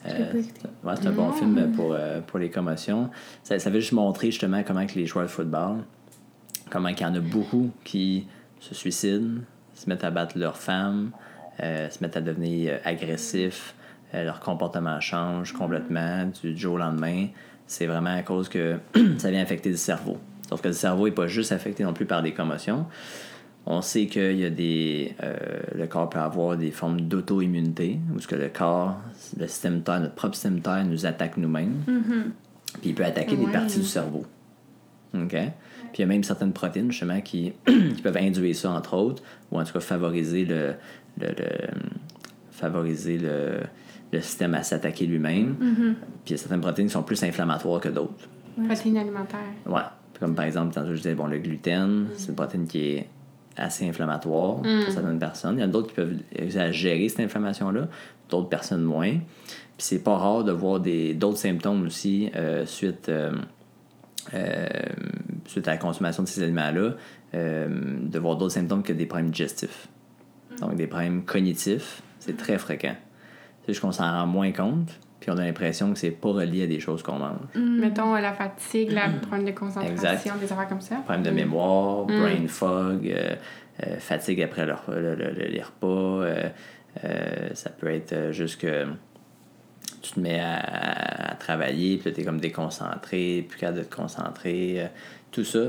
Écouté. 0.05 0.45
ouais, 0.83 0.93
c'est 0.95 1.07
un 1.07 1.11
bon 1.11 1.31
film 1.31 1.71
pour, 1.75 1.93
euh, 1.93 2.21
pour 2.21 2.39
les 2.39 2.49
commotions. 2.49 3.09
Ça, 3.43 3.59
ça 3.59 3.69
veut 3.69 3.79
juste 3.79 3.91
montrer 3.91 4.27
justement 4.27 4.63
comment 4.63 4.85
que 4.85 4.95
les 4.95 5.05
joueurs 5.05 5.25
de 5.25 5.29
football, 5.29 5.79
comment 6.69 6.89
il 6.89 6.99
y 6.99 7.05
en 7.05 7.15
a 7.15 7.19
beaucoup 7.19 7.71
qui 7.83 8.27
se 8.59 8.73
suicident, 8.73 9.41
se 9.73 9.89
mettent 9.89 10.03
à 10.03 10.11
battre 10.11 10.37
leurs 10.37 10.57
femmes, 10.57 11.11
euh, 11.61 11.89
se 11.89 11.99
mettent 12.01 12.17
à 12.17 12.21
devenir 12.21 12.73
euh, 12.73 12.77
agressifs, 12.85 13.73
euh, 14.13 14.23
leur 14.25 14.39
comportement 14.39 14.99
change 14.99 15.53
complètement 15.53 16.29
du 16.41 16.55
jour 16.55 16.75
au 16.75 16.77
lendemain. 16.77 17.27
C'est 17.65 17.87
vraiment 17.87 18.15
à 18.15 18.21
cause 18.21 18.47
que 18.47 18.77
ça 19.17 19.31
vient 19.31 19.41
affecter 19.41 19.69
le 19.69 19.77
cerveau. 19.77 20.17
Sauf 20.49 20.61
que 20.61 20.67
le 20.67 20.73
cerveau 20.73 21.05
n'est 21.05 21.13
pas 21.15 21.27
juste 21.27 21.51
affecté 21.51 21.83
non 21.83 21.93
plus 21.93 22.05
par 22.05 22.21
des 22.21 22.33
commotions. 22.33 22.85
On 23.69 23.81
sait 23.81 24.05
qu'il 24.07 24.37
y 24.37 24.45
a 24.45 24.49
des. 24.49 25.13
euh, 25.23 25.35
le 25.75 25.87
corps 25.87 26.09
peut 26.09 26.19
avoir 26.19 26.55
des 26.55 26.71
formes 26.71 27.01
d'auto-immunité, 27.01 27.99
où 28.15 28.19
ce 28.21 28.27
que 28.27 28.35
le 28.35 28.47
corps, 28.47 28.97
le 29.37 29.45
système 29.47 29.73
immunitaire, 29.73 29.99
notre 29.99 30.15
propre 30.15 30.35
système 30.35 30.53
immunitaire 30.53 30.85
nous 30.85 31.05
attaque 31.05 31.35
nous-mêmes. 31.35 31.83
Mhm. 31.85 32.31
Puis 32.81 32.89
il 32.91 32.95
peut 32.95 33.03
attaquer 33.05 33.35
des 33.35 33.47
parties 33.47 33.79
du 33.79 33.85
cerveau. 33.85 34.25
OK? 35.13 35.29
Puis 35.31 35.41
il 35.97 35.99
y 36.01 36.03
a 36.03 36.07
même 36.07 36.23
certaines 36.23 36.53
protéines, 36.53 36.91
justement, 36.91 37.19
qui, 37.21 37.51
qui 37.65 38.01
peuvent 38.01 38.15
induire 38.17 38.55
ça, 38.55 38.71
entre 38.71 38.93
autres, 38.95 39.21
ou 39.51 39.59
en 39.59 39.63
tout 39.65 39.73
cas 39.73 39.79
favoriser 39.81 40.45
le, 40.45 40.73
le, 41.19 41.27
le- 41.27 41.67
favoriser 42.51 43.17
le, 43.17 43.59
le 44.11 44.21
système 44.21 44.53
à 44.55 44.63
s'attaquer 44.63 45.05
lui-même. 45.05 45.55
Mhm. 45.59 45.95
Puis 46.23 46.27
il 46.27 46.31
y 46.31 46.33
a 46.35 46.37
certaines 46.37 46.61
protéines 46.61 46.87
qui 46.87 46.93
sont 46.93 47.03
plus 47.03 47.21
inflammatoires 47.23 47.81
que 47.81 47.89
d'autres. 47.89 48.29
Protéines 48.65 48.97
alimentaires. 48.97 49.39
Ouais. 49.65 49.81
Comme 50.19 50.33
par 50.35 50.45
exemple, 50.45 50.73
tantôt 50.73 50.91
je 50.91 50.95
disais, 50.97 51.13
bon, 51.15 51.27
le 51.27 51.37
gluten, 51.37 52.07
c'est 52.17 52.29
une 52.29 52.35
protéine 52.35 52.65
qui 52.67 52.79
est 52.79 53.07
assez 53.57 53.87
inflammatoire 53.87 54.61
pour 54.61 54.91
certaines 54.91 55.19
personnes. 55.19 55.57
Il 55.57 55.61
y 55.61 55.63
en 55.63 55.67
a 55.67 55.71
d'autres 55.71 55.87
qui 55.87 55.95
peuvent 55.95 56.17
exagérer 56.35 57.09
cette 57.09 57.21
inflammation-là, 57.21 57.87
d'autres 58.29 58.49
personnes 58.49 58.83
moins. 58.83 59.11
Puis 59.11 59.85
c'est 59.85 60.03
pas 60.03 60.17
rare 60.17 60.43
de 60.43 60.51
voir 60.51 60.79
d'autres 60.79 61.37
symptômes 61.37 61.85
aussi 61.85 62.31
euh, 62.35 62.65
suite, 62.65 63.09
euh, 63.09 63.31
euh, 64.33 64.67
suite 65.45 65.67
à 65.67 65.71
la 65.71 65.77
consommation 65.77 66.23
de 66.23 66.27
ces 66.27 66.43
aliments-là, 66.43 66.93
de 67.33 68.19
voir 68.19 68.37
d'autres 68.37 68.53
symptômes 68.53 68.83
que 68.83 68.93
des 68.93 69.05
problèmes 69.05 69.29
digestifs. 69.29 69.87
Donc 70.61 70.75
des 70.75 70.87
problèmes 70.87 71.23
cognitifs, 71.23 72.01
c'est 72.19 72.37
très 72.37 72.57
fréquent. 72.57 72.95
C'est 73.61 73.73
juste 73.73 73.81
qu'on 73.81 73.91
s'en 73.91 74.09
rend 74.09 74.25
moins 74.25 74.51
compte, 74.51 74.99
puis 75.27 75.35
on 75.35 75.39
a 75.41 75.45
l'impression 75.45 75.91
que 75.91 75.99
c'est 75.99 76.11
pas 76.11 76.29
relié 76.29 76.63
à 76.63 76.67
des 76.67 76.79
choses 76.79 77.03
qu'on 77.03 77.19
mange. 77.19 77.39
Mettons 77.55 78.15
euh, 78.15 78.21
la 78.21 78.31
fatigue, 78.31 78.91
la 78.93 79.09
problème 79.09 79.45
de 79.45 79.51
concentration, 79.51 79.93
Exact. 79.93 80.39
des 80.39 80.53
affaires 80.53 80.69
comme 80.69 80.79
ça. 80.79 80.95
Problème 81.03 81.23
de 81.23 81.31
mémoire, 81.31 82.05
brain 82.05 82.47
fog, 82.47 83.05
euh, 83.09 83.35
euh, 83.85 83.97
fatigue 83.99 84.41
après 84.41 84.65
le- 84.65 84.73
le- 84.87 85.15
le- 85.15 85.31
le- 85.33 85.47
les 85.47 85.61
repas. 85.61 85.87
euh, 86.23 86.49
euh, 87.03 87.49
ça 87.55 87.69
peut 87.71 87.87
être 87.87 88.31
juste 88.31 88.61
que 88.61 88.85
tu 90.01 90.13
te 90.13 90.19
mets 90.21 90.39
à, 90.39 91.31
à 91.31 91.35
travailler, 91.35 91.97
puis 91.97 92.13
tu 92.13 92.21
es 92.21 92.23
comme 92.23 92.39
déconcentré, 92.39 93.45
plus 93.49 93.59
capable 93.59 93.79
de 93.79 93.83
te 93.83 93.93
concentrer. 93.93 94.81
euh, 94.81 94.87
tout 95.31 95.43
ça, 95.43 95.59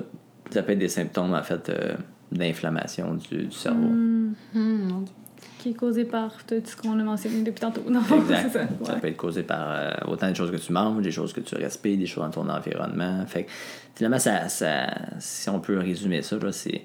ça 0.50 0.62
peut 0.62 0.72
être 0.72 0.78
des 0.78 0.88
symptômes 0.88 1.34
en 1.34 1.42
fait 1.42 1.68
euh, 1.68 1.96
d'inflammation 2.30 3.14
du, 3.14 3.46
du 3.46 3.50
cerveau. 3.50 3.88
Hum, 3.88 4.34
Dieu. 4.54 5.12
Qui 5.58 5.70
est 5.70 5.74
causé 5.74 6.04
par 6.04 6.32
tout 6.46 6.60
ce 6.64 6.76
qu'on 6.76 6.98
a 6.98 7.02
mentionné 7.02 7.42
depuis 7.42 7.60
tantôt. 7.60 7.82
Non, 7.88 8.00
Exact. 8.00 8.50
c'est 8.52 8.84
ça. 8.86 8.94
Peut 8.94 9.08
être 9.08 9.16
causé 9.16 9.42
par 9.42 9.70
euh, 9.70 9.90
autant 10.06 10.30
de 10.30 10.36
choses 10.36 10.50
que 10.50 10.56
tu 10.56 10.72
manges, 10.72 11.02
des 11.02 11.10
choses 11.10 11.32
que 11.32 11.40
tu 11.40 11.54
respires, 11.56 11.98
des 11.98 12.06
choses 12.06 12.24
dans 12.24 12.30
ton 12.44 12.48
environnement. 12.48 13.24
Fait 13.26 13.44
que, 13.44 13.50
finalement, 13.94 14.18
ça, 14.18 14.48
ça, 14.48 14.86
si 15.18 15.48
on 15.50 15.58
peut 15.60 15.78
résumer 15.78 16.22
ça, 16.22 16.36
là, 16.38 16.52
c'est 16.52 16.82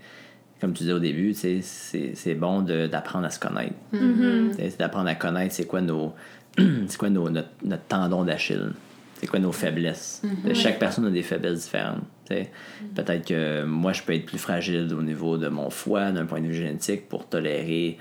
comme 0.60 0.74
tu 0.74 0.84
disais 0.84 0.94
au 0.94 1.00
début, 1.00 1.34
c'est 1.34 1.62
c'est 1.62 2.34
bon 2.36 2.62
de- 2.62 2.88
d'apprendre 2.88 3.26
à 3.26 3.30
se 3.30 3.40
connaître. 3.40 3.74
Mm-hmm. 3.94 4.50
Tu 4.52 4.56
sais, 4.56 4.70
C'est 4.70 4.80
d'apprendre 4.80 5.10
à 5.10 5.16
connaître 5.16 5.54
c'est 5.54 5.66
quoi 5.68 5.82
nos 5.82 6.14
c'est 6.88 6.98
quoi 6.98 7.10
nos, 7.10 7.30
notre, 7.30 7.50
notre 7.64 7.84
tendon 7.84 8.24
d'Achille. 8.24 8.72
C'est 9.16 9.28
quoi 9.28 9.40
nos 9.40 9.52
faiblesses. 9.54 10.22
Chaque 10.54 10.80
personne 10.80 11.06
a 11.06 11.10
des 11.10 11.22
faiblesses 11.24 11.64
différentes. 11.64 12.02
tu 12.30 12.36
sais. 12.36 12.52
Peut-être 12.94 13.26
que 13.26 13.64
moi, 13.64 13.94
je 13.94 14.02
peux 14.04 14.14
être 14.14 14.26
plus 14.26 14.38
fragile 14.38 14.94
au 14.94 15.02
niveau 15.02 15.38
de 15.38 15.48
mon 15.48 15.70
foie, 15.70 16.12
d'un 16.12 16.26
point 16.26 16.42
de 16.42 16.48
vue 16.48 16.54
génétique, 16.54 17.08
pour 17.08 17.28
tolérer, 17.30 17.98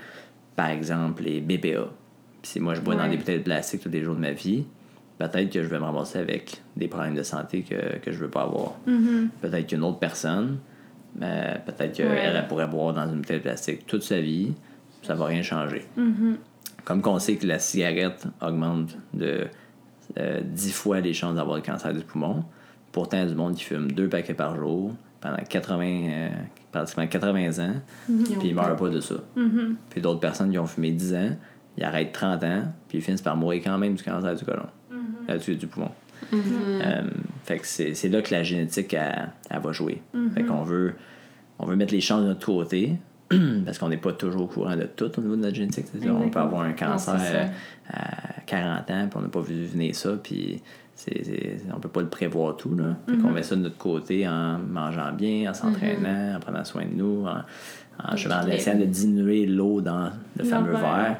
par 0.55 0.69
exemple, 0.69 1.23
les 1.23 1.41
BPA. 1.41 1.89
Si 2.43 2.59
moi, 2.59 2.73
je 2.75 2.81
bois 2.81 2.95
dans 2.95 3.07
des 3.09 3.17
bouteilles 3.17 3.39
de 3.39 3.43
plastique 3.43 3.81
tous 3.81 3.89
les 3.89 4.03
jours 4.03 4.15
de 4.15 4.19
ma 4.19 4.31
vie, 4.31 4.65
peut-être 5.17 5.49
que 5.49 5.63
je 5.63 5.67
vais 5.67 5.79
me 5.79 5.85
ramasser 5.85 6.19
avec 6.19 6.61
des 6.75 6.87
problèmes 6.87 7.15
de 7.15 7.23
santé 7.23 7.61
que, 7.63 7.97
que 7.99 8.11
je 8.11 8.17
veux 8.19 8.29
pas 8.29 8.41
avoir. 8.43 8.73
Peut-être 9.41 9.67
qu'une 9.67 9.83
autre 9.83 9.99
personne, 9.99 10.57
euh, 11.21 11.55
peut-être 11.65 11.93
qu'elle 11.95 12.07
Ouais. 12.35 12.47
pourrait 12.49 12.67
boire 12.67 12.93
dans 12.93 13.07
une 13.07 13.17
bouteille 13.21 13.37
de 13.37 13.43
plastique 13.43 13.85
toute 13.85 14.03
sa 14.03 14.19
vie, 14.19 14.53
ça 15.03 15.15
va 15.15 15.25
rien 15.25 15.41
changer. 15.41 15.85
Comme 16.83 17.01
qu'on 17.01 17.19
sait 17.19 17.35
que 17.37 17.47
la 17.47 17.59
cigarette 17.59 18.25
augmente 18.41 18.97
de 19.13 19.45
euh, 20.17 20.41
10 20.43 20.71
fois 20.73 20.99
les 20.99 21.13
chances 21.13 21.35
d'avoir 21.35 21.55
le 21.55 21.61
cancer 21.61 21.93
du 21.93 22.01
poumon, 22.01 22.43
pourtant, 22.91 23.17
il 23.17 23.21
y 23.21 23.23
a 23.23 23.29
du 23.29 23.35
monde 23.35 23.55
qui 23.55 23.63
fume 23.63 23.91
deux 23.91 24.09
paquets 24.09 24.33
par 24.33 24.55
jour 24.57 24.91
pendant 25.21 25.37
80, 25.37 25.85
euh, 25.85 26.29
pratiquement 26.73 27.07
80 27.07 27.63
ans, 27.63 27.75
puis 28.07 28.49
ils 28.49 28.55
meurent 28.55 28.75
pas 28.75 28.89
de 28.89 28.99
ça. 28.99 29.15
Puis 29.89 30.01
d'autres 30.01 30.19
personnes 30.19 30.51
qui 30.51 30.57
ont 30.57 30.65
fumé 30.67 30.91
10 30.91 31.13
ans, 31.15 31.29
ils 31.77 31.83
arrêtent 31.83 32.11
30 32.11 32.43
ans, 32.43 32.63
puis 32.89 32.97
ils 32.97 33.01
finissent 33.01 33.21
par 33.21 33.37
mourir 33.37 33.61
quand 33.63 33.77
même 33.77 33.93
du 33.95 34.03
cancer 34.03 34.35
du 34.35 34.43
côlon, 34.43 34.65
euh, 35.29 35.37
du, 35.37 35.55
du 35.55 35.67
poumon. 35.67 35.91
Euh, 36.33 37.03
fait 37.43 37.59
que 37.59 37.67
c'est 37.67 37.93
c'est 37.93 38.09
là 38.09 38.21
que 38.21 38.33
la 38.33 38.43
génétique, 38.43 38.93
elle, 38.93 39.29
elle 39.49 39.59
va 39.61 39.71
jouer. 39.71 40.01
Fait 40.33 40.43
qu'on 40.43 40.63
veut, 40.63 40.93
on 41.59 41.65
veut 41.65 41.75
mettre 41.75 41.93
les 41.93 42.01
chances 42.01 42.21
de 42.21 42.27
notre 42.27 42.45
côté, 42.45 42.93
parce 43.65 43.77
qu'on 43.77 43.89
n'est 43.89 43.97
pas 43.97 44.13
toujours 44.13 44.43
au 44.43 44.47
courant 44.47 44.75
de 44.75 44.83
tout 44.83 45.11
au 45.17 45.21
niveau 45.21 45.35
de 45.35 45.41
notre 45.41 45.55
génétique. 45.55 45.85
On 46.09 46.29
peut 46.29 46.39
avoir 46.39 46.61
un 46.61 46.73
cancer 46.73 47.19
euh, 47.19 47.47
à 47.89 48.41
40 48.45 48.91
ans, 48.91 49.07
puis 49.09 49.17
on 49.17 49.21
n'a 49.21 49.27
pas 49.29 49.41
vu 49.41 49.65
venir 49.65 49.95
ça, 49.95 50.11
puis 50.21 50.61
c'est, 51.05 51.23
c'est- 51.23 51.57
on 51.75 51.79
peut 51.79 51.89
pas 51.89 52.01
le 52.01 52.07
prévoir 52.09 52.55
tout. 52.57 52.75
Là. 52.75 52.95
Fait 53.07 53.17
qu'on 53.17 53.31
met 53.31 53.43
ça 53.43 53.55
de 53.55 53.61
notre 53.61 53.77
côté 53.77 54.27
en 54.27 54.57
mangeant 54.59 55.11
bien, 55.13 55.49
en 55.49 55.53
s'entraînant, 55.53 56.35
en 56.35 56.39
prenant 56.39 56.63
soin 56.63 56.83
de 56.85 56.93
nous, 56.95 57.25
en, 57.25 57.41
essayant 58.57 58.79
de 58.79 58.85
diminuer 58.85 59.45
l'eau 59.45 59.81
dans 59.81 60.11
le 60.37 60.43
fameux 60.43 60.71
verre. 60.71 61.17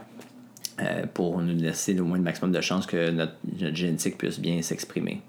euh, 0.82 1.06
pour 1.14 1.40
nous 1.42 1.56
laisser 1.56 2.00
au 2.00 2.06
moins 2.06 2.18
le 2.18 2.24
maximum 2.24 2.52
de 2.52 2.62
chances 2.62 2.86
que 2.88 3.12
notre, 3.12 3.34
notre 3.62 3.76
génétique 3.76 4.18
puisse 4.18 4.40
bien 4.40 4.62
s'exprimer 4.62 5.22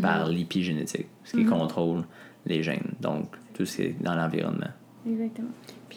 par 0.00 0.26
l'épigénétique, 0.28 1.08
ce 1.24 1.36
qui 1.36 1.44
contrôle 1.44 2.04
les 2.46 2.62
gènes, 2.62 2.92
donc 3.02 3.26
tout 3.52 3.66
ce 3.66 3.76
qui 3.76 3.82
est 3.82 3.96
dans 4.00 4.14
l'environnement. 4.14 4.70
Exactement. 5.06 5.48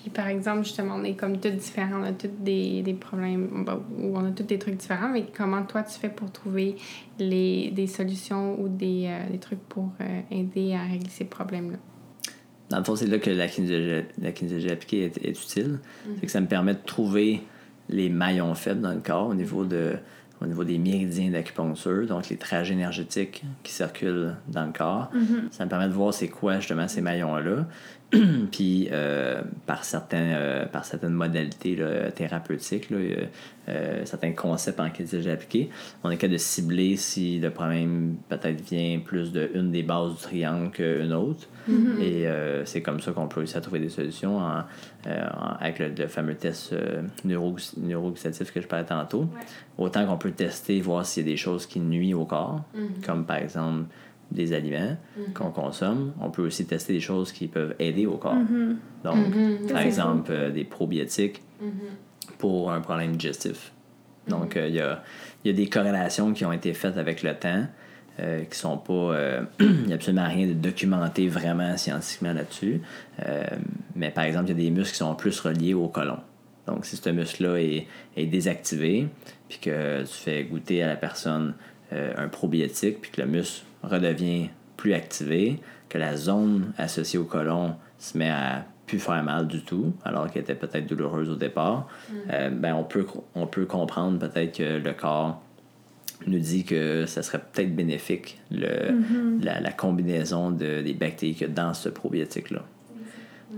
Puis 0.01 0.09
par 0.09 0.27
exemple, 0.27 0.63
justement, 0.63 0.95
on 0.95 1.03
est 1.03 1.13
comme 1.13 1.39
tous 1.39 1.51
différents, 1.51 2.01
on 2.01 2.03
a 2.03 2.11
tous 2.11 2.29
des, 2.39 2.81
des 2.81 2.93
problèmes, 2.93 3.65
ou 3.99 4.17
on 4.17 4.25
a 4.25 4.31
tous 4.31 4.43
des 4.43 4.57
trucs 4.57 4.77
différents, 4.77 5.09
mais 5.09 5.25
comment 5.35 5.61
toi 5.63 5.83
tu 5.83 5.99
fais 5.99 6.09
pour 6.09 6.31
trouver 6.31 6.75
les, 7.19 7.69
des 7.69 7.85
solutions 7.85 8.59
ou 8.59 8.67
des, 8.67 9.05
euh, 9.07 9.29
des 9.29 9.37
trucs 9.37 9.61
pour 9.69 9.91
euh, 10.01 10.21
aider 10.31 10.73
à 10.73 10.81
régler 10.83 11.09
ces 11.09 11.25
problèmes-là? 11.25 11.77
Dans 12.69 12.79
le 12.79 12.83
fond, 12.83 12.95
c'est 12.95 13.05
là 13.05 13.19
que 13.19 13.29
la 13.29 13.47
kinésiologie, 13.47 14.07
la 14.19 14.31
kinésiologie 14.31 14.71
appliquée 14.71 15.03
est, 15.03 15.23
est 15.23 15.29
utile. 15.29 15.79
C'est 16.19 16.25
que 16.25 16.31
ça 16.31 16.41
me 16.41 16.47
permet 16.47 16.73
de 16.73 16.79
trouver 16.83 17.41
les 17.89 18.09
maillons 18.09 18.55
faibles 18.55 18.81
dans 18.81 18.93
le 18.93 19.01
corps 19.01 19.27
au 19.27 19.35
niveau, 19.35 19.65
de, 19.65 19.97
au 20.41 20.45
niveau 20.47 20.63
des 20.63 20.77
méridiens 20.77 21.29
d'acupuncture, 21.29 22.07
donc 22.07 22.29
les 22.29 22.37
trajets 22.37 22.73
énergétiques 22.73 23.43
qui 23.63 23.71
circulent 23.71 24.35
dans 24.47 24.65
le 24.65 24.71
corps. 24.71 25.11
Ça 25.51 25.65
me 25.65 25.69
permet 25.69 25.87
de 25.87 25.93
voir 25.93 26.13
c'est 26.13 26.29
quoi 26.29 26.59
justement 26.59 26.87
ces 26.87 27.01
maillons-là. 27.01 27.65
Puis 28.51 28.89
euh, 28.91 29.41
par, 29.65 29.85
certains, 29.85 30.17
euh, 30.17 30.65
par 30.65 30.83
certaines 30.83 31.13
modalités 31.13 31.77
là, 31.77 32.11
thérapeutiques, 32.11 32.89
là, 32.89 32.97
euh, 33.69 34.01
certains 34.03 34.33
concepts 34.33 34.81
en 34.81 34.89
kinésiologie 34.89 35.29
appliquée, 35.29 35.69
on 36.03 36.11
est 36.11 36.17
capable 36.17 36.33
de 36.33 36.37
cibler 36.37 36.97
si 36.97 37.39
le 37.39 37.51
problème 37.51 38.17
peut-être 38.27 38.59
vient 38.69 38.99
plus 38.99 39.31
d'une 39.31 39.71
des 39.71 39.83
bases 39.83 40.15
du 40.15 40.21
triangle 40.21 40.71
qu'une 40.71 41.13
autre. 41.13 41.47
Et 41.99 42.27
euh, 42.27 42.65
c'est 42.65 42.81
comme 42.81 42.99
ça 42.99 43.11
qu'on 43.11 43.27
peut 43.27 43.39
réussir 43.39 43.57
à 43.57 43.61
trouver 43.61 43.79
des 43.79 43.89
solutions 43.89 44.39
en, 44.39 44.63
euh, 45.07 45.27
avec 45.59 45.79
le, 45.79 45.89
le 45.89 46.07
fameux 46.07 46.35
test 46.35 46.73
euh, 46.73 47.01
neuro, 47.23 47.55
neurogustatif 47.77 48.51
que 48.51 48.61
je 48.61 48.67
parlais 48.67 48.85
tantôt. 48.85 49.27
Autant 49.77 50.05
qu'on 50.05 50.17
peut 50.17 50.31
tester, 50.31 50.79
voir 50.81 51.05
s'il 51.05 51.25
y 51.25 51.29
a 51.29 51.31
des 51.33 51.37
choses 51.37 51.65
qui 51.65 51.79
nuisent 51.79 52.13
au 52.13 52.25
corps, 52.25 52.61
comme 53.05 53.25
par 53.25 53.37
exemple 53.37 53.85
des 54.31 54.53
aliments 54.53 54.95
qu'on 55.33 55.51
consomme. 55.51 56.13
On 56.21 56.29
peut 56.29 56.45
aussi 56.45 56.65
tester 56.65 56.93
des 56.93 57.01
choses 57.01 57.31
qui 57.31 57.47
peuvent 57.47 57.75
aider 57.79 58.05
au 58.05 58.17
corps. 58.17 58.37
Donc, 59.03 59.17
par 59.69 59.81
exemple, 59.81 60.31
euh, 60.31 60.51
des 60.51 60.63
probiotiques 60.63 61.41
pour 62.37 62.71
un 62.71 62.79
problème 62.81 63.17
digestif. 63.17 63.73
Donc, 64.27 64.55
euh, 64.55 64.67
il 64.67 64.75
y, 64.75 64.79
a, 64.79 65.03
il 65.43 65.51
y 65.51 65.53
a 65.53 65.57
des 65.57 65.67
corrélations 65.67 66.31
qui 66.31 66.45
ont 66.45 66.53
été 66.53 66.73
faites 66.73 66.97
avec 66.97 67.23
le 67.23 67.33
temps 67.33 67.65
euh, 68.21 68.43
qui 68.43 68.57
sont 68.57 68.77
pas. 68.77 68.93
euh, 68.93 69.41
Il 69.59 69.85
n'y 69.87 69.91
a 69.93 69.95
absolument 69.95 70.27
rien 70.27 70.47
de 70.47 70.53
documenté 70.53 71.27
vraiment 71.27 71.77
scientifiquement 71.77 72.33
là-dessus. 72.33 72.81
Euh, 73.25 73.43
mais 73.95 74.11
par 74.11 74.23
exemple, 74.25 74.45
il 74.51 74.57
y 74.57 74.67
a 74.67 74.69
des 74.69 74.71
muscles 74.71 74.91
qui 74.91 74.97
sont 74.97 75.15
plus 75.15 75.39
reliés 75.39 75.73
au 75.73 75.87
côlon. 75.87 76.19
Donc, 76.67 76.85
si 76.85 76.95
ce 76.95 77.09
muscle-là 77.09 77.59
est, 77.59 77.87
est 78.15 78.25
désactivé, 78.27 79.07
puis 79.49 79.59
que 79.59 80.01
tu 80.01 80.13
fais 80.13 80.43
goûter 80.43 80.83
à 80.83 80.87
la 80.87 80.95
personne 80.95 81.53
euh, 81.93 82.13
un 82.17 82.27
probiotique, 82.27 83.01
puis 83.01 83.11
que 83.11 83.21
le 83.21 83.27
muscle 83.27 83.63
redevient 83.83 84.49
plus 84.77 84.93
activé, 84.93 85.59
que 85.89 85.97
la 85.97 86.15
zone 86.15 86.71
associée 86.77 87.19
au 87.19 87.25
côlon 87.25 87.75
se 87.97 88.17
met 88.17 88.29
à 88.29 88.65
plus 88.87 88.99
faire 88.99 89.23
mal 89.23 89.47
du 89.47 89.61
tout, 89.61 89.93
alors 90.03 90.29
qu'elle 90.29 90.43
était 90.43 90.55
peut-être 90.55 90.85
douloureuse 90.85 91.29
au 91.29 91.35
départ, 91.35 91.87
euh, 92.31 92.49
ben 92.49 92.75
on 92.75 92.83
peut, 92.83 93.05
on 93.35 93.47
peut 93.47 93.65
comprendre 93.65 94.19
peut-être 94.19 94.57
que 94.57 94.77
le 94.79 94.93
corps 94.93 95.41
nous 96.27 96.39
dit 96.39 96.63
que 96.63 97.05
ça 97.05 97.23
serait 97.23 97.39
peut-être 97.39 97.75
bénéfique 97.75 98.39
le, 98.51 98.93
la, 99.43 99.59
la 99.59 99.71
combinaison 99.71 100.51
de, 100.51 100.81
des 100.81 100.93
bactéries 100.93 101.33
qu'il 101.33 101.47
y 101.47 101.49
a 101.49 101.53
dans 101.53 101.73
ce 101.73 101.89
probiotique-là. 101.89 102.63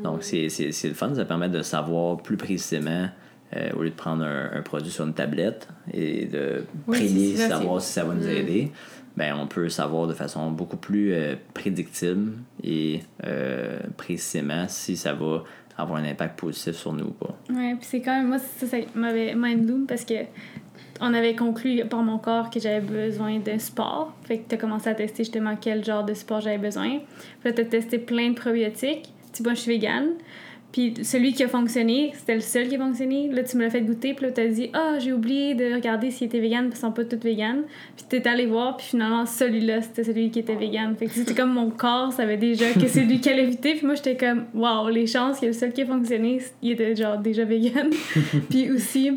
Donc, 0.01 0.23
c'est, 0.23 0.49
c'est, 0.49 0.71
c'est 0.71 0.87
le 0.87 0.95
fun, 0.95 1.13
ça 1.13 1.23
permet 1.23 1.49
de 1.49 1.61
savoir 1.61 2.17
plus 2.17 2.35
précisément, 2.35 3.07
euh, 3.55 3.69
au 3.77 3.83
lieu 3.83 3.91
de 3.91 3.95
prendre 3.95 4.23
un, 4.23 4.49
un 4.51 4.61
produit 4.61 4.91
sur 4.91 5.05
une 5.05 5.13
tablette 5.13 5.67
et 5.93 6.25
de 6.25 6.63
Oui, 6.87 7.35
ça, 7.37 7.49
savoir 7.49 7.79
si 7.81 7.93
ça 7.93 8.03
va 8.03 8.15
nous 8.15 8.27
aider, 8.27 8.71
ben, 9.15 9.35
on 9.39 9.45
peut 9.45 9.69
savoir 9.69 10.07
de 10.07 10.13
façon 10.13 10.49
beaucoup 10.49 10.77
plus 10.77 11.13
euh, 11.13 11.35
prédictible 11.53 12.31
et 12.63 13.01
euh, 13.25 13.77
précisément 13.95 14.65
si 14.67 14.97
ça 14.97 15.13
va 15.13 15.43
avoir 15.77 15.99
un 15.99 16.05
impact 16.05 16.39
positif 16.39 16.75
sur 16.75 16.93
nous 16.93 17.05
ou 17.05 17.11
pas. 17.11 17.37
Ouais, 17.51 17.75
puis 17.75 17.87
c'est 17.87 18.01
quand 18.01 18.17
même, 18.17 18.29
moi, 18.29 18.39
ça, 18.39 18.65
ça 18.65 18.77
m'avait 18.95 19.35
mindbloom 19.35 19.85
parce 19.85 20.05
que 20.05 20.15
on 21.01 21.13
avait 21.13 21.35
conclu 21.35 21.83
par 21.85 22.03
mon 22.03 22.17
corps 22.17 22.49
que 22.49 22.59
j'avais 22.59 22.81
besoin 22.81 23.39
d'un 23.39 23.59
sport. 23.59 24.13
Fait 24.23 24.39
que 24.39 24.43
t'as 24.49 24.57
commencé 24.57 24.89
à 24.89 24.95
tester 24.95 25.23
justement 25.23 25.55
quel 25.59 25.83
genre 25.83 26.03
de 26.03 26.13
sport 26.13 26.41
j'avais 26.41 26.57
besoin. 26.57 26.99
Puis 26.99 27.49
là, 27.49 27.53
t'as 27.53 27.65
testé 27.65 27.97
plein 27.97 28.29
de 28.29 28.35
probiotiques. 28.35 29.11
Tu 29.33 29.43
vois, 29.43 29.53
je 29.53 29.61
suis 29.61 29.71
végane. 29.71 30.11
Puis 30.73 30.95
celui 31.03 31.33
qui 31.33 31.43
a 31.43 31.47
fonctionné, 31.47 32.13
c'était 32.15 32.33
le 32.33 32.41
seul 32.41 32.67
qui 32.67 32.75
a 32.75 32.79
fonctionné. 32.79 33.29
Là, 33.31 33.43
tu 33.43 33.57
me 33.57 33.61
l'as 33.61 33.69
fait 33.69 33.81
goûter, 33.81 34.15
puis 34.15 34.25
là, 34.25 34.31
t'as 34.31 34.47
dit 34.47 34.71
Ah, 34.73 34.97
j'ai 34.97 35.13
oublié 35.13 35.53
de 35.53 35.71
regarder 35.71 36.09
s'il 36.09 36.25
était 36.25 36.39
vegan, 36.39 36.67
puis 36.69 36.79
ils 36.79 36.81
sont 36.81 36.91
pas 36.91 37.05
toutes 37.05 37.23
véganes. 37.23 37.61
Puis 37.95 38.05
t'es 38.09 38.27
allé 38.27 38.47
voir, 38.47 38.77
puis 38.77 38.87
finalement, 38.87 39.27
celui-là, 39.27 39.83
c'était 39.83 40.03
celui 40.03 40.31
qui 40.31 40.39
était 40.39 40.55
vegan. 40.55 40.95
Fait 40.95 41.05
que 41.05 41.11
c'était 41.11 41.35
comme 41.35 41.53
mon 41.53 41.69
corps 41.69 42.11
savait 42.11 42.37
déjà 42.37 42.73
que 42.73 42.87
c'est 42.87 43.03
lui 43.03 43.21
qui 43.21 43.29
allait 43.29 43.43
éviter. 43.43 43.75
Puis 43.75 43.85
moi, 43.85 43.93
j'étais 43.93 44.17
comme 44.17 44.45
Waouh, 44.55 44.89
les 44.89 45.05
chances 45.05 45.39
que 45.39 45.45
le 45.45 45.53
seul 45.53 45.73
qui 45.73 45.83
a 45.83 45.85
fonctionné, 45.85 46.41
il 46.63 46.71
était 46.71 46.95
genre 46.95 47.19
déjà 47.19 47.45
vegan. 47.45 47.91
puis 48.49 48.71
aussi, 48.71 49.11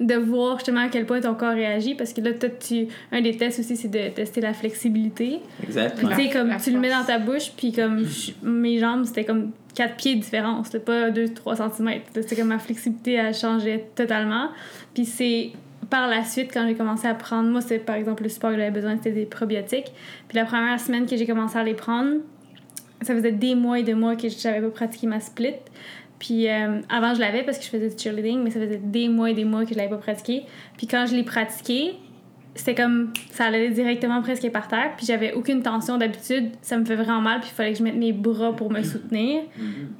de 0.00 0.14
voir 0.16 0.56
justement 0.58 0.80
à 0.80 0.88
quel 0.88 1.06
point 1.06 1.20
ton 1.20 1.34
corps 1.34 1.52
réagit 1.54 1.94
parce 1.94 2.12
que 2.12 2.20
là 2.20 2.32
toi, 2.32 2.48
tu 2.48 2.88
un 3.12 3.20
des 3.20 3.36
tests 3.36 3.60
aussi 3.60 3.76
c'est 3.76 3.88
de 3.88 4.08
tester 4.08 4.40
la 4.40 4.52
flexibilité. 4.52 5.38
Exactement. 5.62 6.10
tu 6.10 6.16
sais 6.16 6.30
comme 6.30 6.48
La 6.48 6.56
tu 6.56 6.70
le 6.72 6.80
mets 6.80 6.90
dans 6.90 7.04
ta 7.04 7.18
bouche 7.18 7.52
puis 7.56 7.70
comme 7.72 8.04
je- 8.04 8.32
mes 8.42 8.78
jambes 8.78 9.04
c'était 9.04 9.24
comme 9.24 9.52
4 9.76 9.94
pieds 9.96 10.16
de 10.16 10.20
différence 10.20 10.66
c'était 10.66 10.80
pas 10.84 11.10
2 11.10 11.28
3 11.28 11.56
cm 11.56 12.00
c'était 12.14 12.34
comme 12.36 12.48
ma 12.48 12.58
flexibilité 12.58 13.12
elle 13.14 13.34
changeait 13.34 13.84
totalement. 13.94 14.48
Puis 14.94 15.04
c'est 15.04 15.50
par 15.90 16.08
la 16.08 16.24
suite 16.24 16.50
quand 16.52 16.66
j'ai 16.66 16.74
commencé 16.74 17.06
à 17.06 17.14
prendre 17.14 17.48
moi 17.50 17.60
c'est 17.60 17.78
par 17.78 17.94
exemple 17.94 18.24
le 18.24 18.28
sport 18.30 18.50
que 18.50 18.56
j'avais 18.56 18.70
besoin 18.72 18.96
c'était 18.96 19.12
des 19.12 19.26
probiotiques. 19.26 19.92
Puis 20.28 20.36
la 20.36 20.44
première 20.44 20.80
semaine 20.80 21.06
que 21.06 21.16
j'ai 21.16 21.26
commencé 21.26 21.56
à 21.56 21.62
les 21.62 21.74
prendre 21.74 22.16
ça 23.02 23.14
faisait 23.14 23.32
des 23.32 23.54
mois 23.54 23.78
et 23.78 23.82
des 23.82 23.94
mois 23.94 24.16
que 24.16 24.28
j'avais 24.28 24.60
pas 24.62 24.70
pratiqué 24.70 25.06
ma 25.06 25.20
split 25.20 25.54
puis 26.18 26.48
euh, 26.48 26.80
avant, 26.88 27.14
je 27.14 27.20
l'avais 27.20 27.42
parce 27.42 27.58
que 27.58 27.64
je 27.64 27.70
faisais 27.70 27.88
du 27.88 27.98
cheerleading, 27.98 28.42
mais 28.42 28.50
ça 28.50 28.60
faisait 28.60 28.80
des 28.82 29.08
mois 29.08 29.30
et 29.30 29.34
des 29.34 29.44
mois 29.44 29.64
que 29.64 29.70
je 29.70 29.76
l'avais 29.76 29.90
pas 29.90 29.98
pratiqué. 29.98 30.44
Puis 30.76 30.86
quand 30.86 31.06
je 31.06 31.14
l'ai 31.14 31.24
pratiqué, 31.24 31.96
c'était 32.54 32.74
comme 32.74 33.12
ça 33.30 33.46
allait 33.46 33.70
directement 33.70 34.22
presque 34.22 34.48
par 34.50 34.68
terre. 34.68 34.92
Puis 34.96 35.06
j'avais 35.06 35.32
aucune 35.32 35.62
tension 35.62 35.98
d'habitude. 35.98 36.50
Ça 36.62 36.78
me 36.78 36.84
fait 36.84 36.94
vraiment 36.94 37.20
mal. 37.20 37.40
Puis 37.40 37.50
il 37.52 37.54
fallait 37.54 37.72
que 37.72 37.78
je 37.78 37.82
mette 37.82 37.96
mes 37.96 38.12
bras 38.12 38.54
pour 38.54 38.70
me 38.70 38.82
soutenir. 38.82 39.42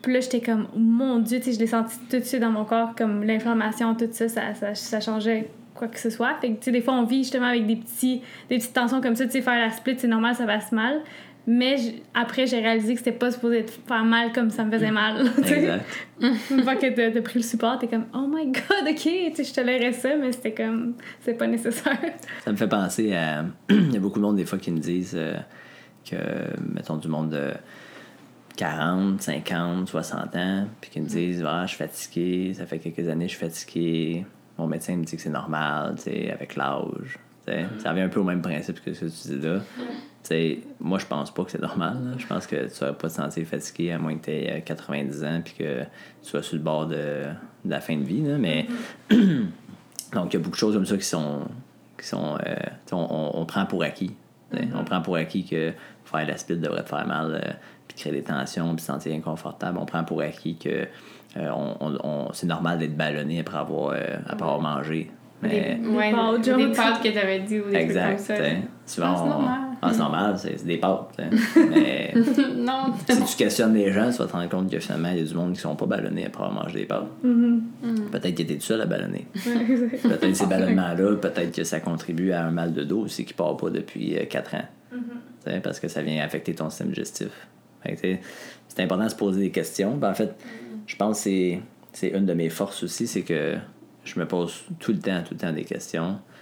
Puis 0.03 0.13
là, 0.13 0.21
j'étais 0.21 0.41
comme, 0.41 0.69
mon 0.77 1.19
Dieu, 1.19 1.39
tu 1.39 1.47
sais, 1.47 1.53
je 1.53 1.59
l'ai 1.59 1.67
senti 1.67 1.97
tout 2.09 2.19
de 2.19 2.25
suite 2.25 2.41
dans 2.41 2.53
mon 2.53 2.65
corps, 2.65 2.95
comme 2.95 3.25
l'inflammation, 3.25 3.95
tout 3.95 4.09
ça, 4.13 4.29
ça, 4.29 4.55
ça, 4.55 4.75
ça 4.75 5.01
changeait 5.01 5.51
quoi 5.75 5.89
que 5.89 5.99
ce 5.99 6.11
soit. 6.11 6.35
Fait 6.41 6.51
que, 6.51 6.55
tu 6.55 6.65
sais, 6.67 6.71
des 6.71 6.81
fois, 6.81 6.95
on 6.95 7.05
vit 7.05 7.19
justement 7.19 7.47
avec 7.47 7.67
des, 7.67 7.77
petits, 7.77 8.23
des 8.49 8.59
petites 8.59 8.73
tensions 8.73 9.01
comme 9.01 9.17
ça. 9.17 9.25
Tu 9.25 9.33
sais, 9.33 9.43
faire 9.43 9.59
la 9.59 9.71
split, 9.71 9.97
c'est 9.99 10.09
normal, 10.09 10.37
ça 10.37 10.47
passe 10.47 10.71
mal. 10.71 11.01
Mais 11.47 11.77
après, 12.15 12.47
j'ai 12.47 12.59
réalisé 12.61 12.95
que 12.95 12.99
c'était 13.01 13.13
pas 13.13 13.31
supposé 13.31 13.59
être- 13.59 13.79
faire 13.87 14.05
mal 14.05 14.33
comme 14.33 14.49
ça 14.51 14.65
me 14.65 14.71
faisait 14.73 14.91
mal. 14.91 15.31
tu 15.37 15.43
sais. 15.45 15.59
Exact. 15.59 15.87
Une 16.51 16.63
fois 16.63 16.75
que 16.77 16.87
t'as 16.95 17.11
t'as 17.11 17.21
pris 17.21 17.39
le 17.39 17.45
support, 17.45 17.79
t'es 17.79 17.87
comme 17.87 18.07
oh 18.15 18.27
my 18.29 18.47
god, 18.47 18.89
ok, 18.89 19.03
je 19.05 19.55
tolérais 19.55 19.93
ça, 19.93 20.17
mais 20.17 20.33
c'était 20.33 20.55
comme 20.55 20.95
c'est 21.21 21.35
pas 21.35 21.47
nécessaire. 21.47 21.99
Ça 22.45 22.51
me 22.51 22.57
fait 22.57 22.69
penser 22.69 23.15
à. 23.15 23.45
Il 23.71 23.93
y 23.93 23.97
a 23.97 24.01
beaucoup 24.01 24.19
de 24.19 24.25
monde, 24.25 24.37
des 24.37 24.47
fois, 24.47 24.59
qui 24.59 24.71
me 24.71 24.79
disent 24.79 25.15
euh, 25.17 25.35
que, 26.11 26.17
mettons, 26.75 26.97
du 26.97 27.09
monde 27.09 27.29
de 27.31 27.51
40, 28.57 29.21
50, 29.21 29.89
60 29.89 30.37
ans, 30.37 30.67
puis 30.81 30.91
qui 30.91 31.01
me 31.01 31.07
disent 31.07 31.45
Ah, 31.47 31.63
je 31.65 31.69
suis 31.75 31.79
fatigué, 31.79 32.55
ça 32.55 32.67
fait 32.67 32.79
quelques 32.79 33.09
années 33.09 33.27
que 33.27 33.33
je 33.33 33.37
suis 33.37 33.47
fatigué. 33.47 34.27
Mon 34.57 34.67
médecin 34.69 34.97
me 34.97 35.05
dit 35.05 35.17
que 35.17 35.21
c'est 35.23 35.29
normal, 35.31 35.95
tu 35.97 36.05
sais, 36.05 36.31
avec 36.31 36.55
l'âge. 36.57 37.19
Ça 37.79 37.91
revient 37.91 38.03
un 38.03 38.09
peu 38.09 38.21
au 38.21 38.25
même 38.25 38.41
principe 38.41 38.83
que 38.83 38.95
ce 38.95 39.05
que 39.05 39.11
tu 39.11 39.39
dis 39.39 39.47
là. 39.47 39.61
Tu 40.25 40.29
sais, 40.29 40.59
moi, 40.81 40.99
je 40.99 41.05
pense 41.07 41.33
pas 41.33 41.45
que 41.45 41.51
c'est 41.51 41.61
normal. 41.61 42.15
Je 42.17 42.27
pense 42.27 42.47
que 42.47 42.57
tu 42.57 42.85
ne 42.85 42.91
pas 42.93 43.09
te 43.09 43.13
sentir 43.13 43.47
fatigué 43.47 43.93
à 43.93 43.99
moins 43.99 44.17
que 44.17 44.25
tu 44.25 44.31
aies 44.31 44.63
90 44.65 45.23
ans 45.23 45.41
puis 45.45 45.53
que 45.59 45.83
tu 45.83 45.87
sois 46.23 46.43
sur 46.43 46.57
le 46.57 46.63
bord 46.63 46.87
de, 46.87 46.97
de 47.65 47.71
la 47.71 47.81
fin 47.81 47.95
de 47.97 48.05
vie. 48.05 48.23
là. 48.23 48.39
Mais 48.39 48.67
donc, 49.11 50.33
il 50.33 50.35
y 50.35 50.37
a 50.37 50.39
beaucoup 50.39 50.51
de 50.51 50.57
choses 50.57 50.75
comme 50.75 50.87
ça 50.87 50.97
qui 50.97 51.05
sont. 51.05 51.41
Qui 51.99 52.07
sont 52.09 52.37
euh, 52.47 52.55
on, 52.93 52.97
on- 52.97 53.41
on 53.41 53.47
prend 53.47 53.67
pour 53.67 53.83
acquis. 53.83 54.15
sais. 54.53 54.67
On 54.75 54.85
prend 54.85 55.01
pour 55.01 55.17
acquis 55.17 55.45
que 55.45 55.73
faire 56.05 56.27
la 56.27 56.37
split 56.37 56.57
devrait 56.57 56.83
te 56.85 56.89
faire 56.89 57.07
mal, 57.07 57.41
euh, 57.45 57.53
puis 57.87 57.97
créer 57.97 58.13
des 58.13 58.23
tensions, 58.23 58.75
puis 58.75 58.81
se 58.81 58.87
sentir 58.87 59.15
inconfortable. 59.15 59.79
On 59.81 59.87
prend 59.87 60.05
pour 60.05 60.21
acquis 60.23 60.57
que 60.57 60.87
euh, 61.37 61.51
on, 61.55 61.77
on- 61.81 61.99
on- 62.03 62.33
c'est 62.33 62.47
normal 62.47 62.79
d'être 62.79 62.97
ballonné 62.97 63.41
après 63.41 63.59
avoir, 63.59 63.91
euh, 63.91 64.01
après 64.27 64.45
avoir 64.45 64.61
mangé. 64.61 65.11
Mais, 65.43 65.79
Des 65.81 65.87
Ouais, 65.89 66.13
des, 66.43 66.55
des 66.55 66.71
tu- 66.71 66.77
pâtes 66.77 67.03
que 67.03 67.09
t'avais 67.09 67.41
dit 67.41 67.61
ou 67.61 67.69
des 67.71 67.77
exact. 67.77 68.17
trucs 68.17 68.27
comme 68.29 68.37
ça. 68.37 68.37
tu 68.37 68.43
sais. 68.43 68.63
Souvent, 68.87 69.41
Ah, 69.85 69.93
c'est 69.93 69.99
normal. 69.99 70.35
c'est 70.39 70.65
des 70.65 70.77
pâtes. 70.79 71.09
tu 71.19 71.37
sais. 71.39 71.67
Mais 71.71 72.15
non, 72.57 72.93
si 73.09 73.25
tu 73.25 73.37
questionnes 73.37 73.75
les 73.75 73.93
gens, 73.93 74.11
tu 74.11 74.19
vas 74.19 74.27
te 74.27 74.33
rendre 74.33 74.49
compte 74.49 74.71
que 74.71 74.79
finalement, 74.79 75.11
il 75.11 75.19
y 75.19 75.23
a 75.23 75.25
du 75.25 75.35
monde 75.35 75.53
qui 75.55 75.61
sont 75.61 75.77
pas 75.77 75.87
ballonnés 75.87 76.27
après 76.27 76.45
avoir 76.45 76.65
mangé 76.65 76.81
des 76.81 76.87
pâtes. 76.87 77.07
Mhm. 77.23 77.63
Peut-être 78.11 78.35
que 78.35 78.43
t'es 78.43 78.55
tout 78.57 78.61
seul 78.63 78.81
à 78.81 78.87
ballonner. 78.87 79.27
Peut-être 79.35 80.35
ces 80.37 80.47
ballonnements-là, 80.49 81.17
peut-être 81.17 81.53
que 81.55 81.65
ça 81.65 81.81
contribue 81.81 82.33
à 82.33 82.45
un 82.47 82.51
mal 82.51 82.73
de 82.73 82.85
dos 82.85 83.01
aussi 83.01 83.25
qui 83.25 83.35
part 83.35 83.57
pas 83.57 83.71
depuis 83.71 84.17
4 84.29 84.55
ans. 84.55 84.65
Tu 84.93 84.99
sais, 85.51 85.61
Parce 85.61 85.81
que 85.81 85.89
ça 85.89 86.03
vient 86.03 86.23
affecter 86.25 86.55
ton 86.55 86.71
système 86.71 86.89
digestif. 86.89 87.29
Fait 87.83 87.97
que, 87.97 88.01
tu 88.01 88.07
sais, 88.15 88.21
C'est 88.69 88.83
important 88.83 89.05
de 89.05 89.11
se 89.11 89.17
poser 89.17 89.41
des 89.41 89.51
questions. 89.51 89.97
Ben, 89.97 90.11
en 90.11 90.15
fait, 90.15 90.35
je 90.87 90.97
pense 90.97 91.19
que 91.19 91.23
c'est- 91.25 91.61
c'est 91.93 92.09
une 92.09 92.27
de 92.27 92.35
mes 92.35 92.49
forces 92.49 92.83
aussi, 92.83 93.07
c'est 93.07 93.23
que 93.23 93.55
je 94.05 94.19
me 94.19 94.27
pose 94.27 94.63
tout 94.81 94.93
le 94.93 94.99
temps, 94.99 95.23
tout 95.27 95.35
le 95.35 95.39
temps 95.41 95.53
des 95.53 95.65
questions 95.65 96.05
euh, 96.05 96.34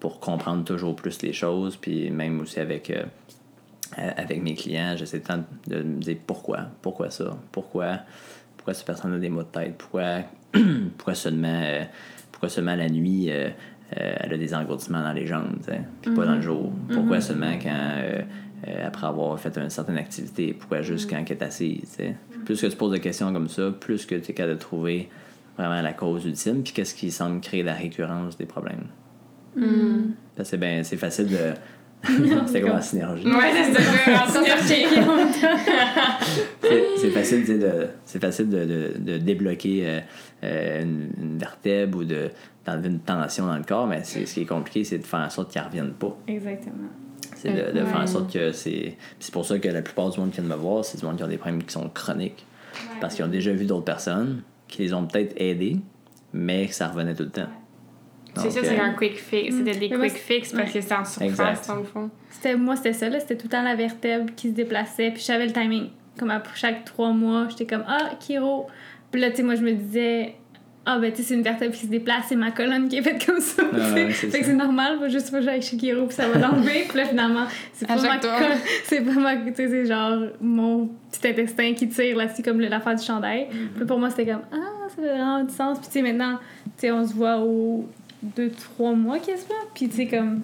pour 0.00 0.20
comprendre 0.20 0.64
toujours 0.64 0.94
plus 0.96 1.22
les 1.22 1.32
choses. 1.32 1.76
Puis 1.76 2.10
même 2.10 2.40
aussi 2.40 2.60
avec, 2.60 2.90
euh, 2.90 3.04
euh, 3.98 4.10
avec 4.16 4.42
mes 4.42 4.54
clients, 4.54 4.94
j'essaie 4.96 5.22
de 5.66 5.82
me 5.82 6.00
dire 6.00 6.16
pourquoi, 6.26 6.68
pourquoi 6.82 7.10
ça, 7.10 7.36
pourquoi, 7.52 8.00
pourquoi 8.56 8.74
cette 8.74 8.86
personne 8.86 9.14
a 9.14 9.18
des 9.18 9.28
maux 9.28 9.42
de 9.42 9.48
tête, 9.48 9.76
pourquoi, 9.78 10.22
pourquoi 10.98 11.14
seulement, 11.14 11.62
euh, 11.62 11.84
pourquoi 12.32 12.48
seulement 12.48 12.76
la 12.76 12.88
nuit 12.88 13.30
euh, 13.30 13.50
euh, 13.96 14.14
elle 14.18 14.32
a 14.32 14.36
des 14.36 14.52
engourdissements 14.52 15.02
dans 15.02 15.12
les 15.12 15.26
jambes, 15.26 15.58
puis 16.02 16.12
pas 16.12 16.26
dans 16.26 16.34
le 16.34 16.40
jour. 16.40 16.72
Pourquoi 16.92 17.20
seulement 17.20 17.52
quand 17.62 17.70
euh, 17.70 18.22
euh, 18.66 18.86
après 18.86 19.06
avoir 19.06 19.38
fait 19.38 19.56
une 19.58 19.70
certaine 19.70 19.98
activité, 19.98 20.52
pourquoi 20.54 20.82
juste 20.82 21.08
quand 21.08 21.22
elle 21.24 21.36
est 21.36 21.42
assise. 21.42 21.98
Plus 22.44 22.60
que 22.60 22.66
tu 22.66 22.76
poses 22.76 22.92
des 22.92 23.00
questions 23.00 23.32
comme 23.32 23.48
ça, 23.48 23.70
plus 23.70 24.04
que 24.04 24.16
tu 24.16 24.32
es 24.32 24.34
capable 24.34 24.54
de 24.54 24.60
trouver 24.60 25.08
vraiment 25.56 25.80
la 25.82 25.92
cause 25.92 26.24
ultime, 26.24 26.64
puis 26.64 26.72
qu'est-ce 26.72 26.96
qui 26.96 27.12
semble 27.12 27.40
créer 27.40 27.62
la 27.62 27.74
récurrence 27.74 28.36
des 28.36 28.46
problèmes. 28.46 28.86
Parce 30.36 30.48
que 30.48 30.50
c'est 30.50 30.56
ben, 30.58 30.84
c'est 30.84 30.96
facile 30.96 31.28
de. 31.28 31.54
c'est 32.46 32.60
comme 32.60 32.72
en 32.72 32.80
synergie. 32.82 33.26
Ouais, 33.26 33.52
c'est 33.52 33.82
ça. 33.82 34.40
en 34.40 34.42
temps. 34.42 35.58
C'est 36.98 37.10
facile, 37.10 37.40
tu 37.40 37.46
sais, 37.46 37.58
de, 37.58 37.88
c'est 38.04 38.20
facile 38.20 38.48
de, 38.48 38.64
de, 38.64 38.92
de 38.98 39.18
débloquer 39.18 39.86
euh, 39.86 40.00
euh, 40.44 40.82
une, 40.82 41.08
une 41.20 41.38
vertèbre 41.38 41.98
ou 41.98 42.04
de, 42.04 42.30
d'enlever 42.66 42.88
une 42.88 43.00
tension 43.00 43.46
dans 43.46 43.56
le 43.56 43.64
corps, 43.64 43.86
mais 43.86 44.00
c'est, 44.04 44.26
ce 44.26 44.34
qui 44.34 44.42
est 44.42 44.46
compliqué, 44.46 44.84
c'est 44.84 44.98
de 44.98 45.04
faire 45.04 45.20
en 45.20 45.30
sorte 45.30 45.52
qu'elle 45.52 45.62
ne 45.62 45.68
revienne 45.68 45.92
pas. 45.92 46.16
Exactement. 46.28 46.88
C'est 47.34 47.52
de, 47.52 47.78
de 47.78 47.84
faire 47.84 48.00
en 48.00 48.06
sorte 48.06 48.32
que 48.32 48.52
c'est. 48.52 48.70
puis 48.70 48.96
C'est 49.20 49.32
pour 49.32 49.44
ça 49.44 49.58
que 49.58 49.68
la 49.68 49.82
plupart 49.82 50.10
du 50.10 50.20
monde 50.20 50.30
qui 50.30 50.40
vient 50.40 50.48
de 50.48 50.54
me 50.54 50.60
voir, 50.60 50.84
c'est 50.84 50.98
du 50.98 51.04
monde 51.04 51.16
qui 51.16 51.24
ont 51.24 51.28
des 51.28 51.38
problèmes 51.38 51.62
qui 51.62 51.72
sont 51.72 51.88
chroniques. 51.88 52.46
Parce 53.00 53.14
qu'ils 53.14 53.24
ont 53.24 53.28
déjà 53.28 53.52
vu 53.52 53.64
d'autres 53.64 53.84
personnes 53.84 54.42
qui 54.68 54.82
les 54.82 54.92
ont 54.92 55.06
peut-être 55.06 55.34
aidés, 55.36 55.78
mais 56.32 56.66
que 56.66 56.74
ça 56.74 56.88
revenait 56.88 57.14
tout 57.14 57.22
le 57.24 57.30
temps. 57.30 57.48
C'est 58.42 58.50
ça, 58.50 58.60
c'est 58.62 58.78
un 58.78 58.92
quick 58.92 59.18
fix. 59.18 59.56
C'était 59.56 59.78
des 59.78 59.88
moi, 59.96 60.08
quick 60.08 60.18
fix 60.18 60.52
parce 60.52 60.72
que 60.72 60.80
c'est 60.80 60.94
en 60.94 61.04
surface, 61.04 61.66
dans 61.66 61.76
le 61.76 61.84
fond. 61.84 62.10
C'était, 62.30 62.56
moi, 62.56 62.76
c'était 62.76 62.92
ça, 62.92 63.08
là. 63.08 63.20
C'était 63.20 63.36
tout 63.36 63.46
le 63.46 63.50
temps 63.50 63.62
la 63.62 63.74
vertèbre 63.74 64.34
qui 64.36 64.48
se 64.48 64.54
déplaçait. 64.54 65.10
Puis 65.10 65.22
j'avais 65.26 65.46
le 65.46 65.52
timing. 65.52 65.88
Comme 66.18 66.30
à 66.30 66.42
chaque 66.54 66.84
trois 66.84 67.10
mois, 67.10 67.46
j'étais 67.50 67.66
comme 67.66 67.84
Ah, 67.86 68.10
Kiro. 68.18 68.66
Puis 69.10 69.20
là, 69.20 69.30
tu 69.30 69.36
sais, 69.36 69.42
moi, 69.42 69.54
je 69.54 69.62
me 69.62 69.72
disais 69.72 70.34
Ah, 70.84 70.98
ben, 70.98 71.10
tu 71.10 71.18
sais, 71.18 71.22
c'est 71.28 71.34
une 71.34 71.42
vertèbre 71.42 71.74
qui 71.74 71.82
se 71.86 71.90
déplace, 71.90 72.24
c'est 72.28 72.36
ma 72.36 72.50
colonne 72.50 72.88
qui 72.88 72.96
est 72.96 73.02
faite 73.02 73.24
comme 73.24 73.40
ça. 73.40 73.62
Ah 73.72 73.92
ouais, 73.92 74.10
c'est 74.12 74.30
fait 74.30 74.40
que 74.40 74.46
c'est 74.46 74.54
normal, 74.54 74.98
faut 74.98 75.08
juste 75.08 75.30
pas 75.30 75.38
que 75.38 75.44
j'aille 75.44 75.62
chez 75.62 75.76
Kiro, 75.76 76.06
puis 76.06 76.14
ça 76.14 76.28
va 76.28 76.38
l'enlever. 76.38 76.84
puis 76.88 76.98
là, 76.98 77.04
finalement, 77.04 77.46
c'est 77.72 77.86
pas 77.86 77.96
ma. 77.96 78.20
C'est 78.84 79.00
pas 79.00 79.12
ma. 79.12 79.36
Tu 79.36 79.54
sais, 79.54 79.68
c'est 79.68 79.84
genre 79.86 80.18
mon 80.40 80.88
petit 81.10 81.28
intestin 81.28 81.74
qui 81.74 81.88
tire 81.88 82.16
là-dessus, 82.16 82.42
comme 82.42 82.60
l'affaire 82.60 82.94
du 82.94 83.04
chandail. 83.04 83.44
Mm-hmm. 83.44 83.68
Puis 83.68 83.80
là, 83.80 83.86
pour 83.86 83.98
moi, 83.98 84.10
c'était 84.10 84.26
comme 84.26 84.42
Ah, 84.52 84.88
ça 84.88 85.02
fait 85.02 85.08
vraiment 85.08 85.44
du 85.44 85.52
sens. 85.54 85.78
Puis 85.78 85.88
tu 85.88 85.92
sais, 85.94 86.02
maintenant, 86.02 86.38
tu 86.64 86.72
sais, 86.78 86.92
on 86.92 87.06
se 87.06 87.14
voit 87.14 87.38
au 87.40 87.86
deux, 88.22 88.50
trois 88.50 88.94
mois 88.94 89.18
quasiment. 89.18 89.54
Puis 89.74 89.88
tu 89.88 89.96
sais, 89.96 90.06
comme 90.06 90.42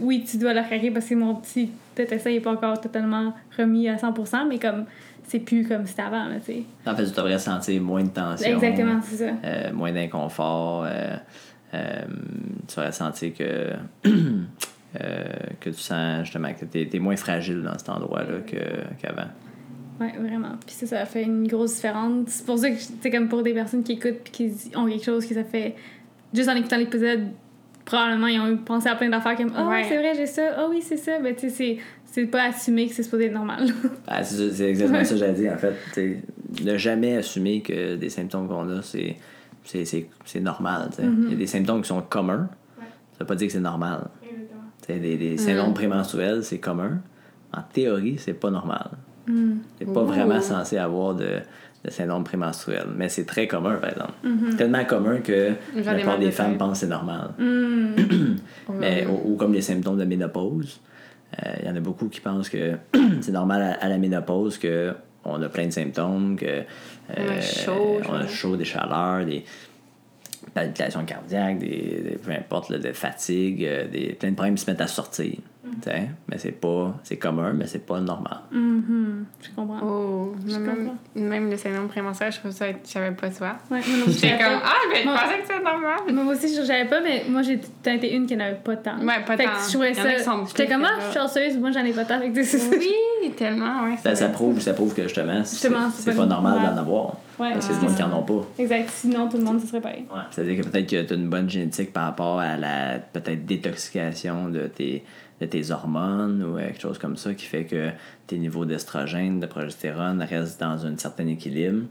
oui, 0.00 0.24
tu 0.28 0.36
dois 0.38 0.52
le 0.54 0.62
carrer 0.62 0.90
parce 0.90 1.06
que 1.06 1.14
mon 1.14 1.34
petit 1.36 1.70
intestin 1.98 2.30
n'est 2.30 2.40
pas 2.40 2.52
encore 2.52 2.80
totalement 2.80 3.32
remis 3.56 3.88
à 3.88 3.96
100%, 3.96 4.48
mais 4.48 4.58
comme 4.58 4.84
c'est 5.24 5.40
plus 5.40 5.66
comme 5.66 5.86
c'était 5.86 6.02
avant, 6.02 6.26
tu 6.44 6.52
sais. 6.52 6.62
En 6.86 6.94
fait, 6.94 7.04
tu 7.06 7.12
devrais 7.12 7.38
sentir 7.38 7.80
moins 7.82 8.04
de 8.04 8.10
tension. 8.10 8.54
Exactement, 8.54 9.00
c'est 9.02 9.16
ça. 9.16 9.32
euh, 9.44 9.72
moins 9.72 9.92
d'inconfort. 9.92 10.84
euh, 10.84 11.16
euh, 11.74 12.04
tu 12.68 12.76
vas 12.76 12.92
sentir 12.92 13.34
que, 13.34 13.72
euh, 14.06 15.24
que 15.60 15.70
tu 15.70 15.80
sens 15.80 16.24
justement 16.24 16.52
que 16.54 16.64
tu 16.64 16.96
es, 16.96 16.98
moins 17.00 17.16
fragile 17.16 17.62
dans 17.62 17.76
cet 17.76 17.88
endroit-là 17.88 18.38
qu'avant. 19.00 19.28
Ouais, 19.98 20.12
vraiment. 20.18 20.52
Puis 20.64 20.74
ça, 20.76 20.86
ça 20.86 21.06
fait 21.06 21.22
une 21.22 21.48
grosse 21.48 21.76
différence. 21.76 22.28
C'est 22.28 22.46
pour 22.46 22.58
ça 22.58 22.70
que, 22.70 22.76
c'est 22.78 23.10
comme 23.10 23.28
pour 23.28 23.42
des 23.42 23.54
personnes 23.54 23.82
qui 23.82 23.92
écoutent 23.92 24.20
puis 24.24 24.32
qui 24.32 24.76
ont 24.76 24.86
quelque 24.86 25.04
chose 25.04 25.26
que 25.26 25.34
ça 25.34 25.44
fait. 25.44 25.74
Juste 26.34 26.48
en 26.48 26.54
écoutant 26.56 26.76
l'épisode, 26.76 27.28
probablement 27.84 28.26
ils 28.26 28.40
ont 28.40 28.48
eu 28.48 28.56
pensé 28.56 28.88
à 28.88 28.96
plein 28.96 29.08
d'affaires 29.08 29.36
comme 29.36 29.52
Ah, 29.56 29.68
Ouais. 29.68 29.84
c'est 29.88 29.96
vrai, 29.98 30.12
j'ai 30.14 30.26
ça. 30.26 30.42
Ah 30.56 30.66
oui, 30.68 30.80
c'est 30.82 30.96
ça. 30.96 31.18
Ben, 31.20 31.34
tu 31.34 31.48
sais, 31.48 31.50
c'est- 31.50 31.78
c'est 32.04 32.26
pas 32.26 32.44
assumé 32.44 32.88
que 32.88 32.94
c'est 32.94 33.02
supposé 33.02 33.26
être 33.26 33.32
normal. 33.34 33.66
Ah, 34.06 34.22
c'est 34.24 34.60
exactement 34.68 35.04
ça 35.04 35.10
que 35.14 35.20
j'allais 35.20 35.32
dire, 35.34 35.52
en 35.52 35.58
fait. 35.58 35.74
T'sais, 35.92 36.22
ne 36.64 36.76
jamais 36.76 37.16
assumer 37.16 37.60
que 37.62 37.96
des 37.96 38.08
symptômes 38.08 38.48
qu'on 38.48 38.68
a, 38.70 38.82
c'est, 38.82 39.16
c'est, 39.64 39.84
c'est, 39.84 40.08
c'est 40.24 40.40
normal. 40.40 40.88
t'sais. 40.90 41.02
Il 41.04 41.30
y 41.30 41.34
a 41.34 41.36
des 41.36 41.46
symptômes 41.46 41.82
qui 41.82 41.88
sont 41.88 42.02
communs. 42.02 42.48
Ça 43.12 43.20
veut 43.20 43.26
pas 43.26 43.34
dire 43.34 43.46
que 43.46 43.52
c'est 43.52 43.60
normal. 43.60 44.08
T'sais, 44.82 44.98
des, 44.98 45.16
des 45.16 45.36
syndromes 45.38 45.74
prémenstruels, 45.74 46.44
c'est 46.44 46.58
commun. 46.58 47.00
En 47.52 47.62
théorie, 47.62 48.16
c'est 48.18 48.34
pas 48.34 48.50
normal. 48.50 48.90
Mm. 49.26 49.54
T'es 49.78 49.84
pas 49.86 50.02
Ouh. 50.02 50.06
vraiment 50.06 50.40
censé 50.40 50.76
avoir 50.78 51.14
de, 51.14 51.38
de 51.86 51.90
syndrome 51.90 52.24
prémenstruel. 52.24 52.84
Mais 52.96 53.08
c'est 53.08 53.24
très 53.24 53.46
commun, 53.46 53.76
par 53.76 53.90
exemple. 53.90 54.12
Tellement 54.58 54.84
commun 54.84 55.18
que 55.20 55.52
la 55.74 55.94
plupart 55.94 56.18
des 56.18 56.26
de 56.26 56.30
femmes 56.32 56.58
pensent 56.58 56.80
que 56.80 56.86
c'est 56.86 56.90
normal. 56.90 57.30
Mm. 57.38 58.36
Mais, 58.80 59.06
ou, 59.06 59.32
ou 59.32 59.36
comme 59.36 59.52
les 59.52 59.62
symptômes 59.62 59.96
de 59.98 60.04
ménopause. 60.04 60.80
Euh, 61.44 61.52
Il 61.60 61.66
y 61.68 61.70
en 61.70 61.76
a 61.76 61.80
beaucoup 61.80 62.08
qui 62.08 62.20
pensent 62.20 62.48
que 62.48 62.74
c'est 63.20 63.32
normal 63.32 63.62
à, 63.62 63.84
à 63.84 63.88
la 63.88 63.98
ménopause 63.98 64.58
que 64.58 64.92
on 65.24 65.42
a 65.42 65.48
plein 65.48 65.66
de 65.66 65.72
symptômes, 65.72 66.36
que 66.36 66.46
euh, 66.46 66.62
On 67.16 67.28
a 67.30 67.40
chaud, 67.40 68.00
on 68.08 68.12
a 68.14 68.20
genre. 68.20 68.28
chaud, 68.28 68.56
des 68.56 68.64
chaleurs, 68.64 69.24
des 69.24 69.44
palpitations 70.56 71.04
cardiaques, 71.04 71.58
des, 71.58 71.66
des- 71.66 72.18
peu 72.22 72.32
importe, 72.32 72.70
là, 72.70 72.78
de 72.78 72.92
fatigue, 72.92 73.64
euh, 73.64 73.86
des, 73.88 74.14
plein 74.18 74.30
de 74.30 74.34
problèmes 74.34 74.54
qui 74.56 74.64
se 74.64 74.70
mettent 74.70 74.80
à 74.80 74.86
sortir. 74.86 75.34
Mm. 75.64 75.90
Mais 76.28 76.38
c'est 76.38 76.52
pas, 76.52 76.94
c'est 77.02 77.16
commun, 77.16 77.52
mais 77.52 77.66
c'est 77.66 77.84
pas 77.84 78.00
normal. 78.00 78.38
Mhm. 78.52 79.24
Je 79.42 79.48
comprends. 79.50 79.80
Oh, 79.82 80.32
Je 80.46 80.56
même, 80.58 80.64
comprends. 80.76 80.96
même 81.16 81.50
le 81.50 81.56
syndrome 81.56 81.88
prémenstruel, 81.88 82.32
je 82.32 82.38
trouve 82.38 82.52
ça, 82.52 82.66
je 82.70 82.76
savais 82.88 83.10
pas 83.10 83.30
ça. 83.32 83.58
Ouais, 83.70 83.80
moi 83.80 84.06
J'étais 84.06 84.30
comme, 84.30 84.38
pas. 84.38 84.62
ah, 84.64 84.74
mais 84.92 85.02
je 85.02 85.08
pensais 85.08 85.38
que 85.38 85.42
c'était 85.48 85.62
normal. 85.62 85.98
Moi 86.12 86.32
aussi, 86.34 86.54
je 86.56 86.62
savais 86.62 86.84
pas, 86.84 87.00
mais 87.00 87.24
moi, 87.28 87.42
j'ai 87.42 87.54
été 87.94 88.14
une 88.14 88.26
qui 88.26 88.36
n'avait 88.36 88.56
pas 88.62 88.76
tant. 88.76 88.98
Ouais, 89.00 89.24
pas 89.26 89.36
fait 89.36 89.44
tant. 89.44 89.50
Que 89.50 89.64
je 89.66 89.72
trouvais 89.72 89.94
ça. 89.94 90.02
J'étais 90.46 90.66
comme, 90.68 90.84
ah, 90.84 90.94
je 91.00 91.04
suis 91.10 91.14
chanceuse, 91.14 91.58
moi, 91.58 91.72
j'en 91.72 91.84
ai 91.84 91.92
pas 91.92 92.04
tant. 92.04 92.20
Que 92.32 92.42
c'est 92.44 92.68
Oui, 92.78 92.92
tellement, 93.36 93.84
ouais. 93.84 93.96
Ça, 94.02 94.14
ça 94.14 94.28
prouve, 94.28 94.60
ça 94.60 94.72
prouve 94.74 94.94
que 94.94 95.02
justement, 95.04 95.44
c'est, 95.44 95.52
Justement, 95.52 95.90
c'est 95.94 96.02
c'est 96.02 96.10
pas 96.12 96.22
pas 96.22 96.26
normal 96.26 96.60
d'en 96.74 96.80
avoir. 96.80 97.06
Ouais, 97.38 97.52
Parce 97.52 97.66
a 97.66 97.72
c'est 97.72 97.74
du 97.78 97.84
monde 97.86 97.94
qui 97.94 98.02
ça. 98.02 98.08
en 98.08 98.18
ont 98.18 98.22
pas. 98.22 98.46
Exact. 98.58 98.90
Sinon, 98.90 99.28
tout 99.28 99.36
le 99.36 99.44
monde, 99.44 99.60
ce 99.60 99.66
serait 99.66 99.80
pareil. 99.80 100.04
Ouais. 100.10 100.22
C'est-à-dire 100.30 100.62
que 100.64 100.68
peut-être 100.68 100.88
que 100.88 101.02
tu 101.02 101.12
as 101.12 101.16
une 101.16 101.28
bonne 101.28 101.48
génétique 101.50 101.92
par 101.92 102.04
rapport 102.04 102.40
à 102.40 102.56
la 102.56 102.98
peut-être 102.98 103.44
détoxication 103.46 104.48
de 104.48 104.66
tes, 104.66 105.04
de 105.40 105.46
tes 105.46 105.70
hormones 105.70 106.42
ou 106.42 106.56
quelque 106.56 106.80
chose 106.80 106.98
comme 106.98 107.16
ça 107.16 107.34
qui 107.34 107.44
fait 107.44 107.64
que 107.64 107.90
tes 108.26 108.38
niveaux 108.38 108.64
d'estrogène, 108.64 109.38
de 109.40 109.46
progestérone 109.46 110.22
restent 110.22 110.60
dans 110.60 110.86
un 110.86 110.96
certain 110.96 111.26
équilibre. 111.26 111.82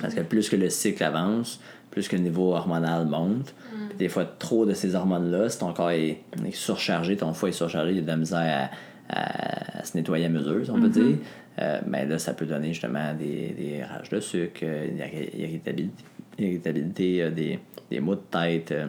Parce 0.00 0.14
que 0.14 0.20
plus 0.20 0.48
que 0.48 0.56
le 0.56 0.70
cycle 0.70 1.02
avance, 1.04 1.60
plus 1.90 2.08
que 2.08 2.16
le 2.16 2.22
niveau 2.22 2.54
hormonal 2.54 3.06
monte. 3.06 3.52
Puis 3.88 3.98
Des 3.98 4.08
fois, 4.08 4.24
trop 4.24 4.64
de 4.64 4.72
ces 4.72 4.94
hormones-là, 4.94 5.48
si 5.48 5.58
ton 5.58 5.72
corps 5.72 5.90
est, 5.90 6.22
est 6.46 6.54
surchargé, 6.54 7.16
ton 7.16 7.32
foie 7.34 7.48
est 7.48 7.52
surchargé, 7.52 7.90
il 7.90 7.96
y 7.96 7.98
a 7.98 8.02
de 8.02 8.06
la 8.06 8.16
misère 8.16 8.70
à, 8.70 8.76
à- 9.10 9.80
à 9.80 9.84
se 9.84 9.96
nettoyer 9.96 10.26
à 10.26 10.28
mesure, 10.28 10.64
si 10.64 10.70
on 10.70 10.80
peut 10.80 10.88
dire. 10.88 11.16
Euh, 11.60 11.80
mais 11.86 12.06
là, 12.06 12.18
ça 12.18 12.32
peut 12.34 12.46
donner 12.46 12.68
justement 12.68 13.12
des, 13.14 13.48
des 13.58 13.82
rages 13.82 14.08
de 14.10 14.20
sucre, 14.20 14.60
euh, 14.62 14.88
une 14.88 14.98
irri- 14.98 15.36
irritabilité, 15.36 16.04
irritabilité 16.38 17.22
euh, 17.22 17.30
des, 17.30 17.58
des 17.90 18.00
maux 18.00 18.14
de 18.14 18.20
tête, 18.30 18.72
euh, 18.72 18.86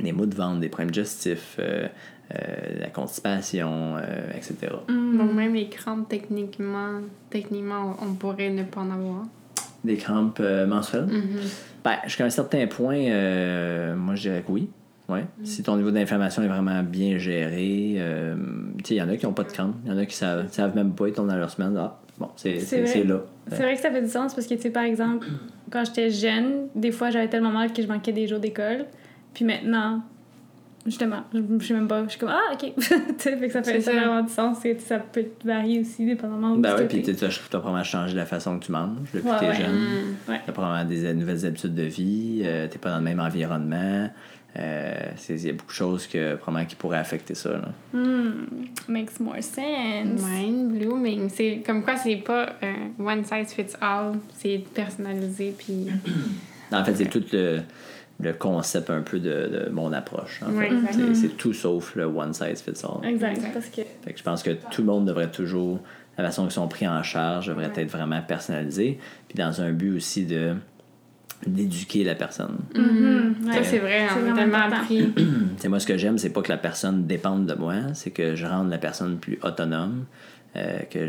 des 0.00 0.12
maux 0.12 0.26
de 0.26 0.34
ventre, 0.34 0.60
des 0.60 0.68
problèmes 0.68 0.90
digestifs, 0.90 1.56
euh, 1.58 1.86
euh, 2.34 2.80
la 2.80 2.88
constipation, 2.88 3.96
euh, 3.96 4.30
etc. 4.34 4.56
Donc, 4.88 5.32
même 5.34 5.54
les 5.54 5.68
crampes, 5.68 6.08
techniquement, 6.08 7.00
techniquement, 7.30 7.96
on 8.02 8.14
pourrait 8.14 8.50
ne 8.50 8.62
pas 8.64 8.80
en 8.80 8.90
avoir. 8.90 9.24
Des 9.84 9.96
crampes 9.96 10.38
euh, 10.40 10.66
menstruelles. 10.66 11.04
Mhm. 11.06 11.40
Ben, 11.84 11.96
jusqu'à 12.04 12.24
un 12.24 12.30
certain 12.30 12.66
point, 12.66 12.96
euh, 12.96 13.94
moi 13.94 14.14
je 14.14 14.22
dirais 14.22 14.42
que 14.44 14.50
oui. 14.50 14.70
Ouais. 15.08 15.24
Si 15.42 15.62
ton 15.62 15.76
niveau 15.76 15.90
d'inflammation 15.90 16.42
est 16.42 16.48
vraiment 16.48 16.82
bien 16.82 17.18
géré, 17.18 17.96
euh, 17.98 18.34
tu 18.78 18.84
sais, 18.88 18.94
il 18.94 18.98
y 18.98 19.02
en 19.02 19.08
a 19.10 19.16
qui 19.16 19.26
n'ont 19.26 19.32
pas 19.34 19.42
de 19.44 19.52
crampes. 19.52 19.74
Il 19.84 19.90
y 19.90 19.94
en 19.94 19.98
a 19.98 20.06
qui 20.06 20.16
savent, 20.16 20.50
savent 20.50 20.74
même 20.74 20.92
pas, 20.94 21.08
ils 21.08 21.12
tombent 21.12 21.28
dans 21.28 21.36
leur 21.36 21.50
semaine. 21.50 21.76
Ah, 21.78 21.98
bon, 22.18 22.30
c'est 22.36 22.58
C'est 22.60 22.64
c'est- 22.64 22.76
vrai. 22.80 22.86
c'est 22.86 23.04
là. 23.04 23.20
C'est 23.48 23.62
vrai 23.62 23.74
que 23.74 23.80
ça 23.82 23.90
fait 23.90 24.00
du 24.02 24.08
sens 24.08 24.34
parce 24.34 24.46
que, 24.46 24.54
tu 24.54 24.62
sais, 24.62 24.70
par 24.70 24.84
exemple, 24.84 25.26
quand 25.70 25.84
j'étais 25.84 26.08
jeune, 26.10 26.68
des 26.74 26.90
fois, 26.90 27.10
j'avais 27.10 27.28
tellement 27.28 27.50
mal 27.50 27.72
que 27.74 27.82
je 27.82 27.86
manquais 27.88 28.12
des 28.12 28.26
jours 28.26 28.38
d'école. 28.40 28.86
Puis 29.34 29.44
maintenant, 29.44 30.00
justement, 30.86 31.24
je 31.34 31.40
je 31.58 31.66
sais 31.66 31.74
même 31.74 31.88
pas, 31.88 32.02
je 32.04 32.08
suis 32.10 32.18
comme, 32.20 32.30
ah, 32.32 32.54
ok. 32.54 32.72
tu 32.76 32.82
sais, 33.18 33.36
fait 33.36 33.46
que 33.48 33.52
ça 33.52 33.62
fait 33.62 33.80
ça 33.82 33.92
vraiment 33.92 34.22
du 34.22 34.32
sens. 34.32 34.64
et 34.64 34.78
Ça 34.78 34.98
peut 35.00 35.26
varier 35.44 35.80
aussi, 35.80 36.06
dépendamment 36.06 36.56
Ben 36.56 36.76
tu 36.76 36.82
ouais, 36.82 36.88
puis 36.88 37.02
tu 37.02 37.10
as 37.24 37.28
probablement 37.58 37.84
changé 37.84 38.14
la 38.16 38.24
façon 38.24 38.58
que 38.58 38.64
tu 38.64 38.72
manges 38.72 39.08
depuis 39.12 39.28
Ouais, 39.28 39.34
que 39.34 39.38
tu 39.40 39.44
es 39.44 39.48
ouais. 39.48 39.54
jeune. 39.56 39.74
Mm. 39.74 40.16
Tu 40.44 40.50
as 40.50 40.52
probablement 40.52 40.88
des 40.88 41.04
euh, 41.04 41.12
nouvelles 41.12 41.44
habitudes 41.44 41.74
de 41.74 41.82
vie, 41.82 42.40
euh, 42.44 42.68
t'es 42.68 42.78
pas 42.78 42.88
dans 42.90 42.98
le 42.98 43.04
même 43.04 43.20
environnement. 43.20 44.08
Euh, 44.56 45.10
c'est- 45.16 45.34
Il 45.34 45.46
y 45.46 45.50
a 45.50 45.52
beaucoup 45.52 45.70
de 45.72 45.76
choses 45.76 46.06
que, 46.06 46.36
probablement 46.36 46.66
qui 46.68 46.76
pourraient 46.76 46.98
affecter 46.98 47.34
ça. 47.34 47.50
Là. 47.54 47.68
Hmm, 47.92 48.46
makes 48.88 49.18
more 49.18 49.34
sense. 49.42 50.22
Mind 50.22 50.78
blooming. 50.78 51.28
C'est 51.28 51.62
comme 51.66 51.82
quoi 51.82 51.96
c'est 51.96 52.16
pas 52.16 52.54
un 52.62 52.90
one 53.04 53.24
size 53.24 53.52
fits 53.52 53.74
all, 53.80 54.12
c'est 54.36 54.62
personnalisé 54.72 55.54
puis 55.58 55.88
En 56.72 56.84
fait, 56.84 56.94
c'est 56.94 57.10
tout 57.10 57.22
le, 57.32 57.60
le 58.20 58.32
concept 58.32 58.90
un 58.90 59.02
peu 59.02 59.18
de, 59.20 59.28
de 59.66 59.70
mon 59.70 59.92
approche. 59.92 60.40
C'est- 60.92 61.14
C'est 61.14 61.36
tout 61.36 61.52
sauf 61.52 61.94
le 61.96 62.04
one 62.04 62.32
size 62.32 62.62
fits 62.62 62.84
all. 62.84 63.08
Exact, 63.08 63.40
parce 63.52 63.66
que. 63.66 63.82
Fait 64.04 64.12
que 64.12 64.18
je 64.18 64.22
pense 64.24 64.42
que 64.42 64.50
tout 64.70 64.82
le 64.82 64.86
monde 64.86 65.04
devrait 65.06 65.30
toujours, 65.30 65.80
la 66.16 66.24
façon 66.24 66.42
qu'ils 66.44 66.52
sont 66.52 66.68
pris 66.68 66.86
en 66.86 67.02
charge 67.02 67.48
devrait 67.48 67.72
être 67.74 67.90
vraiment 67.90 68.22
personnalisée, 68.22 68.98
puis 69.28 69.36
dans 69.36 69.60
un 69.60 69.72
but 69.72 69.96
aussi 69.96 70.26
de 70.26 70.54
d'éduquer 71.46 72.04
la 72.04 72.14
personne. 72.14 72.56
Mhm, 72.74 72.82
ça 72.82 73.23
ouais. 73.46 73.64
c'est 73.64 73.78
vrai, 73.78 74.06
C'est 74.08 74.20
on 74.22 74.32
a 74.32 74.36
tellement 74.36 74.58
appris. 74.58 75.12
C'est 75.58 75.68
moi 75.68 75.80
ce 75.80 75.86
que 75.86 75.96
j'aime, 75.96 76.18
c'est 76.18 76.30
pas 76.32 76.42
que 76.42 76.50
la 76.52 76.58
personne 76.58 77.06
dépende 77.06 77.46
de 77.46 77.54
moi, 77.54 77.74
c'est 77.94 78.10
que 78.10 78.34
je 78.34 78.44
rende 78.46 78.70
la 78.70 78.78
personne 78.78 79.18
plus 79.18 79.38
autonome, 79.42 80.04
euh, 80.56 80.78
que 80.90 81.08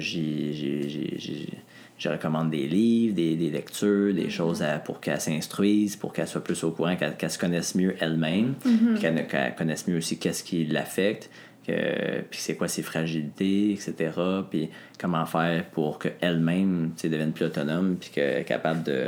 je 1.98 2.10
recommande 2.10 2.52
des 2.52 2.68
livres, 2.68 3.16
des, 3.16 3.36
des 3.36 3.50
lectures, 3.50 4.14
des 4.14 4.30
choses 4.30 4.62
à- 4.62 4.80
pour 4.80 5.00
qu'elle 5.00 5.20
s'instruise, 5.22 5.96
pour 5.96 6.14
qu'elle 6.14 6.28
soit 6.28 6.44
plus 6.44 6.64
au 6.64 6.72
courant, 6.72 6.96
qu'elle, 6.96 7.16
qu'elle 7.16 7.32
se 7.32 7.40
connaisse 7.40 7.76
mieux 7.76 7.96
elle-même, 8.00 8.56
puis 8.62 9.00
qu'elle, 9.00 9.16
ne- 9.16 9.22
qu'elle 9.22 9.56
connaisse 9.56 9.88
mieux 9.88 9.98
aussi 9.98 10.18
qu'est-ce 10.20 10.44
qui 10.44 10.66
l'affecte, 10.66 11.30
que, 11.66 12.22
puis 12.30 12.40
c'est 12.40 12.56
quoi 12.56 12.68
ses 12.68 12.84
fragilités, 12.84 13.72
etc. 13.72 14.12
Puis 14.50 14.70
comment 15.00 15.26
faire 15.26 15.66
pour 15.72 15.98
qu'elle-même 16.00 16.92
devienne 17.02 17.32
plus 17.32 17.46
autonome, 17.46 17.96
puis 18.00 18.10
qu'elle 18.12 18.42
est 18.42 18.46
capable 18.46 18.84
de, 18.84 19.08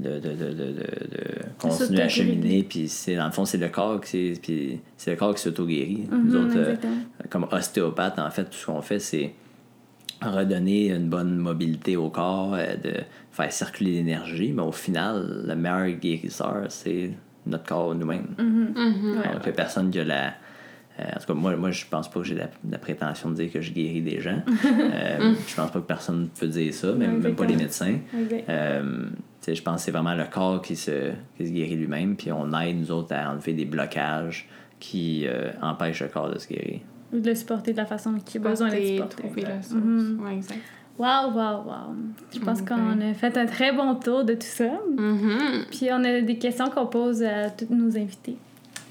de, 0.00 0.18
de, 0.18 0.30
de, 0.30 0.34
de, 0.34 0.52
de- 0.52 0.72
de 0.72 1.24
continuer 1.58 2.02
à 2.02 2.08
cheminer. 2.08 2.62
Puis 2.64 2.88
c'est, 2.88 3.16
dans 3.16 3.26
le 3.26 3.32
fond, 3.32 3.44
c'est 3.44 3.58
le 3.58 3.68
corps 3.68 4.00
qui, 4.00 4.34
c'est, 4.34 4.40
puis 4.40 4.80
c'est 4.96 5.12
le 5.12 5.16
corps 5.16 5.34
qui 5.34 5.42
s'auto-guérit. 5.42 6.06
Nous 6.10 6.34
Mhm, 6.38 6.44
autres, 6.46 6.56
euh, 6.56 6.74
comme 7.30 7.46
ostéopathe, 7.50 8.18
en 8.18 8.30
fait, 8.30 8.44
tout 8.44 8.56
ce 8.56 8.66
qu'on 8.66 8.82
fait, 8.82 8.98
c'est 8.98 9.32
redonner 10.22 10.90
une 10.90 11.08
bonne 11.08 11.36
mobilité 11.36 11.96
au 11.96 12.08
corps, 12.10 12.54
euh, 12.54 12.76
de 12.76 12.92
faire 13.32 13.52
circuler 13.52 13.92
l'énergie, 13.92 14.52
mais 14.52 14.62
au 14.62 14.72
final, 14.72 15.42
le 15.46 15.54
meilleur 15.54 15.88
guérisseur, 15.98 16.66
c'est 16.68 17.10
notre 17.46 17.64
corps 17.64 17.94
nous-mêmes. 17.94 18.28
Mhm. 18.38 18.74
Ouais. 19.18 19.32
Donc, 19.32 19.42
il 19.42 19.46
y 19.46 19.48
a 19.50 19.52
personne 19.52 19.90
qui 19.90 20.00
a 20.00 20.04
la. 20.04 20.26
euh, 20.98 21.02
en 21.14 21.18
tout 21.20 21.26
cas, 21.26 21.34
moi, 21.34 21.56
moi 21.56 21.70
je 21.72 21.84
pense 21.90 22.08
pas 22.10 22.20
que 22.20 22.26
j'ai 22.26 22.36
la, 22.36 22.48
la 22.70 22.78
prétention 22.78 23.30
de 23.30 23.34
dire 23.36 23.52
que 23.52 23.60
je 23.60 23.72
guéris 23.72 24.02
des 24.02 24.20
gens. 24.20 24.40
Euh, 24.64 25.34
je 25.46 25.54
pense 25.54 25.70
pas 25.70 25.80
que 25.80 25.86
personne 25.86 26.28
peut 26.38 26.46
dire 26.46 26.72
ça, 26.72 26.92
même, 26.92 27.20
même 27.20 27.34
pas 27.34 27.44
les 27.46 27.56
médecins. 27.56 27.98
Euh, 28.48 29.06
je 29.46 29.62
pense 29.62 29.76
que 29.76 29.82
c'est 29.82 29.90
vraiment 29.90 30.14
le 30.14 30.24
corps 30.24 30.62
qui 30.62 30.76
se, 30.76 31.10
qui 31.36 31.46
se 31.46 31.52
guérit 31.52 31.74
lui-même, 31.76 32.16
puis 32.16 32.30
on 32.32 32.52
aide, 32.60 32.78
nous 32.78 32.90
autres, 32.90 33.14
à 33.14 33.30
enlever 33.30 33.52
des 33.52 33.64
blocages 33.64 34.48
qui 34.80 35.26
euh, 35.26 35.50
empêchent 35.60 36.02
le 36.02 36.08
corps 36.08 36.30
de 36.30 36.38
se 36.38 36.48
guérir. 36.48 36.80
Ou 37.12 37.18
de 37.20 37.28
le 37.30 37.34
supporter 37.34 37.72
de 37.72 37.76
la 37.78 37.86
façon 37.86 38.14
qu'il 38.24 38.44
a 38.44 38.48
besoin 38.50 38.68
d'être 38.70 38.80
Porter, 38.80 39.16
supporté. 39.16 39.22
trouver 39.22 39.42
la 39.42 39.62
source. 39.62 39.74
Mhm. 39.82 40.20
Ouais, 40.24 40.34
exact. 40.36 40.60
Wow, 40.98 41.32
wow, 41.32 41.64
wow. 41.66 41.94
Je 42.32 42.38
pense 42.38 42.60
Ok. 42.60 42.68
qu'on 42.68 43.00
a 43.00 43.14
fait 43.14 43.36
un 43.36 43.46
très 43.46 43.72
bon 43.72 43.94
tour 43.96 44.24
de 44.24 44.34
tout 44.34 44.40
ça. 44.46 44.70
Mhm. 44.96 45.64
Puis 45.70 45.88
on 45.90 46.04
a 46.04 46.20
des 46.20 46.38
questions 46.38 46.70
qu'on 46.70 46.86
pose 46.86 47.22
à 47.22 47.50
tous 47.50 47.66
nos 47.74 47.96
invités. 47.96 48.36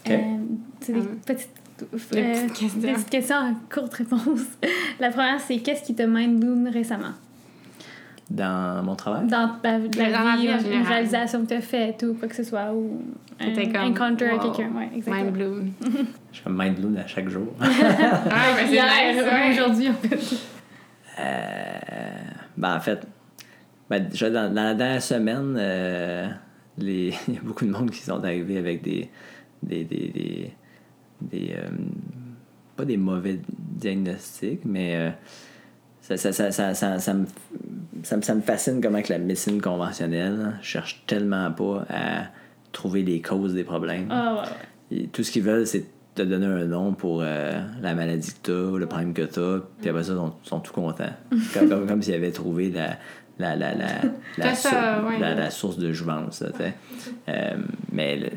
Ok. 0.05 0.11
Euh, 0.11 0.17
c'est 0.81 0.93
des 0.93 0.99
Hum. 0.99 1.17
petites, 1.25 1.49
Des 2.11 2.19
euh, 2.21 2.47
petites 2.47 2.53
questions. 2.59 2.81
des 2.81 2.93
petites 2.93 3.09
questions 3.09 3.35
en 3.37 3.55
courte 3.73 3.93
réponse. 3.93 4.41
La 4.99 5.09
première, 5.11 5.39
c'est 5.39 5.57
qu'est-ce 5.59 5.83
qui 5.83 5.95
te 5.95 6.03
mind 6.03 6.39
bloom 6.39 6.67
récemment? 6.67 7.13
Dans 8.29 8.83
mon 8.83 8.95
travail, 8.95 9.27
Dans 9.27 9.49
ta, 9.61 9.77
la 9.77 9.79
dans 9.79 10.23
la 10.23 10.35
vie 10.37 10.49
en 10.49 10.57
une 10.57 10.87
réalisation 10.87 11.43
que 11.43 11.49
tu 11.49 11.53
as 11.55 11.61
faite 11.61 12.03
ou 12.03 12.13
quoi 12.15 12.27
que 12.27 12.35
ce 12.35 12.43
soit, 12.43 12.73
ou 12.73 13.01
un 13.39 13.53
comme, 13.53 13.91
encounter 13.91 14.31
wow. 14.31 14.39
quelqu'un. 14.39 14.71
Ouais, 14.71 14.89
exactement. 14.95 15.23
Mind 15.23 15.33
bloom. 15.33 15.71
je 16.31 16.41
comme 16.41 16.57
mind 16.57 16.75
blown 16.79 16.97
à 16.97 17.07
chaque 17.07 17.29
jour. 17.29 17.47
Ah, 17.59 18.55
ben 18.55 18.67
c'est 18.67 19.23
ouais. 19.23 19.51
aujourd'hui, 19.51 19.89
en 19.89 19.93
fait. 19.93 20.37
Euh, 21.19 21.79
ben, 22.57 22.77
en 22.77 22.79
fait, 22.79 23.05
ben, 23.89 24.07
déjà, 24.07 24.29
dans, 24.29 24.53
dans 24.53 24.63
la 24.63 24.73
dernière 24.73 25.01
semaine, 25.01 25.55
euh, 25.57 26.27
les, 26.77 27.13
il 27.27 27.33
y 27.35 27.37
a 27.37 27.41
beaucoup 27.41 27.65
de 27.65 27.71
monde 27.71 27.91
qui 27.91 28.01
sont 28.01 28.23
arrivés 28.23 28.57
avec 28.57 28.81
des. 28.81 29.09
des, 29.61 29.83
des, 29.83 30.07
des, 30.09 30.53
des, 31.21 31.53
euh, 31.57 31.69
pas 32.75 32.85
des 32.85 32.97
mauvais 32.97 33.39
diagnostics, 33.57 34.65
mais 34.65 34.95
euh, 34.95 35.09
ça, 36.01 36.17
ça, 36.17 36.31
ça, 36.31 36.51
ça, 36.51 36.73
ça, 36.73 36.99
ça 36.99 37.13
me, 37.13 37.25
ça, 38.03 38.17
me, 38.17 38.21
ça 38.21 38.35
me 38.35 38.41
fascine 38.41 38.81
comment 38.81 39.01
que 39.01 39.11
la 39.11 39.19
médecine 39.19 39.61
conventionnelle 39.61 40.57
cherche 40.61 41.03
tellement 41.07 41.51
pas 41.51 41.85
à 41.89 42.25
trouver 42.71 43.03
les 43.03 43.21
causes 43.21 43.53
des 43.53 43.63
problèmes. 43.63 44.07
Ah, 44.09 44.33
ouais, 44.35 44.39
ouais. 44.97 45.03
Et 45.03 45.07
tout 45.07 45.23
ce 45.23 45.31
qu'ils 45.31 45.43
veulent, 45.43 45.65
c'est 45.67 45.85
te 46.15 46.21
donner 46.21 46.45
un 46.45 46.65
nom 46.65 46.93
pour 46.93 47.21
euh, 47.23 47.51
la 47.81 47.95
maladie 47.95 48.33
que 48.33 48.39
tu 48.43 48.51
as 48.51 48.71
ou 48.71 48.77
le 48.77 48.85
problème 48.85 49.13
que 49.13 49.23
tu 49.23 49.39
as, 49.39 49.61
puis 49.81 49.89
après 49.89 50.03
ça, 50.03 50.11
ils 50.13 50.15
sont, 50.17 50.33
sont 50.43 50.59
tout 50.59 50.73
contents. 50.73 51.05
comme 51.53 51.69
comme, 51.69 51.87
comme 51.87 52.01
s'ils 52.03 52.13
avaient 52.13 52.31
trouvé 52.31 52.69
la, 52.69 52.97
la, 53.39 53.55
la, 53.55 53.73
la, 53.73 53.87
la, 54.37 55.35
ouais. 55.45 55.49
source 55.49 55.77
de 55.77 55.91
jouvence. 55.91 56.41
là. 56.41 56.49
Euh, 57.29 57.55
mais 57.91 58.17
le- 58.17 58.29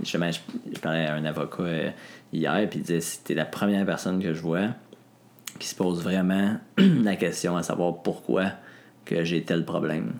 justement, 0.00 0.30
je, 0.30 0.38
je 0.72 0.78
parlais 0.78 1.06
à 1.06 1.14
un 1.14 1.24
avocat 1.24 1.62
euh, 1.62 1.90
hier, 2.32 2.68
puis 2.70 2.78
il 2.78 2.82
disait 2.82 3.00
c'était 3.00 3.34
la 3.34 3.44
première 3.44 3.84
personne 3.84 4.22
que 4.22 4.32
je 4.32 4.40
vois 4.40 4.68
qui 5.58 5.66
se 5.66 5.74
pose 5.74 6.02
vraiment 6.02 6.56
la 6.78 7.16
question 7.16 7.56
à 7.56 7.62
savoir 7.62 8.02
pourquoi 8.02 8.52
que 9.06 9.24
j'ai 9.24 9.42
tel 9.42 9.64
problème. 9.64 10.12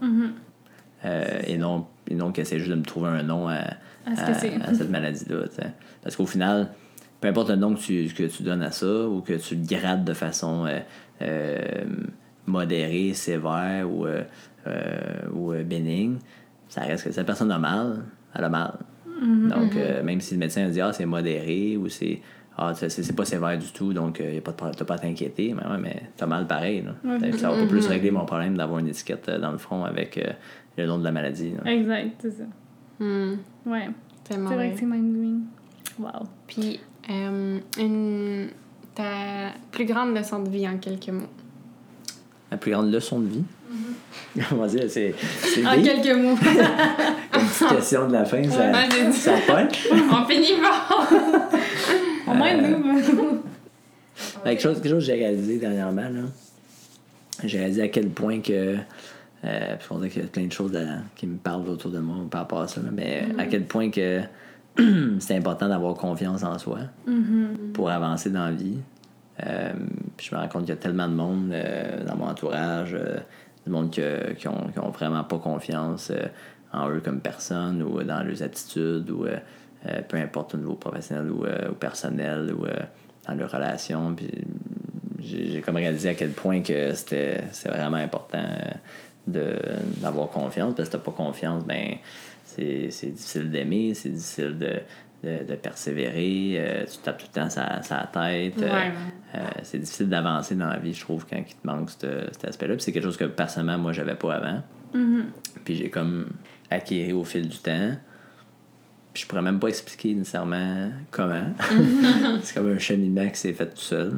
Euh, 1.04 1.40
et 1.46 1.58
non, 1.58 1.86
et 2.08 2.14
non 2.14 2.32
que 2.32 2.42
c'est 2.44 2.58
juste 2.58 2.70
de 2.70 2.76
me 2.76 2.84
trouver 2.84 3.10
un 3.10 3.22
nom 3.22 3.48
à, 3.48 3.64
ce 4.06 4.74
cette 4.74 4.90
maladie-là. 4.90 5.44
Parce 6.02 6.16
qu'au 6.16 6.26
final, 6.26 6.70
peu 7.20 7.28
importe 7.28 7.50
le 7.50 7.56
nom 7.56 7.74
que 7.74 7.80
tu, 7.80 8.06
que 8.14 8.24
tu 8.24 8.42
donnes 8.42 8.62
à 8.62 8.70
ça 8.70 9.06
ou 9.08 9.20
que 9.20 9.34
tu 9.34 9.56
le 9.56 9.66
grades 9.66 10.04
de 10.04 10.14
façon 10.14 10.64
euh, 10.66 10.78
euh, 11.20 11.84
modérée, 12.46 13.12
sévère 13.12 13.90
ou, 13.90 14.06
euh, 14.06 14.22
ou 15.34 15.52
bénigne, 15.64 16.16
ça 16.68 16.82
reste 16.82 17.04
que 17.04 17.12
cette 17.12 17.26
personne 17.26 17.52
a 17.52 17.58
mal, 17.58 18.04
elle 18.34 18.44
a 18.44 18.48
mal. 18.48 18.78
Mm-hmm. 19.20 19.48
Donc, 19.48 19.76
euh, 19.76 20.02
même 20.02 20.20
si 20.20 20.34
le 20.34 20.40
médecin 20.40 20.68
dit 20.68 20.80
Ah, 20.80 20.92
c'est 20.92 21.06
modéré 21.06 21.76
ou 21.76 21.88
c'est 21.88 22.20
Ah, 22.58 22.72
c'est 22.74 22.88
c'est 22.88 23.12
pas 23.14 23.24
sévère 23.26 23.58
du 23.58 23.70
tout, 23.72 23.92
donc 23.92 24.18
euh, 24.20 24.32
y 24.32 24.38
a 24.38 24.40
pas 24.40 24.52
de 24.52 24.56
pro- 24.56 24.70
t'as 24.74 24.84
pas 24.86 24.94
à 24.94 24.98
t'inquiéter, 24.98 25.54
mais 25.54 25.62
ouais, 25.70 25.78
mais 25.78 26.02
t'as 26.16 26.24
mal 26.26 26.46
pareil. 26.46 26.82
Là. 26.82 27.18
Ça 27.36 27.50
va 27.50 27.56
pas 27.58 27.66
plus 27.66 27.86
régler 27.86 28.10
mon 28.10 28.24
problème 28.24 28.56
d'avoir 28.56 28.78
une 28.78 28.88
étiquette 28.88 29.28
euh, 29.28 29.38
dans 29.38 29.52
le 29.52 29.58
front 29.58 29.84
avec 29.84 30.16
euh, 30.16 30.24
le 30.78 30.86
nom 30.86 30.98
de 30.98 31.04
la 31.04 31.12
maladie. 31.12 31.52
là. 31.62 31.70
Exact, 31.70 32.12
c'est 32.20 32.30
ça. 32.30 32.44
Hmm, 32.98 33.34
Ouais. 33.66 33.88
C'est 34.28 34.38
vrai 34.38 34.54
vrai. 34.54 34.72
que 34.72 34.78
c'est 34.80 34.86
mind-blowing. 34.86 35.40
Wow. 35.98 36.10
Puis, 36.46 36.80
euh, 37.10 37.58
une, 37.78 38.48
ta 38.94 39.52
plus 39.70 39.84
grande 39.84 40.16
leçon 40.16 40.42
de 40.42 40.48
vie 40.48 40.66
en 40.66 40.78
quelques 40.78 41.10
mots. 41.10 41.28
La 42.50 42.56
plus 42.56 42.72
grande 42.72 42.90
leçon 42.90 43.20
de 43.20 43.26
vie? 43.28 43.44
On 44.52 44.56
va 44.56 44.66
dire, 44.66 44.84
c'est 44.88 45.14
En 45.66 45.80
quelques 45.82 46.16
mots. 46.18 46.36
Petite 47.32 47.68
question 47.68 48.08
de 48.08 48.12
la 48.14 48.24
fin, 48.24 48.42
ça, 48.44 48.70
Ouais, 48.70 49.12
ça 49.12 49.32
punch. 49.46 49.88
On 49.92 50.24
finit 50.26 50.60
pas! 50.60 51.06
Au 52.26 52.34
moins, 52.34 52.54
nous. 52.56 53.42
Quelque 54.44 54.62
chose, 54.62 54.76
quelque 54.80 54.88
chose 54.88 55.00
que 55.06 55.12
j'ai 55.12 55.18
réalisé 55.20 55.58
dernièrement, 55.58 56.08
là. 56.08 56.22
j'ai 57.44 57.58
réalisé 57.58 57.82
à 57.82 57.88
quel 57.88 58.08
point 58.08 58.40
que. 58.40 58.76
Euh, 59.44 59.74
parce 59.76 59.86
qu'on 59.88 59.96
dirait 59.98 60.08
qu'il 60.08 60.22
y 60.22 60.24
a 60.24 60.28
plein 60.28 60.46
de 60.46 60.52
choses 60.52 60.72
qui 61.16 61.26
me 61.26 61.36
parlent 61.36 61.68
autour 61.68 61.90
de 61.90 61.98
moi 61.98 62.16
par 62.30 62.40
rapport 62.42 62.60
à 62.62 62.68
ça, 62.68 62.80
là, 62.80 62.88
mais 62.92 63.24
à 63.38 63.44
quel 63.44 63.64
point 63.64 63.90
que 63.90 64.20
c'est 65.18 65.36
important 65.36 65.68
d'avoir 65.68 65.94
confiance 65.94 66.42
en 66.44 66.58
soi 66.58 66.78
pour 67.74 67.90
avancer 67.90 68.30
dans 68.30 68.46
la 68.46 68.52
vie. 68.52 68.78
Euh, 69.46 69.72
puis 70.16 70.28
je 70.30 70.34
me 70.34 70.40
rends 70.40 70.48
compte 70.48 70.62
qu'il 70.62 70.70
y 70.70 70.78
a 70.78 70.80
tellement 70.80 71.08
de 71.08 71.14
monde 71.14 71.50
euh, 71.52 72.02
dans 72.06 72.16
mon 72.16 72.26
entourage, 72.28 72.94
euh, 72.94 73.18
du 73.66 73.70
monde 73.70 73.90
que- 73.94 74.32
qui, 74.32 74.48
ont, 74.48 74.68
qui 74.72 74.78
ont 74.78 74.90
vraiment 74.90 75.24
pas 75.24 75.38
confiance 75.38 76.10
euh, 76.10 76.26
en 76.72 76.88
eux 76.88 77.02
comme 77.04 77.20
personne 77.20 77.82
ou 77.82 78.02
dans 78.02 78.22
leurs 78.22 78.42
attitudes 78.42 79.10
ou 79.10 79.26
euh, 79.88 80.00
peu 80.08 80.16
importe 80.16 80.54
au 80.54 80.58
niveau 80.58 80.74
professionnel 80.74 81.30
ou, 81.30 81.44
euh, 81.44 81.70
ou 81.70 81.74
personnel 81.74 82.52
ou 82.56 82.64
euh, 82.66 82.70
dans 83.28 83.34
leurs 83.34 83.50
relations. 83.50 84.14
Puis 84.14 84.30
j'ai 85.20 85.60
comme 85.60 85.76
réalisé 85.76 86.08
à 86.10 86.14
quel 86.14 86.30
point 86.30 86.62
que 86.62 86.92
c'était 86.94 87.42
c'est 87.52 87.68
vraiment 87.68 87.96
important 87.96 88.44
d'avoir 89.26 90.28
confiance 90.30 90.74
parce 90.74 90.88
que 90.88 90.96
si 90.96 91.02
t'as 91.02 91.10
pas 91.10 91.16
confiance, 91.16 91.64
ben 91.64 91.96
c'est 92.44 93.10
difficile 93.10 93.50
d'aimer, 93.50 93.92
c'est 93.94 94.08
difficile 94.08 94.56
de, 94.56 94.78
de, 95.24 95.44
de 95.44 95.54
persévérer, 95.56 96.54
euh, 96.58 96.84
tu 96.90 96.98
tapes 96.98 97.18
tout 97.18 97.26
le 97.34 97.40
temps 97.42 97.50
sa, 97.50 97.82
sa 97.82 98.08
tête. 98.12 98.56
Ouais. 98.56 98.92
euh, 99.34 99.38
c'est 99.62 99.78
difficile 99.78 100.08
d'avancer 100.08 100.54
dans 100.54 100.68
la 100.68 100.78
vie, 100.78 100.94
je 100.94 101.00
trouve, 101.02 101.26
quand 101.28 101.36
il 101.36 101.44
te 101.54 101.66
manque 101.66 101.90
ce- 101.90 102.28
cet 102.32 102.44
aspect-là. 102.46 102.74
Puis 102.76 102.82
c'est 102.84 102.92
quelque 102.92 103.02
chose 103.02 103.16
que 103.18 103.24
personnellement, 103.24 103.76
moi, 103.82 103.92
j'avais 103.92 104.14
pas 104.14 104.34
avant. 104.36 104.62
Puis 105.64 105.74
j'ai 105.74 105.90
comme 105.90 106.28
acquis 106.70 107.12
au 107.12 107.24
fil 107.24 107.46
du 107.48 107.58
temps. 107.58 107.90
Puis 109.16 109.22
je 109.22 109.28
pourrais 109.28 109.40
même 109.40 109.58
pas 109.58 109.68
expliquer 109.68 110.12
nécessairement 110.12 110.90
comment. 111.10 111.46
c'est 112.42 112.54
comme 112.54 112.70
un 112.70 112.78
cheminement 112.78 113.26
qui 113.30 113.36
s'est 113.36 113.54
fait 113.54 113.64
tout 113.64 113.80
seul. 113.80 114.12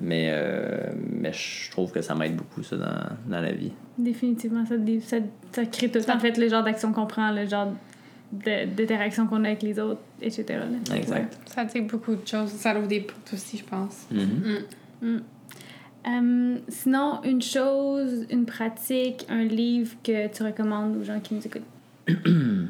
Mais, 0.00 0.30
euh, 0.32 0.90
mais 1.12 1.34
je 1.34 1.70
trouve 1.70 1.92
que 1.92 2.00
ça 2.00 2.14
m'aide 2.14 2.34
beaucoup, 2.34 2.62
ça, 2.62 2.76
dans, 2.76 3.30
dans 3.30 3.42
la 3.42 3.52
vie. 3.52 3.72
Définitivement, 3.98 4.64
ça, 4.64 4.76
ça, 5.02 5.16
ça 5.52 5.66
crée 5.66 5.90
tout. 5.90 5.98
En 6.10 6.18
fait, 6.18 6.38
le 6.38 6.48
genre 6.48 6.64
d'action 6.64 6.94
qu'on 6.94 7.04
prend, 7.04 7.30
le 7.30 7.44
genre 7.46 7.74
de- 8.32 8.64
d'interaction 8.74 9.26
qu'on 9.26 9.44
a 9.44 9.48
avec 9.48 9.62
les 9.62 9.78
autres, 9.78 10.00
etc. 10.22 10.44
là. 10.48 10.96
Exact. 10.96 11.36
Ça 11.44 11.66
dit 11.66 11.82
beaucoup 11.82 12.16
de 12.16 12.26
choses. 12.26 12.48
Ça 12.48 12.74
ouvre 12.78 12.88
des 12.88 13.00
portes 13.00 13.30
aussi, 13.34 13.58
je 13.58 13.64
pense. 13.64 14.06
Mhm. 14.10 15.20
Euh, 16.06 16.56
sinon, 16.68 17.20
une 17.22 17.42
chose, 17.42 18.24
une 18.30 18.46
pratique, 18.46 19.26
un 19.28 19.44
livre 19.44 19.94
que 20.02 20.26
tu 20.34 20.42
recommandes 20.42 20.96
aux 20.96 21.04
gens 21.04 21.20
qui 21.20 21.34
nous 21.34 21.46
écoutent? 21.46 21.60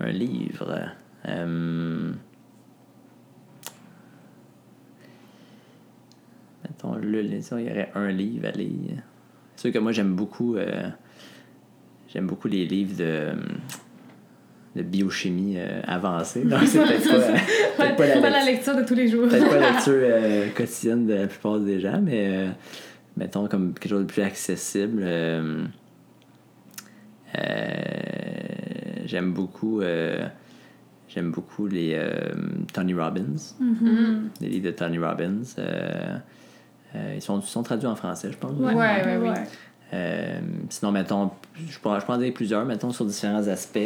Un 0.00 0.10
livre? 0.10 0.88
Euh... 1.28 2.12
Mettons, 6.64 6.94
le, 6.96 7.22
disons, 7.24 7.58
il 7.58 7.66
y 7.66 7.70
aurait 7.70 7.90
un 7.94 8.08
livre 8.10 8.46
à 8.48 8.52
lire. 8.52 9.02
C'est 9.56 9.62
sûr 9.68 9.72
que 9.72 9.78
moi, 9.78 9.92
j'aime 9.92 10.14
beaucoup... 10.14 10.56
euh, 10.56 10.88
J'aime 12.12 12.26
beaucoup 12.26 12.46
les 12.48 12.66
livres 12.66 12.94
de, 12.98 13.30
de 14.76 14.82
biochimie 14.82 15.54
euh, 15.56 15.80
avancée. 15.86 16.44
Donc, 16.44 16.60
c'est 16.66 16.78
peut-être 16.78 17.08
pas, 17.08 17.84
euh, 17.86 17.94
pas 17.96 18.06
la 18.06 18.20
Pas 18.20 18.28
la 18.30 18.44
lecture- 18.44 18.76
de 18.76 18.82
tous 18.82 18.94
les 18.94 19.08
jours. 19.08 19.28
peut-être 19.30 19.48
pas 19.48 19.58
la 19.58 19.70
lecture 19.70 19.92
euh, 19.96 20.48
quotidienne 20.54 21.06
de 21.06 21.14
la 21.14 21.26
plupart 21.26 21.58
des 21.60 21.80
gens, 21.80 22.02
mais 22.02 22.48
mettons 23.16 23.48
comme 23.48 23.72
quelque 23.72 23.88
chose 23.88 24.02
de 24.06 24.12
plus 24.12 24.20
accessible. 24.22 25.02
j'aime 29.06 29.32
beaucoup 29.32 29.80
j'aime 31.14 31.30
beaucoup 31.30 31.66
les 31.66 31.92
euh, 31.94 32.32
Tony 32.72 32.94
Robbins, 32.94 33.54
Mhm. 33.60 34.30
les 34.40 34.48
livres 34.48 34.66
de 34.66 34.70
Tony 34.72 34.98
Robbins. 34.98 35.42
euh, 35.58 36.16
euh, 36.94 37.12
ils 37.16 37.22
sont, 37.22 37.40
ils 37.40 37.46
sont 37.46 37.62
traduits 37.62 37.86
en 37.88 37.96
français, 37.96 38.28
je 38.32 38.36
pense. 38.36 38.52
Ouais, 38.58 38.74
ouais, 38.74 39.18
oui. 39.20 39.28
Euh, 39.94 40.40
sinon, 40.70 40.92
mettons, 40.92 41.30
je 41.68 41.78
prends, 41.78 41.98
je 42.00 42.04
prendrais 42.04 42.30
plusieurs, 42.30 42.64
mettons, 42.64 42.90
sur 42.92 43.04
différents 43.04 43.46
aspects. 43.48 43.78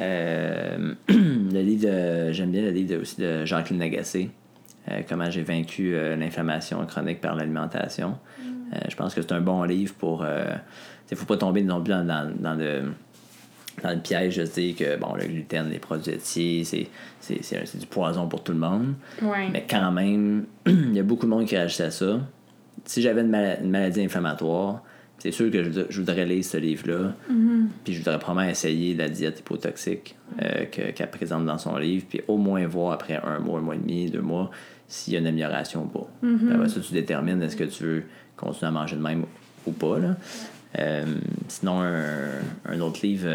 Euh, 0.00 0.94
le 1.08 1.60
livre 1.60 1.86
de, 1.86 2.32
j'aime 2.32 2.50
bien 2.50 2.62
le 2.62 2.70
livre 2.70 2.94
de- 2.96 3.00
aussi 3.00 3.20
de 3.20 3.44
Jacqueline 3.44 3.78
Lagacé, 3.80 4.30
euh, 4.90 5.00
Comment 5.08 5.30
j'ai 5.30 5.42
vaincu 5.42 5.94
euh, 5.94 6.16
l'inflammation 6.16 6.84
chronique 6.86 7.20
par 7.20 7.34
l'alimentation. 7.34 8.18
Euh, 8.40 8.78
je 8.88 8.96
pense 8.96 9.14
que 9.14 9.22
c'est 9.22 9.32
un 9.32 9.40
bon 9.40 9.62
livre 9.64 9.94
pour. 9.94 10.24
Il 10.24 11.14
ne 11.14 11.16
faut 11.16 11.26
pas 11.26 11.36
tomber 11.36 11.62
non 11.62 11.82
plus 11.82 11.92
dans, 11.92 12.04
dans, 12.04 12.30
dans 12.38 12.54
le, 12.54 12.82
dans 13.82 13.90
le 13.90 13.98
piège 14.00 14.36
de 14.36 14.44
dire 14.44 14.76
que 14.76 14.96
bon, 14.98 15.14
le 15.14 15.24
gluten, 15.26 15.68
les 15.70 15.78
produits 15.78 16.12
laitiers, 16.12 16.64
c'est, 16.64 16.86
c'est, 17.20 17.42
c'est, 17.42 17.58
un- 17.58 17.66
c'est 17.66 17.78
du 17.78 17.86
poison 17.86 18.28
pour 18.28 18.42
tout 18.42 18.52
le 18.52 18.58
monde. 18.58 18.94
Ouais. 19.22 19.48
Mais 19.52 19.64
quand 19.68 19.90
même, 19.92 20.44
il 20.66 20.94
y 20.94 21.00
a 21.00 21.02
beaucoup 21.02 21.26
de 21.26 21.30
monde 21.30 21.46
qui 21.46 21.56
réagit 21.56 21.82
à 21.82 21.90
ça. 21.90 22.20
Si 22.84 23.02
j'avais 23.02 23.22
une, 23.22 23.30
mala- 23.30 23.60
une 23.60 23.70
maladie 23.70 24.02
inflammatoire, 24.02 24.82
c'est 25.18 25.30
sûr 25.30 25.50
que 25.50 25.62
je, 25.64 25.70
je 25.88 26.00
voudrais 26.00 26.26
lire 26.26 26.44
ce 26.44 26.56
livre-là. 26.58 27.14
Puis 27.84 27.94
je 27.94 27.98
voudrais 28.00 28.18
probablement 28.18 28.50
essayer 28.50 28.94
la 28.94 29.08
diète 29.08 29.40
hypotoxique 29.40 30.16
euh, 30.42 30.64
que- 30.66 30.90
qu'elle 30.90 31.10
présente 31.10 31.46
dans 31.46 31.56
son 31.58 31.76
livre. 31.76 32.04
Puis 32.08 32.20
au 32.28 32.36
moins 32.36 32.66
voir 32.66 32.92
après 32.92 33.20
un 33.24 33.38
mois, 33.38 33.58
un 33.58 33.62
mois 33.62 33.74
et 33.74 33.78
demi, 33.78 34.10
deux 34.10 34.20
mois, 34.20 34.50
s'il 34.86 35.14
y 35.14 35.16
a 35.16 35.20
une 35.20 35.26
amélioration 35.26 35.84
ou 35.84 35.86
pas. 35.86 36.06
Puis 36.20 36.52
Après 36.52 36.68
ça, 36.68 36.80
tu 36.80 36.92
détermines 36.92 37.42
est-ce 37.42 37.56
que 37.56 37.64
tu 37.64 37.84
veux 37.84 38.02
continuer 38.36 38.68
à 38.68 38.70
manger 38.72 38.96
de 38.96 39.02
même 39.02 39.24
ou 39.66 39.70
pas. 39.72 39.98
Là. 39.98 40.16
Euh, 40.78 41.04
sinon, 41.48 41.80
un, 41.82 42.02
un 42.68 42.80
autre 42.80 43.00
livre 43.04 43.28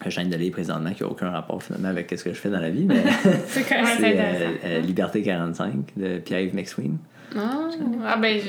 que 0.00 0.08
je 0.10 0.18
viens 0.20 0.28
de 0.28 0.36
lire 0.36 0.52
présentement 0.52 0.92
qui 0.92 1.02
n'a 1.02 1.08
aucun 1.10 1.30
rapport 1.30 1.62
finalement 1.62 1.88
avec 1.88 2.10
ce 2.16 2.24
que 2.24 2.32
je 2.32 2.38
fais 2.38 2.48
dans 2.50 2.60
la 2.60 2.70
vie, 2.70 2.86
mais 2.86 3.02
C'est 3.46 3.70
euh, 3.72 4.50
euh, 4.64 4.80
Liberté 4.80 5.22
45 5.22 5.72
de 5.96 6.18
Pierre-Yves 6.18 6.54
McSween. 6.54 6.96
Ah, 7.36 7.68
ah, 8.06 8.16
ben, 8.16 8.40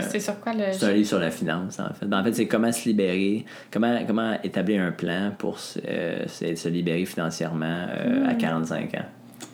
C'est 0.00 0.18
sur 0.18 0.40
quoi 0.40 0.52
le. 0.54 0.64
C'est 0.72 0.86
un 0.86 0.92
livre 0.92 1.06
sur 1.06 1.20
la 1.20 1.30
finance, 1.30 1.78
en 1.78 1.92
fait. 1.94 2.06
Ben, 2.06 2.20
en 2.20 2.24
fait, 2.24 2.32
c'est 2.32 2.46
comment 2.46 2.72
se 2.72 2.88
libérer, 2.88 3.44
comment, 3.70 3.96
comment 4.06 4.36
établir 4.42 4.82
un 4.82 4.90
plan 4.90 5.30
pour 5.38 5.60
se, 5.60 5.78
euh, 5.86 6.26
se- 6.26 6.68
libérer 6.68 7.04
financièrement 7.04 7.86
euh, 7.90 8.26
à 8.28 8.34
45 8.34 8.94
ans. 8.94 9.04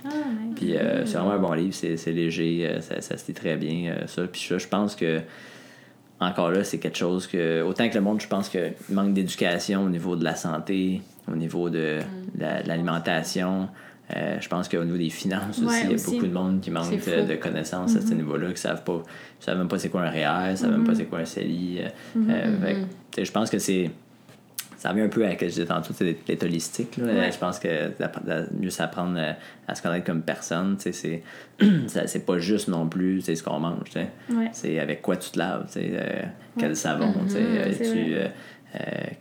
Ah. 0.07 0.09
Puis 0.57 0.77
euh, 0.77 1.05
c'est 1.05 1.19
vraiment 1.19 1.33
un 1.33 1.39
bon 1.39 1.53
livre, 1.53 1.75
c'est 1.75 1.97
c'est 1.99 2.13
léger, 2.13 2.79
ça, 2.81 3.01
ça 3.03 3.19
se 3.19 3.27
lit 3.27 3.35
très 3.35 3.57
bien, 3.57 3.95
ça. 4.07 4.23
Puis 4.23 4.47
je 4.49 4.67
pense 4.69 4.97
que, 4.97 5.21
encore 6.21 6.51
là, 6.51 6.65
c'est 6.65 6.79
quelque 6.79 6.99
chose 6.99 7.27
que, 7.27 7.63
autant 7.63 7.89
que 7.89 7.95
le 7.95 8.01
monde, 8.03 8.21
je 8.21 8.29
pense 8.29 8.49
qu'il 8.49 8.75
manque 8.91 9.15
d'éducation 9.15 9.83
au 9.85 9.89
niveau 9.89 10.17
de 10.17 10.25
la 10.25 10.37
santé, 10.37 11.01
au 11.31 11.37
niveau 11.37 11.71
de, 11.71 11.99
de 12.35 12.67
l'alimentation. 12.69 13.69
Euh, 14.17 14.39
je 14.41 14.49
pense 14.49 14.69
qu'au 14.69 14.85
niveau 14.85 14.97
des 14.97 15.11
finances 15.11 15.61
aussi, 15.61 15.83
il 15.85 15.91
y 15.91 15.93
a 15.93 15.95
aussi. 15.95 16.11
beaucoup 16.11 16.27
de 16.27 16.33
monde 16.33 16.61
qui 16.61 16.71
manque 16.71 16.91
de, 16.91 17.37
connaissances 17.37 17.95
à 17.95 18.01
ce 18.01 18.13
niveau-là, 18.13 18.51
qui 18.53 18.61
savent 18.61 18.83
pas, 18.83 19.03
qui 19.39 19.45
savent 19.45 19.59
même 19.59 19.69
pas 19.69 19.79
c'est 19.79 19.89
quoi 19.89 20.03
un 20.03 20.11
REER, 20.11 20.57
savent 20.57 20.73
même 20.73 20.85
pas 20.85 20.95
c'est 20.95 21.05
quoi 21.05 21.21
un 21.21 21.25
CELI. 21.25 21.83
euh, 21.83 21.89
euh, 22.29 22.75
tu 23.13 23.17
sais, 23.17 23.25
je 23.25 23.33
pense 23.33 23.51
que 23.51 23.59
c'est 23.59 23.91
ça 24.81 24.89
revient 24.91 25.03
un 25.03 25.09
peu 25.09 25.27
à 25.27 25.33
ce 25.33 25.37
que 25.37 25.45
je 25.47 25.51
disais 25.51 25.67
tantôt, 25.67 25.93
c'est 25.95 26.17
d'être 26.27 26.43
holistique. 26.43 26.97
Là. 26.97 27.05
Ouais. 27.05 27.31
Je 27.33 27.37
pense 27.39 27.59
que 27.59 27.91
mieux 28.59 28.71
s'apprendre 28.71 29.19
euh, 29.19 29.33
à 29.69 29.75
se 29.75 29.83
connaître 29.83 30.07
comme 30.07 30.23
personne, 30.23 30.77
c'est 30.79 31.23
c'est 31.87 32.25
pas 32.25 32.39
juste 32.39 32.69
non 32.69 32.89
plus 32.89 33.21
ce 33.21 33.43
qu'on 33.43 33.61
mange. 33.61 33.91
Ouais. 33.97 34.49
C'est 34.53 34.79
avec 34.79 35.03
quoi 35.03 35.17
tu 35.19 35.31
te 35.33 35.39
laves, 35.39 35.69
euh, 35.77 36.23
quel 36.59 36.71
Ouais. 36.71 36.75
savon, 36.75 37.13
tu 37.27 37.31
sais, 37.33 37.39
euh, 37.43 37.73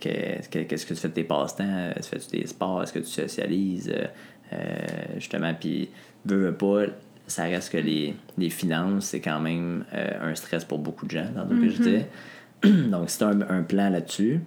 que- 0.00 0.62
qu'est-ce 0.62 0.86
que 0.86 0.94
tu 0.94 1.00
fais 1.00 1.08
de 1.08 1.12
tes 1.14 1.24
passe-temps, 1.24 1.90
tu 1.96 2.08
fais-tu 2.08 2.38
des 2.40 2.46
sports, 2.46 2.82
est-ce 2.82 2.92
que 2.94 2.98
tu 3.00 3.06
socialises, 3.06 3.92
euh, 4.52 4.56
justement, 5.16 5.52
puis 5.52 5.90
veux, 6.24 6.36
veux 6.46 6.54
pas, 6.54 6.84
ça 7.26 7.44
reste 7.44 7.70
que 7.72 7.78
les, 7.78 8.14
les 8.38 8.48
finances, 8.50 9.06
c'est 9.06 9.20
quand 9.20 9.40
même 9.40 9.84
euh, 9.94 10.30
un 10.30 10.34
stress 10.34 10.64
pour 10.64 10.78
beaucoup 10.78 11.04
de 11.06 11.10
gens 11.10 11.26
dans 11.36 11.44
budgets. 11.44 12.06
Donc, 12.64 13.10
si 13.10 13.18
tu 13.18 13.24
as 13.24 13.28
un, 13.28 13.40
un 13.42 13.62
plan 13.62 13.90
là-dessus, 13.90 14.40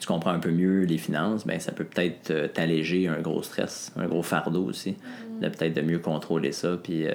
tu 0.00 0.06
comprends 0.06 0.30
un 0.32 0.38
peu 0.40 0.50
mieux 0.50 0.82
les 0.84 0.98
finances, 0.98 1.46
ben 1.46 1.58
ça 1.60 1.72
peut 1.72 1.84
peut-être 1.84 2.30
euh, 2.30 2.48
t'alléger 2.48 3.08
un 3.08 3.20
gros 3.20 3.42
stress, 3.42 3.92
un 3.96 4.06
gros 4.06 4.22
fardeau 4.22 4.64
aussi, 4.64 4.96
de 5.40 5.48
peut-être 5.48 5.74
de 5.74 5.82
mieux 5.82 5.98
contrôler 5.98 6.52
ça, 6.52 6.76
puis 6.82 7.06
euh, 7.06 7.14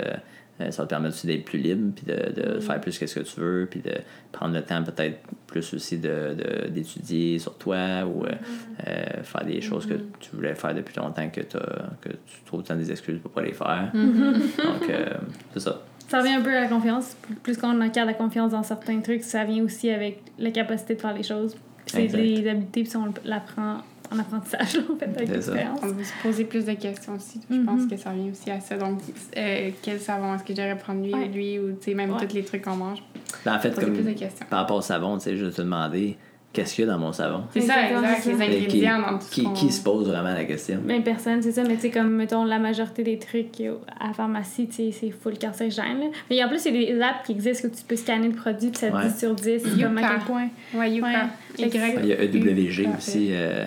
euh, 0.61 0.71
ça 0.71 0.83
te 0.83 0.89
permettre 0.89 1.15
aussi 1.15 1.27
d'être 1.27 1.45
plus 1.45 1.59
libre, 1.59 1.91
puis 1.95 2.05
de, 2.05 2.41
de 2.55 2.59
faire 2.59 2.79
plus 2.81 2.97
qu'est-ce 2.97 3.15
que 3.19 3.23
tu 3.25 3.39
veux, 3.39 3.67
puis 3.69 3.81
de 3.81 3.93
prendre 4.31 4.53
le 4.55 4.61
temps 4.61 4.83
peut-être 4.83 5.17
plus 5.47 5.73
aussi 5.73 5.97
de, 5.97 6.35
de- 6.35 6.67
d'étudier 6.69 7.37
sur 7.39 7.55
toi 7.57 8.03
ou 8.05 8.25
euh, 8.25 9.23
faire 9.23 9.45
des 9.45 9.61
choses 9.61 9.85
que 9.85 9.95
tu 10.19 10.31
voulais 10.35 10.55
faire 10.55 10.73
depuis 10.73 10.95
longtemps 10.97 11.29
que, 11.29 11.41
t'as- 11.41 11.89
que 12.01 12.09
tu 12.09 12.43
trouves 12.45 12.63
tant 12.63 12.75
des 12.75 12.89
excuses 12.91 13.19
pour 13.19 13.31
pas 13.31 13.41
les 13.41 13.53
faire. 13.53 13.91
Donc, 13.93 14.89
euh, 14.89 15.05
c'est 15.53 15.59
ça. 15.59 15.81
Ça 16.07 16.19
revient 16.19 16.33
un 16.33 16.41
peu 16.41 16.49
à 16.55 16.61
la 16.61 16.67
confiance. 16.67 17.15
Plus 17.41 17.57
qu'on 17.57 17.79
acquiert 17.79 18.05
la 18.05 18.13
confiance 18.13 18.51
dans 18.51 18.63
certains 18.63 18.99
trucs, 18.99 19.23
ça 19.23 19.45
vient 19.45 19.63
aussi 19.63 19.89
avec 19.89 20.21
la 20.37 20.51
capacité 20.51 20.95
de 20.95 20.99
faire 21.01 21.13
les 21.13 21.23
choses. 21.23 21.55
C'est 21.91 22.07
des 22.07 22.47
habiletés, 22.49 22.83
puis 22.83 22.91
on 22.97 23.13
l'apprend 23.25 23.77
en 24.13 24.19
apprentissage, 24.19 24.77
en 24.93 24.97
fait, 24.97 25.05
avec 25.05 25.29
l'expérience. 25.29 25.79
On 25.83 25.87
veut 25.87 26.03
se 26.03 26.11
poser 26.21 26.43
plus 26.43 26.65
de 26.65 26.73
questions 26.73 27.13
aussi. 27.15 27.39
Je 27.49 27.55
Mhm. 27.55 27.65
pense 27.65 27.85
que 27.85 27.95
ça 27.95 28.09
revient 28.11 28.31
aussi 28.31 28.51
à 28.51 28.59
ça. 28.59 28.77
Donc, 28.77 28.99
euh, 29.37 29.69
quel 29.81 29.99
savon 29.99 30.35
est-ce 30.35 30.43
que 30.43 30.53
j'aurais 30.55 30.77
prendre 30.77 31.01
lui 31.03 31.13
Ouais. 31.13 31.29
ou 31.29 31.33
lui 31.33 31.59
ou 31.59 31.71
tu 31.71 31.77
sais, 31.81 31.93
même 31.93 32.11
Ouais. 32.11 32.25
tous 32.27 32.33
les 32.35 32.43
trucs 32.43 32.63
qu'on 32.63 32.75
mange? 32.75 33.01
Ben, 33.45 33.55
en 33.55 33.59
fait, 33.59 33.73
comme 33.73 33.93
plus 33.93 34.03
de 34.03 34.11
questions. 34.11 34.45
par 34.49 34.59
rapport 34.59 34.77
au 34.77 34.81
savon, 34.81 35.17
tu 35.17 35.23
sais, 35.23 35.37
je 35.37 35.45
vais 35.45 35.51
te 35.51 35.61
demander 35.61 36.17
qu'est-ce 36.51 36.75
qu'il 36.75 36.83
y 36.85 36.87
a 36.89 36.91
dans 36.91 36.99
mon 36.99 37.13
savon? 37.13 37.43
C'est 37.53 37.61
ça, 37.61 37.89
exact. 37.89 38.25
Les. 38.25 38.31
Et 38.33 38.35
qui, 38.35 38.43
ingrédients 38.43 38.99
dans 38.99 39.17
tout 39.17 39.25
qui, 39.31 39.53
qui 39.53 39.71
se 39.71 39.81
pose 39.81 40.05
vraiment 40.09 40.33
la 40.33 40.43
question? 40.43 40.81
Même 40.85 41.03
personne, 41.03 41.41
c'est 41.41 41.53
ça, 41.53 41.63
mais 41.63 41.75
tu 41.75 41.83
sais, 41.83 41.89
comme, 41.91 42.09
mettons, 42.11 42.43
la 42.43 42.59
majorité 42.59 43.03
des 43.03 43.17
trucs 43.17 43.61
euh, 43.61 43.75
à 43.97 44.07
la 44.07 44.13
pharmacie, 44.13 44.67
tu 44.67 44.73
sais, 44.75 44.91
c'est 44.91 45.11
full 45.11 45.37
carcérigène. 45.37 45.99
là. 46.01 46.05
Mais 46.29 46.43
en 46.43 46.49
plus, 46.49 46.65
il 46.65 46.75
y 46.75 46.91
a 46.91 46.93
des 46.95 47.01
apps 47.01 47.25
qui 47.25 47.31
existent 47.31 47.69
que 47.69 47.73
tu 47.73 47.83
peux 47.85 47.95
scanner 47.95 48.27
le 48.27 48.35
produit, 48.35 48.67
puis 48.71 48.77
ça 48.79 48.89
te 48.89 48.95
Ouais. 48.97 49.07
dit 49.07 49.17
sur 49.17 49.33
10, 49.33 49.63
comme 49.81 49.97
à 49.97 50.01
quel 50.09 50.19
point. 50.25 50.49
Ouais, 50.73 50.91
Yuka. 50.91 51.27
Y. 51.57 51.69
Il 52.01 52.05
y 52.07 52.13
a 52.13 52.23
EWG 52.23 52.83
Parfait. 52.85 52.97
aussi, 52.97 53.27
euh, 53.31 53.65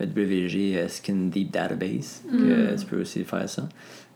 EWG 0.00 0.76
euh, 0.76 0.88
Skin 0.88 1.28
Deep 1.30 1.50
Database, 1.52 2.22
que 2.30 2.78
tu 2.78 2.86
peux 2.86 3.00
aussi 3.00 3.24
faire 3.24 3.48
ça. 3.48 3.68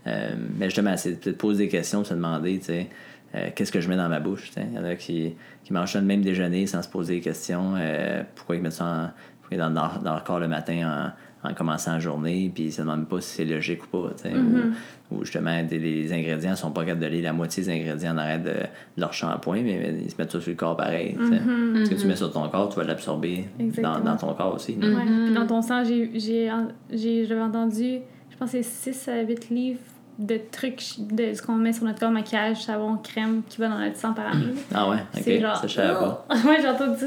Euh, 0.06 0.34
mais 0.58 0.66
justement, 0.66 0.96
c'est 0.96 1.12
de 1.12 1.16
te 1.16 1.36
poser 1.36 1.64
des 1.64 1.68
questions, 1.70 2.02
de 2.02 2.06
se 2.06 2.14
demander, 2.14 2.58
tu 2.58 2.64
sais, 2.66 2.86
euh, 3.34 3.48
qu'est-ce 3.54 3.70
que 3.72 3.80
je 3.80 3.88
mets 3.88 3.96
dans 3.96 4.08
ma 4.08 4.20
bouche. 4.20 4.48
tu 4.48 4.52
sais. 4.54 4.66
Il 4.70 4.74
y 4.76 4.78
en 4.78 4.84
a 4.84 4.94
qui, 4.96 5.34
qui 5.64 5.72
mangent 5.72 5.92
ça 5.92 6.00
le 6.00 6.06
même 6.06 6.22
déjeuner 6.22 6.66
sans 6.66 6.82
se 6.82 6.88
poser 6.88 7.16
des 7.16 7.20
questions. 7.20 7.74
euh, 7.76 8.22
pourquoi 8.34 8.56
ils 8.56 8.62
mettent 8.62 8.72
ça 8.72 8.84
en- 8.84 9.10
pourquoi 9.40 9.56
ils 9.56 9.58
dans, 9.58 9.68
leur, 9.70 10.00
dans 10.02 10.12
leur 10.12 10.24
corps 10.24 10.40
le 10.40 10.48
matin 10.48 11.12
en, 11.44 11.50
en 11.50 11.54
commençant 11.54 11.92
la 11.92 11.98
journée, 12.00 12.50
puis 12.54 12.64
ils 12.64 12.72
se 12.72 12.82
demandent 12.82 13.06
pas 13.08 13.20
si 13.20 13.36
c'est 13.36 13.44
logique 13.44 13.84
ou 13.84 13.86
pas. 14.02 14.10
tu 14.16 14.22
sais. 14.28 14.34
Ou, 14.34 15.16
ou 15.16 15.24
justement, 15.24 15.62
des- 15.62 15.78
les 15.78 16.12
ingrédients 16.12 16.54
sont 16.56 16.70
pas 16.70 16.82
capables 16.84 17.00
de 17.00 17.06
lire 17.06 17.22
la 17.24 17.32
moitié 17.32 17.62
des 17.62 17.70
ingrédients 17.70 18.12
en 18.14 18.18
arrêt 18.18 18.38
de, 18.38 18.50
de 18.50 19.00
leur 19.00 19.12
shampoing, 19.12 19.62
mais, 19.62 19.78
mais 19.78 20.00
ils 20.04 20.10
se 20.10 20.16
mettent 20.18 20.32
ça 20.32 20.40
sur 20.40 20.50
le 20.50 20.56
corps 20.56 20.76
pareil. 20.76 21.16
tu 21.18 21.28
sais. 21.28 21.84
Ce 21.84 21.90
que 21.90 21.94
tu 22.00 22.06
mets 22.06 22.16
sur 22.16 22.30
ton 22.32 22.48
corps, 22.48 22.68
tu 22.68 22.76
vas 22.76 22.84
l'absorber 22.84 23.44
dans, 23.80 24.00
dans 24.00 24.16
ton 24.16 24.34
corps 24.34 24.54
aussi. 24.54 24.72
Ouais. 24.74 25.04
Puis 25.26 25.34
dans 25.34 25.46
ton 25.46 25.62
sang, 25.62 25.82
j'ai, 25.84 26.10
j'ai, 26.14 26.50
j'ai, 26.92 27.24
j'avais 27.26 27.40
entendu, 27.40 27.98
je 28.30 28.36
pense 28.36 28.52
que 28.52 28.60
c'est 28.62 28.92
6 28.92 29.08
à 29.08 29.22
8 29.22 29.50
livres 29.50 29.80
de 30.18 30.36
trucs, 30.50 30.82
de 31.12 31.32
ce 31.32 31.40
qu'on 31.40 31.54
met 31.54 31.72
sur 31.72 31.84
notre 31.84 32.00
corps, 32.00 32.10
maquillage, 32.10 32.64
savon, 32.64 32.96
crème, 32.96 33.42
qui 33.48 33.58
va 33.60 33.68
dans 33.68 33.78
notre 33.78 33.96
sang 33.96 34.12
par 34.12 34.26
année. 34.26 34.46
Ah 34.74 34.90
ouais, 34.90 34.96
C'est 35.12 35.36
ok, 35.36 35.42
genre. 35.42 35.56
ça 35.56 35.66
je 35.68 35.74
savais 35.74 35.94
pas. 35.94 36.26
ouais, 36.44 36.56
j'ai 36.60 36.68
entendu 36.68 36.98
ça. 36.98 37.06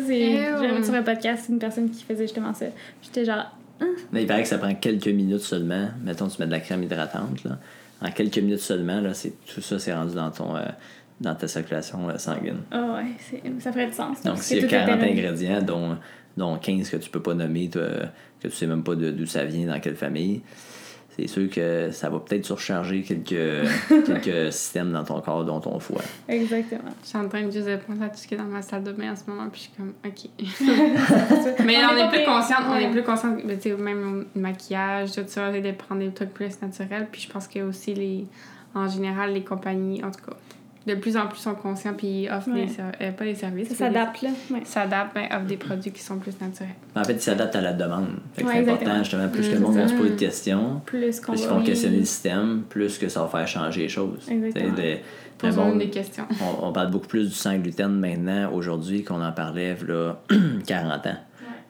J'avais 0.65 0.83
sur 0.83 0.93
un 0.93 1.03
podcast 1.03 1.47
une 1.49 1.59
personne 1.59 1.89
qui 1.89 2.03
faisait 2.05 2.23
justement 2.23 2.53
ça. 2.53 2.67
J'étais 3.01 3.25
genre, 3.25 3.45
Mais 4.11 4.23
il 4.23 4.27
paraît 4.27 4.43
que 4.43 4.47
ça 4.49 4.57
prend 4.57 4.73
quelques 4.75 5.07
minutes 5.07 5.39
seulement. 5.41 5.89
Mettons, 6.03 6.27
tu 6.27 6.39
mets 6.39 6.45
de 6.47 6.51
la 6.51 6.59
crème 6.59 6.83
hydratante, 6.83 7.43
là. 7.43 7.57
En 8.01 8.09
quelques 8.11 8.37
minutes 8.39 8.59
seulement, 8.61 8.99
là, 9.01 9.13
c'est, 9.13 9.33
tout 9.45 9.61
ça, 9.61 9.77
c'est 9.79 9.93
rendu 9.93 10.15
dans 10.15 10.31
ton... 10.31 10.55
euh, 10.55 10.61
dans 11.19 11.35
ta 11.35 11.47
circulation 11.47 12.09
euh, 12.09 12.17
sanguine. 12.17 12.61
ah 12.71 12.95
ouais, 12.95 13.11
c'est, 13.29 13.43
ça 13.61 13.71
ferait 13.71 13.85
du 13.85 13.93
sens. 13.93 14.17
Donc, 14.23 14.33
Parce 14.35 14.41
s'il 14.41 14.57
y 14.57 14.59
a 14.59 14.63
que 14.63 14.67
tout 14.69 14.73
est 14.75 14.85
40 14.85 14.99
périmé. 15.01 15.19
ingrédients, 15.19 15.61
dont, 15.61 15.97
dont 16.35 16.57
15 16.57 16.89
que 16.89 16.97
tu 16.97 17.11
peux 17.11 17.21
pas 17.21 17.35
nommer, 17.35 17.69
que 17.69 18.01
tu 18.39 18.49
sais 18.49 18.65
même 18.65 18.83
pas 18.83 18.95
de- 18.95 19.11
d'où 19.11 19.27
ça 19.27 19.45
vient, 19.45 19.67
dans 19.67 19.79
quelle 19.79 19.95
famille, 19.95 20.41
c'est 21.15 21.27
sûr 21.27 21.49
que 21.49 21.91
ça 21.91 22.09
va 22.09 22.19
peut-être 22.19 22.45
surcharger 22.45 23.03
quelques, 23.03 23.67
quelques 24.05 24.53
systèmes 24.53 24.91
dans 24.93 25.03
ton 25.03 25.19
corps, 25.19 25.43
dont 25.43 25.59
ton 25.59 25.79
foie. 25.79 26.01
Exactement. 26.27 26.91
Je 27.03 27.09
suis 27.09 27.17
en 27.17 27.27
train 27.27 27.43
de 27.43 27.51
juste 27.51 27.67
penser 27.85 28.03
à 28.03 28.09
tout 28.09 28.17
ce 28.17 28.27
qui 28.27 28.35
est 28.35 28.37
dans 28.37 28.43
ma 28.45 28.61
salle 28.61 28.83
de 28.83 28.91
bain 28.93 29.11
en 29.11 29.15
ce 29.15 29.29
moment, 29.29 29.49
puis 29.49 29.61
je 29.61 29.65
suis 29.65 29.73
comme, 29.75 29.93
OK. 30.05 30.29
Mais 31.65 31.77
On 31.83 31.93
on, 31.93 31.97
est 31.97 32.09
plus 32.09 32.25
consciente, 32.25 32.63
on 32.69 32.75
est 32.75 32.91
plus 32.91 33.03
consciente, 33.03 33.41
tu 33.61 33.73
même 33.75 34.25
le 34.33 34.41
maquillage, 34.41 35.11
tout 35.11 35.23
ça, 35.27 35.51
de 35.51 35.71
prendre 35.71 36.01
des 36.01 36.11
trucs 36.11 36.33
plus 36.33 36.61
naturels. 36.61 37.07
Puis 37.11 37.21
je 37.21 37.29
pense 37.29 37.47
que 37.47 37.59
aussi, 37.59 37.93
les, 37.93 38.25
en 38.73 38.87
général, 38.87 39.33
les 39.33 39.43
compagnies, 39.43 40.03
en 40.03 40.11
tout 40.11 40.25
cas, 40.25 40.37
de 40.87 40.95
plus 40.95 41.15
en 41.15 41.27
plus 41.27 41.37
sont 41.37 41.53
conscients, 41.55 41.93
puis 41.95 42.27
offrent 42.31 42.49
Ouais. 42.51 42.65
des 42.65 42.73
euh, 42.79 43.11
pas 43.11 43.23
des 43.25 43.35
services. 43.35 43.69
Ça 43.69 43.75
s'adapte, 43.75 44.21
là. 44.23 44.29
Ouais. 44.49 44.61
S'adaptent, 44.63 45.11
mais 45.15 45.29
offrent 45.31 45.45
des 45.45 45.57
produits 45.57 45.91
qui 45.91 46.01
sont 46.01 46.17
plus 46.17 46.39
naturels. 46.41 46.71
En 46.95 47.03
fait, 47.03 47.13
ils 47.13 47.21
s'adaptent 47.21 47.55
à 47.55 47.61
la 47.61 47.73
demande. 47.73 48.07
Ouais, 48.37 48.45
c'est 48.51 48.59
important, 48.71 48.97
justement, 48.99 49.29
plus 49.29 49.47
que 49.49 49.53
le 49.53 49.59
monde 49.59 49.73
c'est 49.73 49.81
va 49.81 49.87
se 49.89 49.93
poser 49.93 50.09
de 50.11 50.15
questions, 50.15 50.81
Plus 50.85 51.19
qu'on 51.19 51.33
plus 51.33 51.41
ils 51.43 51.47
va. 51.47 51.53
vont 51.53 51.63
questionner 51.63 51.97
le 51.99 52.05
système, 52.05 52.63
plus 52.67 52.97
que 52.97 53.07
ça 53.09 53.21
va 53.21 53.27
faire 53.27 53.47
changer 53.47 53.81
les 53.83 53.89
choses. 53.89 54.27
Exactement. 54.29 54.71
Monde- 55.43 55.79
des 55.79 55.89
questions. 55.89 56.25
on, 56.61 56.67
on 56.67 56.71
parle 56.71 56.91
beaucoup 56.91 57.07
plus 57.07 57.27
du 57.29 57.33
sang 57.33 57.57
gluten 57.57 57.99
maintenant, 57.99 58.51
aujourd'hui, 58.53 59.03
qu'on 59.03 59.23
en 59.23 59.31
parlait 59.31 59.75
là, 59.87 60.19
40 60.67 61.05
ans. 61.07 61.15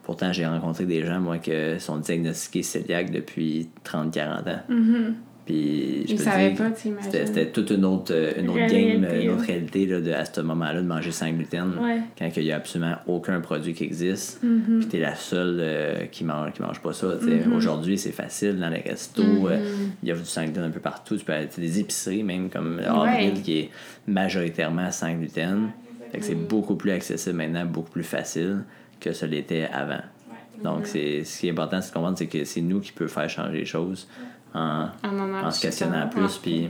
Pourtant, 0.04 0.34
j'ai 0.34 0.46
rencontré 0.46 0.86
des 0.86 1.06
gens, 1.06 1.20
moi, 1.20 1.38
qui 1.38 1.52
sont 1.80 1.98
diagnostiqués 1.98 2.64
cœliaques 2.64 3.12
depuis 3.12 3.70
30-40 3.86 4.50
ans. 4.50 4.60
Mhm. 4.68 5.16
Puis, 5.46 6.06
je 6.08 6.14
dire, 6.14 6.56
pas, 6.56 6.70
tu 6.72 6.90
c'était, 7.02 7.48
toute 7.48 7.72
une 7.72 7.84
autre, 7.84 8.14
euh, 8.14 8.32
une 8.38 8.50
autre 8.50 8.60
game, 8.68 9.04
Réalité, 9.04 9.24
une 9.26 9.30
autre 9.32 9.42
ouais. 9.42 9.48
réalité 9.48 9.86
là, 9.88 10.00
de, 10.00 10.12
à 10.12 10.24
ce 10.24 10.40
moment-là 10.42 10.82
de 10.82 10.86
manger 10.88 11.12
sans 11.12 11.30
gluten. 11.32 11.74
Ouais. 11.82 12.00
Quand 12.18 12.30
il 12.38 12.44
n'y 12.44 12.52
a 12.52 12.58
absolument 12.58 12.96
aucun 13.08 13.42
produit 13.42 13.74
qui 13.74 13.84
existe, 13.84 14.42
Mhm. 14.44 14.80
puis 14.80 14.88
t'es 14.88 15.00
la 15.00 15.16
seule 15.16 15.58
euh, 15.60 16.06
qui 16.12 16.24
mange, 16.24 16.54
qui 16.54 16.62
mange 16.62 16.80
pas 16.80 16.94
ça. 16.94 17.16
tu. 17.20 17.26
Mhm. 17.28 17.54
Aujourd'hui, 17.54 17.98
c'est 17.98 18.12
facile 18.12 18.60
dans 18.60 18.70
les 18.70 18.82
restos. 18.82 19.24
Euh, 19.48 19.58
il 20.04 20.10
y 20.10 20.12
a 20.12 20.16
du 20.16 20.24
sang 20.26 20.44
gluten 20.44 20.64
un 20.64 20.70
peu 20.70 20.80
partout. 20.80 21.18
Tu 21.18 21.26
peux 21.26 21.34
aller 21.34 21.50
des 21.58 21.80
épiceries, 21.80 22.22
même 22.24 22.50
comme 22.50 22.80
Avril, 22.86 23.34
Ouais. 23.34 23.42
qui 23.42 23.60
est 23.60 23.70
majoritairement 24.08 24.92
sans 24.92 25.14
gluten. 25.14 25.70
C'est 26.20 26.36
beaucoup 26.36 26.76
plus 26.76 26.92
accessible 26.92 27.38
maintenant, 27.38 27.66
beaucoup 27.66 27.90
plus 27.92 28.04
facile 28.04 28.64
que 29.00 29.12
ce 29.14 29.26
l'était 29.26 29.68
avant. 29.74 30.02
Donc, 30.64 30.86
c'est, 30.86 31.24
ce 31.24 31.40
qui 31.40 31.48
est 31.48 31.52
important, 31.52 31.82
c'est 31.82 31.90
de 31.90 31.94
comprendre, 31.96 32.18
c'est 32.18 32.28
que 32.28 32.44
c'est 32.44 32.62
nous 32.62 32.82
qui 32.82 32.92
peut 32.92 33.08
faire 33.08 33.28
changer 33.30 33.58
les 33.60 33.66
choses 33.66 34.08
en, 34.54 34.88
En 35.04 35.20
en 35.20 35.34
en 35.46 35.52
se 35.52 35.62
questionnant 35.62 36.08
plus. 36.10 36.38
Puis, 36.38 36.70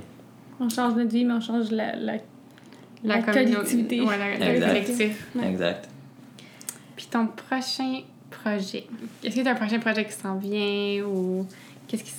On 0.60 0.70
change 0.70 0.96
notre 0.96 1.10
vie, 1.12 1.26
mais 1.26 1.34
on 1.34 1.42
change 1.42 1.72
la, 1.72 1.96
la, 1.96 2.14
La, 3.04 3.18
la 3.18 3.22
collectivité. 3.24 4.02
Ouais, 4.02 4.18
la, 4.18 4.54
Exact. 4.54 4.68
collectif. 4.68 5.28
Ouais. 5.36 5.50
exact. 5.50 5.90
Puis 6.96 7.08
ton 7.10 7.28
prochain 7.28 8.02
projet. 8.30 8.86
Est-ce 9.24 9.36
que 9.36 9.42
tu 9.42 9.48
as 9.48 9.52
un 9.52 9.56
prochain 9.56 9.80
projet 9.80 10.06
qui 10.06 10.14
s'en 10.14 10.38
vient 10.38 11.04
ou 11.06 11.46
qu'est-ce 11.88 12.04
qui 12.04 12.12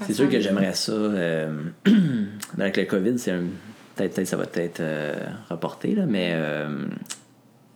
C'est 0.00 0.12
sûr 0.12 0.28
que 0.28 0.40
j'aimerais 0.40 0.74
ça. 0.74 0.92
euh, 0.92 1.62
avec 2.58 2.76
le 2.76 2.84
COVID, 2.84 3.18
c'est 3.18 3.30
un- 3.30 3.44
peut-être, 3.94 4.14
peut-être 4.14 4.26
ça 4.28 4.36
va 4.36 4.44
être 4.54 4.80
euh, 4.80 5.14
reporté, 5.48 5.94
là, 5.94 6.06
mais 6.06 6.30
euh, 6.34 6.86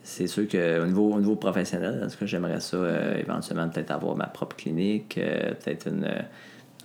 c'est 0.03 0.27
sûr 0.27 0.49
qu'au 0.49 0.85
niveau, 0.87 1.13
au 1.15 1.21
niveau 1.21 1.37
professionnel, 1.37 2.03
en 2.05 2.09
tout 2.09 2.17
cas, 2.19 2.27
j'aimerais 2.27 2.61
ça 2.61 2.77
euh, 2.77 3.19
éventuellement 3.21 3.69
peut-être 3.69 3.93
avoir 3.93 4.17
ma 4.17 4.27
propre 4.27 4.57
clinique, 4.57 5.17
euh, 5.19 5.53
peut-être 5.55 5.87
une, 5.89 6.09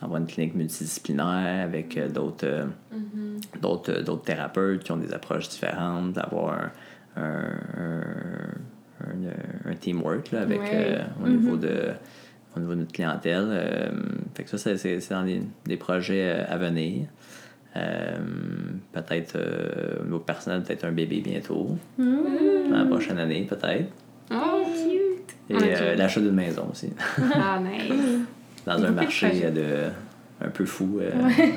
avoir 0.03 0.19
une 0.19 0.27
clinique 0.27 0.55
multidisciplinaire 0.55 1.63
avec 1.65 1.97
euh, 1.97 2.09
d'autres, 2.09 2.45
euh, 2.45 2.65
d'autres, 3.61 3.91
euh, 3.91 4.03
d'autres 4.03 4.23
thérapeutes 4.23 4.83
qui 4.83 4.91
ont 4.91 4.97
des 4.97 5.13
approches 5.13 5.49
différentes, 5.49 6.13
d'avoir 6.13 6.59
un, 7.15 7.21
un, 7.21 8.01
un, 9.01 9.71
un- 9.71 9.75
teamwork 9.75 10.31
là, 10.31 10.41
avec, 10.41 10.61
Ouais. 10.61 10.69
euh, 10.73 11.01
au, 11.23 11.27
niveau 11.27 11.57
de, 11.57 11.91
au 12.55 12.59
niveau 12.59 12.71
de 12.73 12.79
notre 12.79 12.91
clientèle. 12.93 13.47
Euh, 13.49 13.89
fait 14.35 14.43
que 14.43 14.55
ça, 14.57 14.77
c'est, 14.77 15.09
dans 15.09 15.23
des, 15.23 15.41
des 15.65 15.77
projets 15.77 16.31
à 16.47 16.57
venir. 16.57 17.07
Euh, 17.75 18.17
peut-être 18.91 19.35
au 19.99 20.03
niveau 20.03 20.19
personnel, 20.19 20.61
peut-être 20.61 20.85
un 20.85 20.91
bébé 20.91 21.21
bientôt, 21.21 21.75
dans 21.97 22.77
la 22.77 22.85
prochaine 22.85 23.17
année, 23.17 23.47
peut-être. 23.49 23.91
Oh, 24.31 24.63
cute! 24.63 25.35
Et 25.49 25.95
l'achat 25.95 26.21
d'une 26.21 26.33
maison 26.35 26.69
aussi, 26.71 26.93
Ah, 27.35 27.59
nice. 27.59 28.21
dans 28.65 28.83
un 28.83 28.91
marché 28.91 29.31
euh, 29.45 29.51
de, 29.51 30.45
un 30.45 30.49
peu 30.49 30.65
fou 30.65 30.99
euh, 31.01 31.11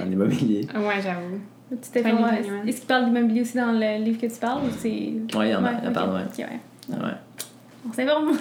en 0.05 0.11
immobilier. 0.11 0.67
Ouais, 0.77 1.01
j'avoue. 1.03 1.41
Tu 1.71 1.91
t'es 1.93 2.03
Funny, 2.03 2.19
fait-. 2.23 2.69
Est-ce 2.69 2.79
qu'il 2.79 2.87
parle 2.87 3.07
d'immobilier 3.07 3.41
aussi 3.43 3.57
dans 3.57 3.73
le 3.73 4.03
livre 4.05 4.21
que 4.21 4.27
tu 4.27 4.39
parles 4.41 4.63
ou 4.65 4.71
c'est. 4.79 4.89
Oui, 4.89 5.21
il 5.35 5.49
y 5.49 5.55
en 5.55 5.65
a, 5.65 5.73
il 5.85 5.93
parle, 5.93 6.11
ouais. 6.15 6.45
ouais. 6.45 6.61
Ouais. 6.97 7.13
On 7.89 7.93
s'informe. 7.93 8.33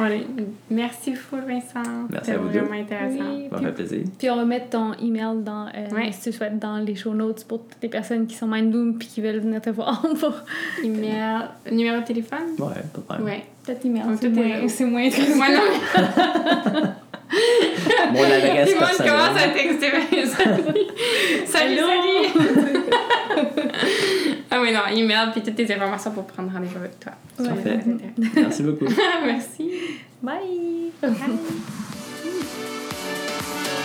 Allez, 0.00 0.26
merci 0.70 1.14
full, 1.14 1.40
Vincent. 1.46 1.82
Merci 2.10 2.26
C'était 2.26 2.32
à 2.32 2.38
vous 2.38 2.48
deux. 2.48 2.58
vraiment 2.60 2.80
intéressant. 2.80 3.32
Oui. 3.32 3.46
Ça 3.50 3.56
me 3.60 3.66
fait 3.66 3.72
plaisir. 3.72 4.04
Puis 4.18 4.30
on 4.30 4.36
va 4.36 4.44
mettre 4.44 4.70
ton 4.70 4.92
email 4.94 5.42
dans, 5.44 5.66
euh, 5.68 5.94
Ouais. 5.94 6.10
si 6.12 6.30
tu 6.30 6.32
souhaites, 6.36 6.58
dans 6.58 6.78
les 6.78 6.94
show 6.96 7.14
notes 7.14 7.44
pour 7.44 7.60
toutes 7.60 7.82
les 7.82 7.88
personnes 7.88 8.26
qui 8.26 8.34
sont 8.34 8.46
mindboom 8.48 8.98
puis 8.98 9.06
qui 9.08 9.20
veulent 9.20 9.38
venir 9.40 9.60
te 9.60 9.70
voir 9.70 10.02
pour 10.20 10.32
Email, 10.82 11.42
numéro 11.70 12.00
de 12.00 12.04
téléphone? 12.04 12.38
Ouais, 12.58 12.74
pas 12.92 12.98
de 12.98 13.02
problème. 13.04 13.24
Ouais. 13.26 13.44
Peut-être 13.64 13.84
email. 13.84 14.02
Donc, 14.02 14.18
C'est 14.20 14.28
moins, 14.28 14.44
est- 14.44 14.68
c'est 14.68 14.84
moins 14.84 15.08
Moi, 15.36 15.46
non. 15.48 15.62
Mon 18.12 18.22
adresse 18.22 18.68
Tout 18.68 18.74
le 18.74 18.80
monde 18.80 18.88
personnelle. 18.88 19.12
commence 19.12 19.42
à 19.42 19.48
texter 19.48 19.90
Salut! 20.36 20.86
Salut, 21.46 21.74
Hello! 21.78 21.86
salut! 22.34 22.84
ah 24.50 24.60
oui, 24.60 24.72
non, 24.72 24.80
email 24.96 25.30
puis 25.32 25.42
toutes 25.42 25.56
tes 25.56 25.72
informations 25.74 26.10
pour 26.12 26.24
prendre 26.26 26.52
rendez-vous 26.52 26.78
avec 26.78 27.00
toi. 27.00 27.12
Ouais. 27.40 27.48
Parfait. 27.48 27.80
Ouais. 27.86 28.28
Merci 28.36 28.62
beaucoup. 28.62 28.84
Merci. 29.26 29.70
Bye! 30.22 30.92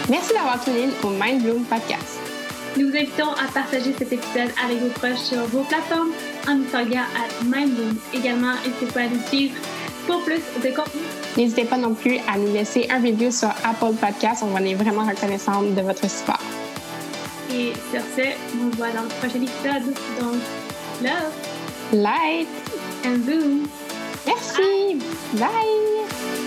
Merci 0.09 0.33
d'avoir 0.33 0.63
tuné 0.63 0.87
au 1.03 1.09
Mind 1.09 1.41
Bloom 1.43 1.63
Podcast. 1.63 2.28
Nous 2.77 2.89
vous 2.89 2.95
invitons 2.95 3.31
à 3.31 3.51
partager 3.53 3.93
cet 3.97 4.11
épisode 4.13 4.49
avec 4.63 4.79
vos 4.79 4.89
proches 4.89 5.19
sur 5.19 5.43
vos 5.47 5.63
plateformes 5.63 6.11
en 6.47 6.55
nous 6.55 6.65
taguant 6.65 6.99
à 6.99 7.43
MindBloom. 7.43 7.95
Également, 8.13 8.53
n'hésitez 8.65 8.85
pas 8.93 9.01
à 9.01 9.07
nous 9.07 9.21
suivre 9.27 9.55
pour 10.07 10.23
plus 10.23 10.41
de 10.63 10.75
contenu. 10.75 11.01
N'hésitez 11.37 11.65
pas 11.65 11.77
non 11.77 11.93
plus 11.93 12.17
à 12.27 12.37
nous 12.37 12.51
laisser 12.53 12.87
un 12.89 12.97
review 12.97 13.31
sur 13.31 13.49
Apple 13.63 13.95
Podcast. 13.99 14.43
On 14.43 14.55
est 14.57 14.75
vraiment 14.75 15.05
reconnaissante 15.05 15.73
de 15.73 15.81
votre 15.81 16.09
support. 16.09 16.39
Et 17.51 17.73
sur 17.91 18.01
ce, 18.15 18.29
on 18.61 18.71
se 18.71 18.77
voit 18.77 18.91
dans 18.91 19.03
le 19.03 19.09
prochain 19.19 19.41
épisode. 19.41 19.93
Donc, 20.19 20.35
love 21.01 21.33
Light! 21.91 22.47
and 23.03 23.25
boom! 23.25 23.67
Merci! 24.27 24.99
Bye. 25.33 26.38